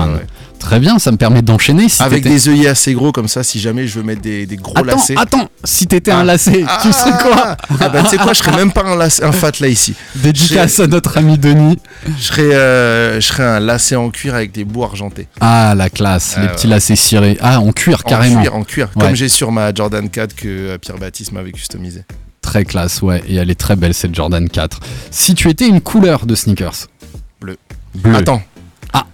Très 0.58 0.80
bien, 0.80 0.98
ça 0.98 1.12
me 1.12 1.16
permet 1.16 1.40
d'enchaîner. 1.40 1.88
Si 1.88 2.02
Avec 2.02 2.24
des 2.24 2.48
œillets 2.48 2.66
assez 2.66 2.92
gros 2.92 3.12
comme 3.12 3.28
ça, 3.28 3.44
si 3.44 3.60
jamais 3.60 3.86
je 3.86 4.00
veux 4.00 4.02
mettre 4.04 4.22
des, 4.22 4.44
des 4.44 4.56
gros 4.56 4.72
Attends, 4.76 4.84
lacets. 4.86 5.14
attends, 5.16 5.48
si 5.62 5.86
t'étais 5.86 6.10
Ah. 6.10 6.18
un 6.18 6.24
lacet, 6.24 6.64
tu 6.82 6.92
serais 6.92 7.12
quoi 7.22 7.56
Ah 7.80 7.88
bah 7.88 8.02
tu 8.02 8.08
sais 8.08 8.16
quoi, 8.16 8.32
je 8.32 8.38
serais 8.40 8.56
même 8.56 8.72
pas 8.72 8.82
un, 8.82 8.96
lac- 8.96 9.22
un 9.22 9.30
fat 9.30 9.52
là 9.60 9.68
ici. 9.68 9.94
Dédicace 10.16 10.80
à 10.80 10.88
notre 10.88 11.16
ami 11.16 11.38
Denis. 11.38 11.78
Je 12.18 12.22
serais, 12.24 12.52
euh, 12.54 13.20
je 13.20 13.26
serais 13.28 13.44
un 13.44 13.60
lacet 13.60 13.94
en 13.94 14.10
cuir 14.10 14.34
avec 14.34 14.50
des 14.50 14.64
bouts 14.64 14.82
argentés. 14.82 15.28
Ah, 15.40 15.74
la 15.76 15.88
classe, 15.90 16.34
Ah, 16.36 16.40
les 16.40 16.46
ouais. 16.48 16.52
petits 16.54 16.66
lacets 16.66 16.96
cirés. 16.96 17.38
Ah, 17.40 17.60
en 17.60 17.70
cuir, 17.70 18.02
carrément. 18.02 18.40
En 18.40 18.42
cuir, 18.42 18.54
en 18.56 18.64
cuir. 18.64 18.88
Ouais. 18.96 19.02
Comme 19.04 19.14
j'ai 19.14 19.28
sur 19.28 19.52
ma 19.52 19.72
Jordan 19.72 20.10
4 20.10 20.34
que 20.34 20.48
euh, 20.48 20.78
Pierre 20.78 20.98
Baptiste 20.98 21.30
m'avait 21.30 21.52
customisé. 21.52 22.02
Très 22.42 22.64
classe, 22.64 23.00
ouais. 23.02 23.22
Et 23.28 23.36
elle 23.36 23.50
est 23.50 23.58
très 23.60 23.76
belle, 23.76 23.94
cette 23.94 24.14
Jordan 24.14 24.48
4. 24.48 24.80
Si 25.12 25.34
tu 25.34 25.48
étais 25.50 25.68
une 25.68 25.80
couleur 25.80 26.26
de 26.26 26.34
sneakers 26.34 26.88
Bleu. 27.94 28.14
Attends. 28.16 28.42
Ah. 28.92 29.06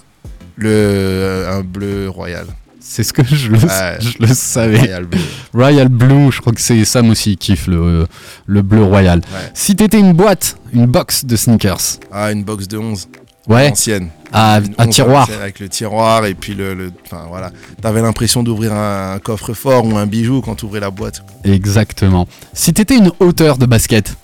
Le, 0.56 0.68
euh, 0.70 1.58
un 1.58 1.62
bleu 1.62 2.08
royal. 2.08 2.46
C'est 2.80 3.02
ce 3.02 3.12
que 3.12 3.22
je 3.24 3.48
le, 3.50 3.58
Ouais. 3.58 3.96
je 4.00 4.10
le 4.20 4.26
savais. 4.34 4.78
Royal 4.78 5.04
bleu. 5.06 5.20
Royal 5.54 5.88
Blue, 5.88 6.30
je 6.30 6.40
crois 6.40 6.52
que 6.52 6.60
c'est 6.60 6.84
Sam 6.84 7.08
aussi 7.10 7.36
qui 7.36 7.54
kiffe 7.54 7.66
le, 7.66 8.06
le 8.46 8.62
bleu 8.62 8.84
royal. 8.84 9.18
Ouais. 9.20 9.50
Si 9.54 9.74
t'étais 9.74 9.98
une 9.98 10.12
boîte, 10.12 10.56
une 10.72 10.86
box 10.86 11.24
de 11.24 11.34
sneakers, 11.34 11.80
Ah, 12.12 12.30
une 12.30 12.44
box 12.44 12.68
de 12.68 12.76
11. 12.78 13.08
Ouais. 13.48 13.70
Ancienne. 13.70 14.08
À- 14.32 14.56
à 14.56 14.86
11 14.86 14.94
tiroir. 14.94 15.28
Avec 15.40 15.60
le 15.60 15.68
tiroir 15.68 16.24
et 16.26 16.34
puis 16.34 16.54
le. 16.54 16.74
le- 16.74 16.92
Enfin 17.06 17.24
voilà. 17.28 17.50
T'avais 17.82 18.00
l'impression 18.02 18.42
d'ouvrir 18.42 18.72
un, 18.74 19.14
un 19.14 19.18
coffre-fort 19.18 19.84
ou 19.86 19.96
un 19.96 20.06
bijou 20.06 20.40
quand 20.42 20.54
t'ouvrais 20.54 20.80
la 20.80 20.90
boîte. 20.90 21.22
exactement. 21.44 22.26
Si 22.52 22.72
t'étais 22.72 22.96
une 22.96 23.10
hauteur 23.20 23.56
de 23.58 23.66
basket, 23.66 24.16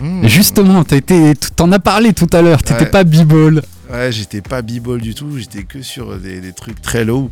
Hmm. 0.00 0.26
justement, 0.26 0.82
t'as 0.84 0.96
été- 0.96 1.34
t'en 1.56 1.70
as 1.72 1.78
parlé 1.78 2.12
tout 2.12 2.26
à 2.32 2.42
l'heure, 2.42 2.62
t'étais 2.62 2.84
Ouais. 2.84 2.90
pas 2.90 3.04
b-ball. 3.04 3.62
Ouais, 3.92 4.10
j'étais 4.10 4.40
pas 4.40 4.60
b-ball 4.62 5.00
du 5.00 5.14
tout, 5.14 5.38
j'étais 5.38 5.62
que 5.62 5.82
sur 5.82 6.16
des, 6.18 6.40
des 6.40 6.52
trucs 6.52 6.80
très 6.82 7.04
low. 7.04 7.30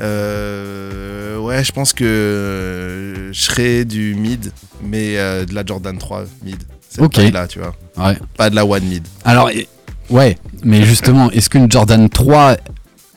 Euh, 0.00 1.36
ouais, 1.38 1.62
je 1.64 1.72
pense 1.72 1.92
que 1.92 2.04
euh, 2.04 3.32
je 3.32 3.40
serais 3.40 3.84
du 3.84 4.14
mid, 4.14 4.52
mais 4.82 5.18
euh, 5.18 5.44
de 5.44 5.54
la 5.54 5.64
Jordan 5.64 5.96
3 5.98 6.24
mid. 6.44 6.56
Cette 6.88 7.02
Ok. 7.02 7.14
taille-là, 7.14 7.46
tu 7.46 7.58
vois. 7.60 7.74
Ouais. 7.96 8.16
Pas 8.36 8.50
de 8.50 8.54
la 8.56 8.64
one 8.66 8.84
mid. 8.84 9.06
Alors, 9.24 9.50
ouais, 10.10 10.36
mais 10.64 10.82
justement, 10.86 11.30
est-ce 11.30 11.48
qu'une 11.50 11.70
Jordan 11.70 12.08
3, 12.08 12.56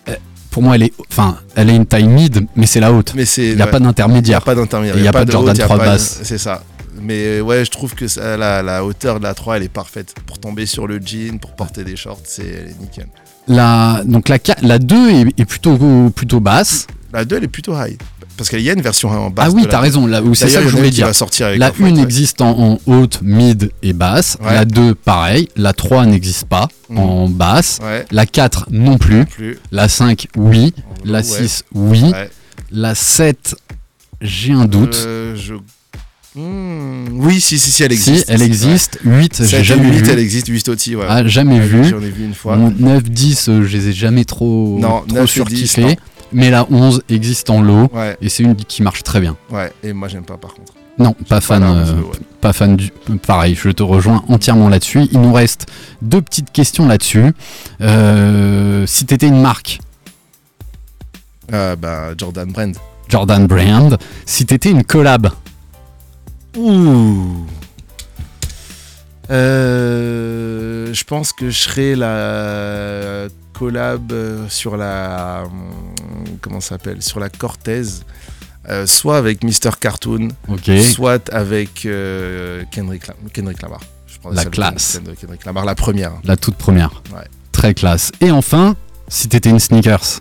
euh, 0.10 0.16
pour 0.52 0.64
moi, 0.64 0.76
elle 0.76 0.84
est, 0.84 0.94
enfin, 1.12 1.38
elle 1.56 1.70
est 1.70 1.76
une 1.76 1.86
taille 1.86 2.08
mid, 2.08 2.48
mais 2.56 2.66
c'est 2.66 2.80
la 2.80 2.92
haute. 2.94 3.14
Mais 3.16 3.26
c'est. 3.26 3.48
Il 3.50 3.56
n'y 3.56 3.62
a 3.62 3.66
ouais. 3.66 3.72
pas 3.72 3.80
d'intermédiaire. 3.80 4.40
Y 4.40 4.42
a 4.42 4.46
pas 4.46 4.56
d'intermédiaire. 4.56 4.98
Il 4.98 5.02
n'y 5.02 5.08
a, 5.08 5.12
pas 5.12 5.26
de 5.26 5.32
Jordan 5.32 5.52
haute, 5.52 5.58
y 5.58 5.62
a 5.62 5.66
3 5.66 5.78
pas 5.78 5.86
de- 5.86 5.90
basse. 5.92 6.20
C'est 6.24 6.38
ça. 6.38 6.64
Mais 7.02 7.40
euh, 7.40 7.42
ouais, 7.42 7.66
je 7.66 7.72
trouve 7.72 7.94
que 7.96 8.08
ça- 8.08 8.38
la, 8.38 8.62
la 8.64 8.84
hauteur 8.86 9.20
de 9.20 9.24
la 9.24 9.34
3, 9.34 9.58
elle 9.58 9.64
est 9.64 9.70
parfaite. 9.70 10.14
Pour 10.26 10.40
tomber 10.40 10.66
sur 10.66 10.88
le 10.88 11.00
jean, 11.00 11.40
pour 11.40 11.56
porter 11.56 11.84
des 11.84 11.96
shorts, 11.96 12.22
c'est 12.24 12.46
elle 12.48 12.70
est 12.70 12.80
nickel. 12.80 13.08
La, 13.48 14.02
donc 14.06 14.30
la, 14.30 14.40
qua- 14.40 14.56
la 14.62 14.80
2 14.80 15.10
est, 15.12 15.40
est 15.40 15.46
plutôt, 15.46 15.78
plutôt 16.16 16.40
basse. 16.40 16.88
La 17.14 17.26
2, 17.26 17.38
elle 17.38 17.44
est 17.44 17.48
plutôt 17.48 17.74
high. 17.76 17.98
Parce 18.38 18.50
qu'il 18.50 18.60
y 18.62 18.70
a 18.70 18.74
une 18.74 18.82
version 18.82 19.10
en 19.10 19.30
basse. 19.30 19.50
Ah 19.52 19.56
oui, 19.56 19.64
t'as 19.70 19.78
2. 19.78 19.84
raison, 19.84 20.08
là, 20.08 20.22
c'est 20.34 20.50
ça 20.50 20.62
que 20.62 20.68
je 20.68 20.76
voulais 20.76 20.90
dire. 20.90 21.08
va 21.08 21.14
sortir 21.14 21.48
avec 21.48 21.60
La 21.60 21.70
Off-White, 21.70 21.94
1 21.94 21.98
ouais. 21.98 22.04
existe 22.04 22.42
en, 22.42 22.60
en 22.74 22.80
haute, 22.86 23.20
mid 23.22 23.72
et 23.82 23.94
basse. 23.94 24.38
Ouais. 24.42 24.54
La 24.54 24.66
2, 24.66 24.94
pareil. 24.96 25.48
La 25.56 25.72
3 25.74 26.06
n'existe 26.06 26.46
pas 26.48 26.68
Mhm. 26.90 26.98
en 27.00 27.30
basse. 27.30 27.80
Ouais. 27.82 28.06
La 28.12 28.26
4, 28.26 28.68
non 28.72 28.98
plus. 28.98 29.26
plus. 29.26 29.58
La 29.72 29.88
5, 29.88 30.28
oui. 30.36 30.74
La 31.06 31.20
ouais. 31.20 31.24
6, 31.24 31.64
oui. 31.74 32.12
La 32.72 32.94
7, 32.96 33.56
j'ai 34.22 34.52
un 34.54 34.66
doute. 34.66 34.96
Euh, 35.06 35.36
je- 35.36 35.54
Hmm, 36.36 37.06
Oui, 37.14 37.40
si, 37.40 37.58
si, 37.58 37.72
si, 37.72 37.84
elle 37.84 37.94
existe. 37.94 38.26
Si, 38.26 38.32
elle 38.32 38.42
existe. 38.42 39.00
8, 39.06 39.44
j'ai 39.46 39.64
jamais 39.64 39.90
8, 39.90 39.98
vu. 40.02 40.10
elle 40.12 40.20
existe. 40.20 40.48
8 40.48 40.70
aussi, 40.70 40.96
ouais. 40.96 41.06
Ah, 41.08 41.26
jamais 41.26 41.60
Ouais, 41.60 41.66
vu. 41.66 41.84
J'en 41.86 42.02
ai 42.02 42.10
vu 42.10 42.26
une 42.26 42.34
fois. 42.34 42.58
Bon, 42.58 42.74
9, 42.78 43.04
10, 43.04 43.50
euh, 43.50 43.64
je 43.64 43.78
les 43.78 43.88
ai 43.90 43.94
jamais 43.94 44.26
trop, 44.26 44.78
Non, 44.80 45.02
trop 45.08 45.16
9 45.16 45.18
et 45.18 45.26
10, 45.26 45.28
surkiffés. 45.32 45.98
Mais 46.34 46.50
la 46.50 46.68
11 46.70 47.04
existe 47.10 47.50
en 47.50 47.62
lot. 47.62 47.90
Ouais. 47.94 48.18
Et 48.22 48.28
c'est 48.30 48.44
une 48.44 48.56
qui 48.56 48.84
marche 48.84 49.04
très 49.04 49.22
bien. 49.22 49.38
Ouais, 49.50 49.72
et 49.84 49.94
moi, 49.94 50.08
j'aime 50.10 50.26
pas 50.26 50.38
par 50.38 50.54
contre. 50.54 50.74
Non, 50.98 51.14
pas 51.30 51.40
fan, 51.40 51.64
euh, 51.64 51.84
11, 51.84 51.90
ouais. 51.92 52.20
pas 52.42 52.52
fan 52.52 52.76
du. 52.76 52.90
Pareil, 53.26 53.58
je 53.62 53.70
te 53.70 53.84
rejoins 53.84 54.24
entièrement 54.28 54.68
là-dessus. 54.68 55.04
Il 55.12 55.22
nous 55.22 55.32
reste 55.34 55.68
deux 56.02 56.22
petites 56.22 56.52
questions 56.52 56.86
là-dessus. 56.88 57.32
Euh, 57.82 58.86
si 58.88 59.06
t'étais 59.06 59.28
une 59.28 59.42
marque, 59.42 59.80
bah, 61.50 62.10
Jordan 62.18 62.52
Brand. 62.52 62.76
Jordan 63.08 63.46
Brand. 63.48 63.98
Si 64.26 64.46
t'étais 64.46 64.72
une 64.72 64.84
collab, 64.84 65.30
Ouh. 66.58 67.46
Euh, 69.32 70.94
je 70.94 71.04
pense 71.04 71.34
que 71.34 71.50
je 71.50 71.58
serais 71.64 71.96
la 71.96 73.28
collab 73.54 74.12
euh, 74.12 74.46
sur 74.50 74.78
la 74.78 75.46
comment 76.42 76.62
s'appelle 76.62 77.02
sur 77.02 77.20
la 77.20 77.30
Cortez, 77.30 77.82
euh, 78.70 78.86
soit 78.86 79.18
avec 79.18 79.44
Mr 79.44 79.72
Cartoon, 79.80 80.30
soit 80.84 81.30
avec 81.34 81.86
euh, 81.86 82.64
Kendrick, 82.72 83.08
Lam- 83.08 83.16
Kendrick 83.34 83.62
Lamar. 83.62 83.82
Je 84.08 84.18
La 84.36 84.46
de 84.46 84.50
classe. 84.50 84.98
Kendrick- 85.00 85.20
Kendrick 85.20 85.46
Lamar, 85.46 85.66
la 85.66 85.76
première. 85.76 86.14
la 86.24 86.38
toute 86.38 86.56
première. 86.56 87.02
Ouais. 87.14 87.26
Très 87.52 87.74
classe. 87.74 88.12
Et 88.22 88.32
enfin, 88.32 88.76
si 89.08 89.28
t'étais 89.28 89.50
une 89.50 89.60
sneakers, 89.60 90.20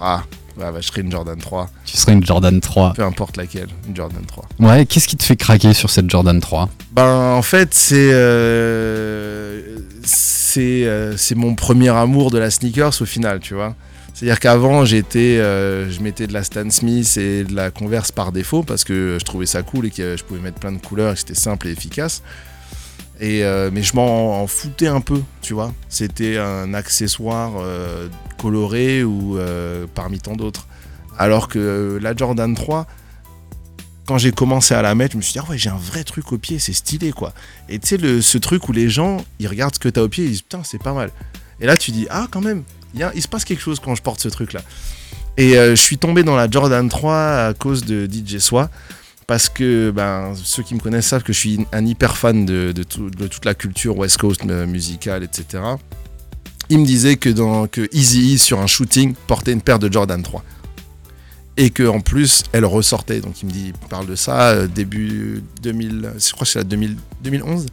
Ah, 0.00 0.22
bah, 0.60 0.72
bah, 0.72 0.80
je 0.82 0.88
serais 0.88 1.00
une 1.00 1.10
Jordan 1.10 1.38
3. 1.38 1.70
Tu 1.86 1.96
serais 1.96 2.12
une 2.12 2.24
Jordan 2.24 2.60
3. 2.60 2.92
Peu 2.92 3.02
importe 3.02 3.38
laquelle, 3.38 3.68
une 3.88 3.96
Jordan 3.96 4.22
3. 4.26 4.44
Ouais, 4.58 4.84
qu'est-ce 4.84 5.08
qui 5.08 5.16
te 5.16 5.22
fait 5.22 5.36
craquer 5.36 5.72
sur 5.72 5.88
cette 5.88 6.10
Jordan 6.10 6.38
3 6.38 6.68
Ben, 6.92 7.34
en 7.34 7.40
fait, 7.40 7.72
c'est 7.72 8.10
euh, 8.12 9.78
c'est 10.04 10.84
euh, 10.84 11.16
c'est 11.16 11.34
mon 11.34 11.54
premier 11.54 11.88
amour 11.88 12.30
de 12.30 12.36
la 12.36 12.50
sneakers 12.50 13.00
au 13.00 13.06
final, 13.06 13.40
tu 13.40 13.54
vois. 13.54 13.74
C'est-à-dire 14.12 14.38
qu'avant, 14.38 14.84
j'étais, 14.84 15.38
euh, 15.38 15.90
je 15.90 16.02
mettais 16.02 16.26
de 16.26 16.34
la 16.34 16.44
Stan 16.44 16.68
Smith 16.68 17.16
et 17.16 17.44
de 17.44 17.56
la 17.56 17.70
Converse 17.70 18.12
par 18.12 18.32
défaut 18.32 18.62
parce 18.62 18.84
que 18.84 19.16
je 19.18 19.24
trouvais 19.24 19.46
ça 19.46 19.62
cool 19.62 19.86
et 19.86 19.90
que 19.90 20.18
je 20.18 20.24
pouvais 20.24 20.40
mettre 20.40 20.58
plein 20.58 20.72
de 20.72 20.78
couleurs 20.78 21.12
et 21.12 21.14
que 21.14 21.20
c'était 21.20 21.34
simple 21.34 21.68
et 21.68 21.70
efficace. 21.70 22.22
Euh, 23.22 23.70
mais 23.72 23.82
je 23.82 23.94
m'en 23.94 24.42
en 24.42 24.46
foutais 24.46 24.86
un 24.86 25.00
peu, 25.00 25.20
tu 25.42 25.52
vois. 25.54 25.72
C'était 25.88 26.38
un 26.38 26.72
accessoire 26.74 27.52
euh, 27.58 28.08
coloré 28.38 29.04
ou 29.04 29.38
euh, 29.38 29.86
parmi 29.94 30.18
tant 30.20 30.36
d'autres. 30.36 30.66
Alors 31.18 31.48
que 31.48 31.98
la 32.00 32.16
Jordan 32.16 32.54
3, 32.54 32.86
quand 34.06 34.16
j'ai 34.16 34.32
commencé 34.32 34.74
à 34.74 34.80
la 34.82 34.94
mettre, 34.94 35.12
je 35.12 35.16
me 35.18 35.22
suis 35.22 35.34
dit, 35.34 35.38
ah 35.38 35.50
ouais, 35.50 35.58
j'ai 35.58 35.68
un 35.70 35.76
vrai 35.76 36.02
truc 36.02 36.32
au 36.32 36.38
pied, 36.38 36.58
c'est 36.58 36.72
stylé, 36.72 37.12
quoi. 37.12 37.32
Et 37.68 37.78
tu 37.78 37.88
sais, 37.98 38.22
ce 38.22 38.38
truc 38.38 38.68
où 38.68 38.72
les 38.72 38.88
gens, 38.88 39.18
ils 39.38 39.46
regardent 39.48 39.74
ce 39.74 39.80
que 39.80 39.88
t'as 39.90 40.00
au 40.02 40.08
pied, 40.08 40.24
ils 40.24 40.30
disent, 40.30 40.42
putain, 40.42 40.62
c'est 40.64 40.82
pas 40.82 40.94
mal. 40.94 41.10
Et 41.60 41.66
là, 41.66 41.76
tu 41.76 41.90
dis, 41.90 42.06
ah, 42.10 42.26
quand 42.30 42.40
même, 42.40 42.62
y 42.94 43.02
a- 43.02 43.12
il 43.14 43.20
se 43.22 43.28
passe 43.28 43.44
quelque 43.44 43.60
chose 43.62 43.80
quand 43.80 43.94
je 43.94 44.02
porte 44.02 44.20
ce 44.20 44.28
truc-là. 44.28 44.62
Et 45.36 45.52
je 45.54 45.74
suis 45.74 45.96
tombé 45.96 46.22
dans 46.22 46.36
la 46.36 46.50
Jordan 46.50 46.86
3 46.88 47.14
à 47.46 47.54
cause 47.54 47.84
de 47.84 48.06
DJ 48.06 48.38
Soi. 48.38 48.68
Parce 49.30 49.48
que 49.48 49.92
ben, 49.92 50.32
ceux 50.34 50.64
qui 50.64 50.74
me 50.74 50.80
connaissent 50.80 51.06
savent 51.06 51.22
que 51.22 51.32
je 51.32 51.38
suis 51.38 51.64
un 51.70 51.86
hyper 51.86 52.16
fan 52.16 52.44
de, 52.44 52.72
de 52.72 52.82
tout- 52.82 53.10
de 53.10 53.28
toute 53.28 53.44
la 53.44 53.54
culture 53.54 53.96
West 53.96 54.16
Coast 54.16 54.40
euh, 54.44 54.66
musicale, 54.66 55.22
etc. 55.22 55.62
Il 56.68 56.80
me 56.80 56.84
disait 56.84 57.14
que, 57.14 57.28
dans, 57.28 57.68
Easy 57.92 58.40
sur 58.40 58.58
un 58.58 58.66
shooting 58.66 59.14
portait 59.28 59.52
une 59.52 59.60
paire 59.60 59.78
de 59.78 59.88
Jordan 59.90 60.20
3 60.20 60.42
et 61.56 61.70
que 61.70 61.86
en 61.86 62.00
plus 62.00 62.42
elle 62.50 62.64
ressortait. 62.64 63.20
Donc 63.20 63.40
il 63.42 63.46
me 63.46 63.52
dit, 63.52 63.66
il 63.68 63.88
parle 63.88 64.08
de 64.08 64.16
ça 64.16 64.48
euh, 64.48 64.66
début 64.66 65.44
2000, 65.62 66.10
je 66.18 66.32
crois 66.32 66.44
que 66.44 66.50
c'est 66.50 66.58
la 66.58 66.64
2000 66.64 66.96
2011. 67.22 67.66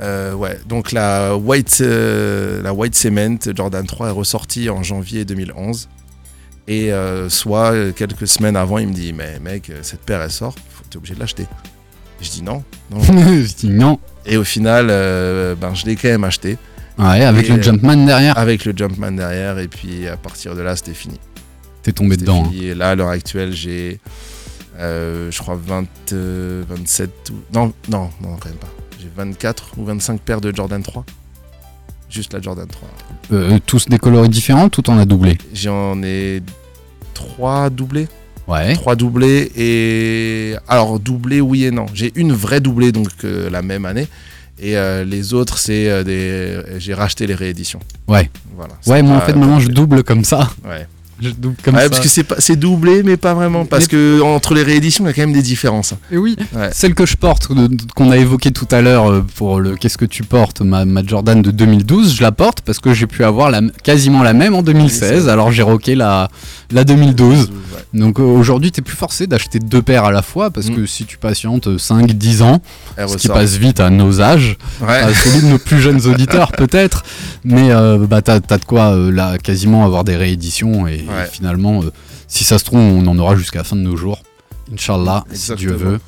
Euh, 0.00 0.34
ouais, 0.34 0.58
donc 0.68 0.90
la 0.90 1.36
White, 1.36 1.78
la 1.78 2.74
White 2.74 2.96
Cement 2.96 3.36
Jordan 3.54 3.86
3 3.86 4.08
est 4.08 4.10
ressortie 4.10 4.68
en 4.70 4.82
janvier 4.82 5.24
2011. 5.24 5.88
Et 6.66 6.92
euh, 6.92 7.28
soit 7.28 7.72
euh, 7.72 7.92
quelques 7.92 8.26
semaines 8.26 8.56
avant, 8.56 8.78
il 8.78 8.88
me 8.88 8.94
dit, 8.94 9.12
mais 9.12 9.38
mec, 9.40 9.68
euh, 9.70 9.80
cette 9.82 10.00
paire 10.00 10.22
elle 10.22 10.30
sort, 10.30 10.54
t'es 10.90 10.96
obligé 10.96 11.14
de 11.14 11.20
l'acheter. 11.20 11.46
Je 12.20 12.30
dis 12.30 12.42
non, 12.42 12.62
non. 12.90 13.00
Je 13.02 13.54
dis 13.54 13.68
non. 13.68 13.98
Et 14.24 14.36
au 14.38 14.44
final, 14.44 14.86
euh, 14.88 15.54
ben, 15.54 15.74
je 15.74 15.84
l'ai 15.84 15.96
quand 15.96 16.08
même 16.08 16.24
acheté. 16.24 16.56
Ouais, 16.96 17.22
avec 17.24 17.50
Et, 17.50 17.56
le 17.56 17.60
Jumpman 17.62 18.06
derrière. 18.06 18.38
Avec 18.38 18.64
le 18.64 18.72
Jumpman 18.74 19.12
derrière, 19.12 19.58
et 19.58 19.68
puis 19.68 20.06
à 20.08 20.16
partir 20.16 20.54
de 20.54 20.62
là, 20.62 20.74
c'était 20.76 20.94
fini. 20.94 21.18
T'es 21.82 21.92
tombé 21.92 22.16
dedans. 22.16 22.44
hein. 22.46 22.50
fini. 22.50 22.66
Et 22.66 22.74
là, 22.74 22.90
à 22.90 22.94
l'heure 22.94 23.08
actuelle, 23.08 23.52
j'ai, 23.52 24.00
euh, 24.78 25.30
je 25.30 25.38
crois, 25.38 25.58
20, 25.62 25.86
euh, 26.12 26.62
27 26.68 27.10
ou... 27.30 27.34
Non, 27.52 27.72
non, 27.90 28.08
non, 28.22 28.36
quand 28.40 28.48
même 28.48 28.58
pas. 28.58 28.70
J'ai 28.98 29.10
24 29.14 29.72
ou 29.76 29.84
25 29.84 30.20
paires 30.20 30.40
de 30.40 30.54
Jordan 30.54 30.82
3. 30.82 31.04
Juste 32.14 32.32
la 32.32 32.40
Jordan 32.40 32.68
3. 32.68 32.88
Euh, 33.32 33.58
tous 33.66 33.86
des 33.88 33.98
coloris 33.98 34.28
différents, 34.28 34.68
tout 34.68 34.88
en 34.88 34.98
a 34.98 35.04
doublé. 35.04 35.36
J'en 35.52 36.00
ai 36.04 36.42
3 37.14 37.70
doublés. 37.70 38.06
Ouais. 38.46 38.74
3 38.74 38.94
doublés 38.94 39.50
et... 39.56 40.54
Alors, 40.68 41.00
doublés, 41.00 41.40
oui 41.40 41.64
et 41.64 41.72
non. 41.72 41.86
J'ai 41.92 42.12
une 42.14 42.32
vraie 42.32 42.60
doublée, 42.60 42.92
donc 42.92 43.08
euh, 43.24 43.50
la 43.50 43.62
même 43.62 43.84
année. 43.84 44.06
Et 44.60 44.76
euh, 44.76 45.02
les 45.02 45.34
autres, 45.34 45.58
c'est 45.58 45.90
euh, 45.90 46.04
des... 46.04 46.78
J'ai 46.78 46.94
racheté 46.94 47.26
les 47.26 47.34
rééditions. 47.34 47.80
Ouais. 48.06 48.30
Voilà. 48.54 48.74
Ouais, 48.86 49.02
moi 49.02 49.16
en 49.16 49.20
fait 49.20 49.34
maintenant 49.34 49.58
je 49.58 49.68
double 49.68 50.04
comme 50.04 50.22
ça. 50.22 50.50
Ouais. 50.64 50.86
Je 51.24 51.30
double 51.30 51.56
comme 51.62 51.74
ouais, 51.76 51.82
ça. 51.84 51.90
parce 51.90 52.00
que 52.06 52.22
c'est 52.38 52.56
doublé, 52.56 53.02
mais 53.02 53.16
pas 53.16 53.34
vraiment. 53.34 53.64
Parce 53.64 53.86
que 53.88 54.20
entre 54.20 54.54
les 54.54 54.62
rééditions, 54.62 55.04
il 55.04 55.08
y 55.08 55.10
a 55.10 55.12
quand 55.14 55.22
même 55.22 55.32
des 55.32 55.42
différences. 55.42 55.92
hein. 55.92 55.98
Et 56.12 56.16
oui, 56.18 56.36
Ouais. 56.54 56.70
celle 56.72 56.94
que 56.94 57.06
je 57.06 57.16
porte, 57.16 57.48
qu'on 57.94 58.10
a 58.10 58.16
évoquée 58.16 58.50
tout 58.52 58.68
à 58.70 58.80
l'heure 58.80 59.10
euh, 59.10 59.24
pour 59.36 59.60
le 59.60 59.74
Qu'est-ce 59.76 59.98
que 59.98 60.04
tu 60.04 60.22
portes, 60.22 60.60
ma, 60.60 60.84
ma 60.84 61.04
Jordan 61.04 61.40
de 61.42 61.50
2012, 61.50 62.14
je 62.16 62.22
la 62.22 62.32
porte 62.32 62.60
parce 62.60 62.78
que 62.78 62.94
j'ai 62.94 63.06
pu 63.06 63.24
avoir 63.24 63.50
la, 63.50 63.60
quasiment 63.82 64.22
la 64.22 64.32
même 64.32 64.54
en 64.54 64.62
2016, 64.62 65.28
alors 65.28 65.50
j'ai 65.52 65.62
rocké 65.62 65.94
la, 65.94 66.28
la 66.70 66.84
2012. 66.84 67.50
Donc 67.92 68.18
euh, 68.18 68.22
aujourd'hui, 68.24 68.72
t'es 68.72 68.82
plus 68.82 68.96
forcé 68.96 69.26
d'acheter 69.26 69.58
deux 69.60 69.82
paires 69.82 70.04
à 70.04 70.10
la 70.12 70.22
fois 70.22 70.50
parce 70.50 70.68
que 70.70 70.84
si 70.86 71.04
tu 71.04 71.16
patientes 71.18 71.68
5-10 71.68 72.42
ans, 72.42 72.60
Elle 72.96 73.08
ce 73.08 73.16
qui 73.16 73.28
passe 73.28 73.56
vite 73.56 73.78
à 73.80 73.90
nos 73.90 74.20
âges, 74.20 74.56
Ouais. 74.80 74.88
à 74.98 75.12
celui 75.14 75.42
de 75.42 75.46
nos 75.46 75.58
plus 75.58 75.80
jeunes 75.80 76.04
auditeurs 76.06 76.50
peut-être, 76.52 77.04
mais 77.44 77.70
euh, 77.70 77.98
bah, 77.98 78.20
t'as 78.22 78.40
t'as 78.40 78.58
de 78.58 78.64
quoi 78.64 78.94
euh, 78.94 79.12
là 79.12 79.38
quasiment 79.38 79.84
avoir 79.84 80.02
des 80.04 80.16
rééditions 80.16 80.86
et, 80.88 81.04
Ouais. 81.04 81.13
Et 81.22 81.26
finalement, 81.30 81.82
euh, 81.82 81.90
si 82.28 82.44
ça 82.44 82.58
se 82.58 82.64
trouve, 82.64 82.80
on 82.80 83.06
en 83.06 83.18
aura 83.18 83.36
jusqu'à 83.36 83.58
la 83.58 83.64
fin 83.64 83.76
de 83.76 83.80
nos 83.82 83.96
jours. 83.96 84.22
Inch'Allah, 84.72 85.24
si 85.32 85.54
Dieu 85.56 85.72
veut. 85.72 86.00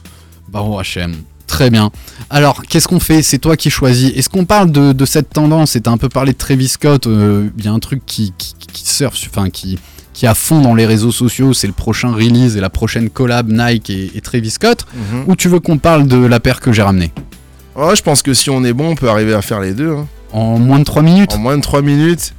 Baruch 0.49 0.81
Hashem. 0.81 1.15
Très 1.47 1.71
bien. 1.71 1.91
Alors, 2.31 2.63
qu'est-ce 2.63 2.89
qu'on 2.89 2.99
fait? 3.01 3.23
C'est 3.23 3.39
toi 3.39 3.57
qui 3.57 3.71
choisis. 3.71 4.13
Est-ce 4.17 4.29
qu'on 4.29 4.45
parle 4.45 4.71
de, 4.73 4.93
de 4.93 5.05
cette 5.05 5.31
tendance? 5.31 5.77
Et 5.77 5.81
t'as 5.81 5.91
un 5.93 5.97
peu 5.99 6.09
parlé 6.09 6.33
de 6.33 6.39
Travis 6.39 6.69
Scott. 6.69 7.07
euh, 7.07 7.49
Il 7.59 7.65
y 7.65 7.69
a 7.69 7.73
un 7.73 7.79
truc 7.79 8.03
qui, 8.05 8.33
qui, 8.37 8.55
qui 8.73 8.89
surfe, 8.89 9.15
sur- 9.15 9.31
enfin 9.31 9.49
qui, 9.51 9.79
qui 10.13 10.25
est 10.25 10.29
à 10.29 10.35
fond 10.35 10.61
dans 10.61 10.75
les 10.75 10.87
réseaux 10.87 11.13
sociaux. 11.13 11.53
C'est 11.55 11.69
le 11.69 11.73
prochain 11.73 12.11
release 12.13 12.57
et 12.57 12.61
la 12.61 12.71
prochaine 12.71 13.11
collab 13.11 13.49
Nike 13.51 13.91
et, 13.91 14.11
et 14.17 14.21
Travis 14.21 14.51
Scott. 14.51 14.87
Mhm. 14.95 15.25
Ou 15.29 15.37
tu 15.37 15.49
veux 15.49 15.61
qu'on 15.61 15.79
parle 15.79 16.09
de 16.09 16.17
la 16.17 16.41
paire 16.41 16.59
que 16.61 16.73
j'ai 16.73 16.83
ramenée? 16.83 17.13
Je 17.77 18.03
pense 18.03 18.23
que 18.23 18.35
si 18.35 18.51
on 18.51 18.65
est 18.65 18.73
bon, 18.73 18.91
on 18.91 18.95
peut 18.97 19.09
arriver 19.11 19.35
à 19.35 19.43
faire 19.43 19.61
les 19.61 19.75
deux. 19.75 19.93
hein. 19.95 20.07
En 20.33 20.59
moins 20.59 20.79
de 20.81 20.85
3 20.85 21.03
minutes 21.03 21.35
En 21.35 21.39
moins 21.39 21.57
de 21.57 21.63
3 21.63 21.83
minutes. 21.83 22.33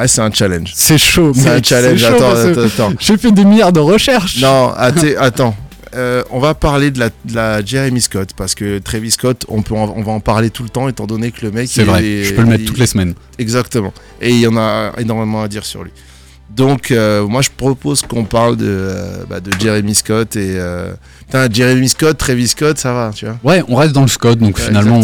Ah, 0.00 0.06
c'est 0.06 0.20
un 0.20 0.30
challenge. 0.30 0.70
C'est 0.74 0.96
chaud, 0.98 1.32
C'est 1.34 1.48
un 1.48 1.62
challenge. 1.62 1.98
chaud 2.00 2.06
Attends, 2.14 2.30
attends, 2.36 2.60
attends. 2.62 2.92
J'ai 3.00 3.16
fait 3.16 3.32
des 3.32 3.44
milliards 3.44 3.72
de 3.72 3.80
recherches. 3.80 4.40
Non, 4.40 4.72
atte- 4.78 5.16
attends. 5.18 5.56
Euh, 5.96 6.22
on 6.30 6.38
va 6.38 6.54
parler 6.54 6.90
de 6.90 6.98
la, 7.00 7.08
de 7.08 7.34
la 7.34 7.64
Jeremy 7.64 8.00
Scott 8.00 8.30
parce 8.36 8.54
que 8.54 8.78
Travis 8.78 9.10
Scott, 9.12 9.44
on, 9.48 9.62
peut 9.62 9.74
en- 9.74 9.92
on 9.96 10.02
va 10.02 10.12
en 10.12 10.20
parler 10.20 10.50
tout 10.50 10.62
le 10.62 10.68
temps 10.68 10.86
étant 10.88 11.06
donné 11.06 11.30
que 11.32 11.44
le 11.46 11.50
mec. 11.50 11.68
C'est 11.72 11.82
vrai, 11.84 12.04
est- 12.04 12.24
je 12.24 12.34
peux 12.34 12.42
le 12.42 12.48
mettre 12.48 12.62
il- 12.62 12.66
toutes 12.68 12.78
les 12.78 12.86
semaines. 12.86 13.14
Exactement. 13.38 13.92
Et 14.20 14.30
il 14.30 14.38
y 14.38 14.46
en 14.46 14.56
a 14.56 14.92
énormément 14.98 15.42
à 15.42 15.48
dire 15.48 15.64
sur 15.64 15.82
lui. 15.82 15.90
Donc, 16.50 16.90
euh, 16.90 17.26
moi, 17.26 17.42
je 17.42 17.50
propose 17.56 18.02
qu'on 18.02 18.24
parle 18.24 18.56
de, 18.56 18.66
euh, 18.68 19.24
bah, 19.28 19.40
de 19.40 19.50
Jeremy 19.58 19.94
Scott 19.94 20.36
et. 20.36 20.58
Putain, 21.28 21.48
Jeremy 21.52 21.88
Scott, 21.90 22.16
Travis 22.16 22.48
Scott, 22.48 22.78
ça 22.78 22.92
va, 22.94 23.10
tu 23.14 23.26
vois. 23.26 23.36
Ouais, 23.44 23.62
on 23.68 23.76
reste 23.76 23.92
dans 23.92 24.00
le 24.02 24.08
Scott, 24.08 24.38
donc 24.38 24.56
Ouais, 24.56 24.62
finalement, 24.64 25.00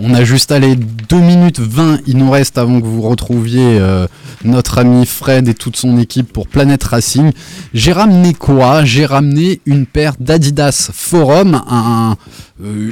on, 0.00 0.12
a 0.12 0.22
juste 0.22 0.52
allé 0.52 0.76
2 0.76 1.16
minutes 1.16 1.60
20, 1.60 2.00
il 2.06 2.18
nous 2.18 2.30
reste 2.30 2.58
avant 2.58 2.78
que 2.78 2.84
vous 2.86 3.00
retrouviez 3.00 3.78
euh, 3.80 4.06
notre 4.44 4.76
ami 4.78 5.06
Fred 5.06 5.48
et 5.48 5.54
toute 5.54 5.76
son 5.76 5.96
équipe 5.98 6.30
pour 6.30 6.46
Planète 6.46 6.84
Racing. 6.84 7.32
J'ai 7.72 7.92
ramené 7.92 8.34
quoi? 8.34 8.84
J'ai 8.84 9.06
ramené 9.06 9.62
une 9.64 9.86
paire 9.86 10.12
d'Adidas 10.20 10.90
Forum, 10.92 11.62
un- 11.70 12.16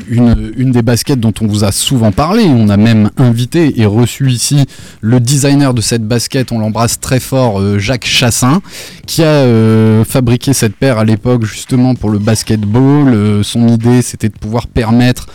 une, 0.09 0.53
une 0.57 0.71
des 0.73 0.83
baskets 0.83 1.21
dont 1.21 1.33
on 1.41 1.47
vous 1.47 1.65
a 1.65 1.73
souvent 1.73 2.13
parlé, 2.13 2.45
on 2.45 2.69
a 2.69 2.77
même 2.77 3.11
invité 3.17 3.81
et 3.81 3.87
reçu 3.87 4.31
ici 4.31 4.67
le 5.01 5.21
designer 5.21 5.75
de 5.75 5.81
cette 5.81 6.07
basket, 6.07 6.53
on 6.53 6.59
l'embrasse 6.59 7.01
très 7.01 7.21
fort, 7.21 7.61
euh, 7.61 7.79
Jacques 7.79 8.07
Chassin, 8.07 8.61
qui 9.07 9.23
a 9.23 9.27
euh, 9.27 10.05
fabriqué 10.05 10.53
cette 10.53 10.75
paire 10.75 10.99
à 10.99 11.05
l'époque 11.05 11.45
justement 11.45 11.95
pour 11.95 12.11
le 12.11 12.19
basketball. 12.19 13.09
Euh, 13.09 13.43
son 13.43 13.69
idée 13.69 14.03
c'était 14.03 14.29
de 14.29 14.39
pouvoir 14.39 14.67
permettre 14.67 15.27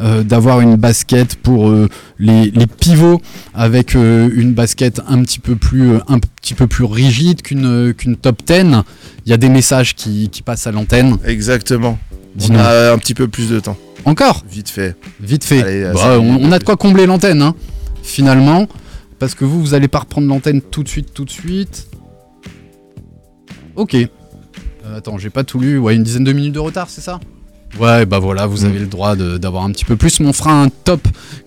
euh, 0.00 0.24
d'avoir 0.24 0.60
une 0.60 0.74
basket 0.74 1.36
pour 1.36 1.68
euh, 1.68 1.88
les, 2.18 2.50
pivots 2.66 3.20
avec 3.54 3.94
euh, 3.94 4.28
une 4.34 4.52
basket 4.52 5.00
un 5.06 5.22
petit 5.22 5.38
peu 5.38 5.54
plus, 5.54 5.92
euh, 5.92 6.00
rigide 6.80 7.42
qu'une 7.42 7.66
euh, 7.66 8.16
top 8.20 8.42
10. 8.44 8.82
Il 9.26 9.30
y 9.30 9.32
a 9.32 9.36
des 9.36 9.48
messages 9.48 9.94
qui 9.94 10.28
passent 10.44 10.66
à 10.66 10.72
l'antenne. 10.72 11.16
Exactement. 11.24 11.98
On 12.50 12.54
a 12.56 12.92
un 12.92 12.98
petit 12.98 13.14
peu 13.14 13.28
plus 13.28 13.48
de 13.50 13.60
temps. 13.60 13.76
Encore 14.04 14.42
Vite 14.48 14.68
fait. 14.68 14.96
Vite 15.20 15.44
fait. 15.44 15.62
Allez, 15.62 15.90
Bah, 15.94 16.18
on 16.20 16.52
a 16.52 16.58
de 16.58 16.64
quoi 16.64 16.76
combler 16.76 17.06
l'antenne, 17.06 17.42
hein, 17.42 17.54
finalement. 18.02 18.66
Parce 19.18 19.34
que 19.34 19.44
vous, 19.44 19.60
vous 19.60 19.74
allez 19.74 19.88
pas 19.88 20.00
reprendre 20.00 20.26
l'antenne 20.28 20.60
tout 20.60 20.82
de 20.82 20.88
suite, 20.88 21.14
tout 21.14 21.24
de 21.24 21.30
suite. 21.30 21.88
Ok. 23.76 23.94
Euh, 23.94 24.08
attends, 24.96 25.16
j'ai 25.18 25.30
pas 25.30 25.44
tout 25.44 25.58
lu. 25.58 25.78
Ouais, 25.78 25.94
une 25.94 26.02
dizaine 26.02 26.24
de 26.24 26.32
minutes 26.32 26.52
de 26.52 26.58
retard, 26.58 26.90
c'est 26.90 27.00
ça? 27.00 27.20
Ouais, 27.80 28.06
bah 28.06 28.18
voilà, 28.18 28.46
vous 28.46 28.64
avez 28.64 28.78
le 28.78 28.86
droit 28.86 29.16
de- 29.16 29.36
d'avoir 29.38 29.64
un 29.64 29.70
petit 29.72 29.84
peu 29.84 29.96
plus. 29.96 30.20
Mais 30.20 30.26
on 30.28 30.32
fera 30.32 30.52
un 30.62 30.68
top 30.68 31.00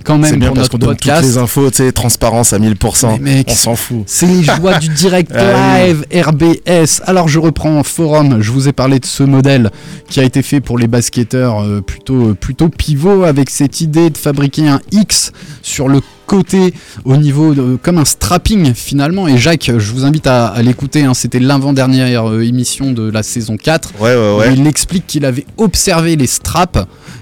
quand 0.03 0.15
C'est 0.23 0.31
même 0.31 0.39
bien 0.39 0.47
pour 0.49 0.55
parce 0.55 0.65
notre 0.65 0.77
qu'on 0.79 0.85
donne 0.87 0.97
toutes 0.97 1.21
les 1.21 1.37
infos, 1.37 1.69
tu 1.71 1.77
sais, 1.77 1.91
transparence 1.91 2.53
à 2.53 2.59
1000%. 2.59 3.17
Mais 3.21 3.35
mec, 3.37 3.47
on 3.49 3.55
s'en 3.55 3.75
fout. 3.75 4.03
C'est 4.05 4.25
les 4.25 4.43
joies 4.43 4.77
du 4.79 4.89
direct 4.89 5.31
Ah 5.35 5.85
live 5.87 6.05
RBS. 6.13 7.01
Alors 7.05 7.27
je 7.27 7.39
reprends 7.39 7.81
forum. 7.83 8.41
Je 8.41 8.51
vous 8.51 8.67
ai 8.67 8.73
parlé 8.73 8.99
de 8.99 9.05
ce 9.05 9.23
modèle 9.23 9.71
qui 10.09 10.19
a 10.19 10.23
été 10.23 10.41
fait 10.41 10.59
pour 10.61 10.77
les 10.77 10.87
basketteurs 10.87 11.63
euh, 11.63 11.81
plutôt 11.81 12.33
plutôt 12.35 12.69
pivot 12.69 13.23
avec 13.23 13.49
cette 13.49 13.81
idée 13.81 14.09
de 14.09 14.17
fabriquer 14.17 14.67
un 14.67 14.81
X 14.91 15.31
sur 15.61 15.87
le 15.87 16.01
côté 16.27 16.73
au 17.05 17.17
niveau 17.17 17.53
de, 17.55 17.77
comme 17.81 17.97
un 17.97 18.05
strapping 18.05 18.73
finalement. 18.75 19.27
Et 19.27 19.37
Jacques, 19.37 19.71
je 19.77 19.91
vous 19.93 20.05
invite 20.05 20.27
à, 20.27 20.47
à 20.47 20.61
l'écouter. 20.61 21.03
hein, 21.03 21.13
C'était 21.15 21.39
l'avant-dernière 21.39 22.29
euh, 22.29 22.41
émission 22.43 22.91
de 22.91 23.09
la 23.09 23.23
saison 23.23 23.57
4. 23.57 23.93
Ouais, 23.99 24.09
ouais, 24.09 24.15
où 24.15 24.37
ouais. 24.39 24.53
Il 24.55 24.67
explique 24.67 25.07
qu'il 25.07 25.25
avait 25.25 25.45
observé 25.57 26.15
les 26.15 26.27
straps 26.27 26.77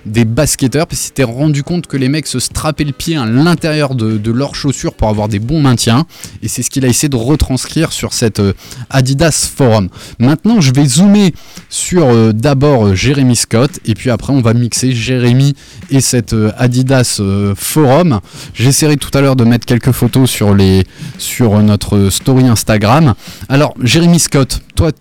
des 0.06 0.26
basketteurs 0.26 0.88
qu'il 0.88 0.97
s'était 0.97 1.24
rendu 1.24 1.64
compte 1.64 1.88
que 1.88 1.97
les 1.97 2.10
mecs 2.10 2.28
se 2.28 2.39
strappaient 2.39 2.84
le 2.84 2.91
pied 2.91 3.16
à 3.16 3.26
l'intérieur 3.26 3.95
de, 3.95 4.18
de 4.18 4.32
leurs 4.32 4.53
chaussures 4.56 4.93
pour 4.93 5.08
avoir 5.10 5.28
des 5.30 5.39
bons 5.39 5.62
maintiens. 5.62 6.06
Et 6.43 6.47
c'est 6.47 6.62
ce 6.64 6.70
qu'il 6.70 6.84
a 6.86 6.88
essayé 6.88 7.10
de 7.10 7.16
retranscrire 7.16 7.91
sur 7.91 8.14
cette 8.14 8.39
euh, 8.39 8.53
Adidas 8.89 9.49
Forum. 9.56 9.89
Maintenant, 10.20 10.62
je 10.62 10.72
vais 10.74 10.86
zoomer 10.86 11.34
sur 11.70 12.06
euh, 12.08 12.34
d'abord 12.34 12.95
Jérémy 12.95 13.36
Scott 13.36 13.72
et 13.86 13.93
puis 13.93 14.10
après 14.10 14.34
on 14.34 14.41
va 14.41 14.53
mixer 14.53 14.91
Jérémy 14.91 15.53
et 15.91 16.01
cette 16.01 16.36
Adidas 16.58 17.22
Forum. 17.56 18.20
J'essaierai 18.53 18.95
tout 18.98 19.16
à 19.18 19.22
l'heure 19.22 19.36
de 19.36 19.43
mettre 19.43 19.66
quelques 19.66 19.91
photos 19.91 20.30
sur, 20.30 20.54
les, 20.54 20.84
sur 21.18 21.62
notre 21.62 22.10
story 22.10 22.48
Instagram. 22.48 23.14
Alors, 23.50 23.74
Jérémy 23.82 24.20
Scott, 24.20 24.62
toi, 24.76 24.91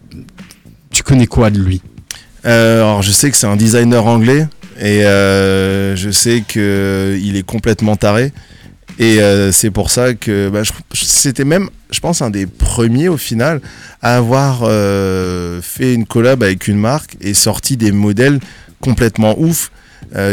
tu 0.90 1.02
connais 1.02 1.26
quoi 1.26 1.50
de 1.50 1.58
lui? 1.58 1.82
Euh, 2.46 2.82
alors 2.82 3.02
je 3.02 3.10
sais 3.10 3.30
que 3.30 3.36
c'est 3.36 3.46
un 3.46 3.56
designer 3.56 4.06
anglais 4.06 4.46
et 4.78 5.04
euh, 5.06 5.96
je 5.96 6.10
sais 6.10 6.44
que 6.46 7.18
il 7.20 7.36
est 7.36 7.42
complètement 7.42 7.96
taré. 7.96 8.32
Et 8.98 9.20
euh, 9.20 9.50
c'est 9.50 9.70
pour 9.70 9.90
ça 9.90 10.14
que 10.14 10.50
bah, 10.50 10.62
c'était 10.92 11.44
même 11.44 11.68
je 11.90 12.00
pense 12.00 12.22
un 12.22 12.30
des 12.30 12.46
premiers 12.46 13.08
au 13.08 13.16
final 13.16 13.60
à 14.02 14.16
avoir 14.16 14.60
euh, 14.62 15.60
fait 15.62 15.94
une 15.94 16.06
collab 16.06 16.42
avec 16.42 16.68
une 16.68 16.78
marque 16.78 17.16
et 17.20 17.34
sorti 17.34 17.76
des 17.76 17.92
modèles 17.92 18.38
complètement 18.80 19.34
ouf 19.40 19.70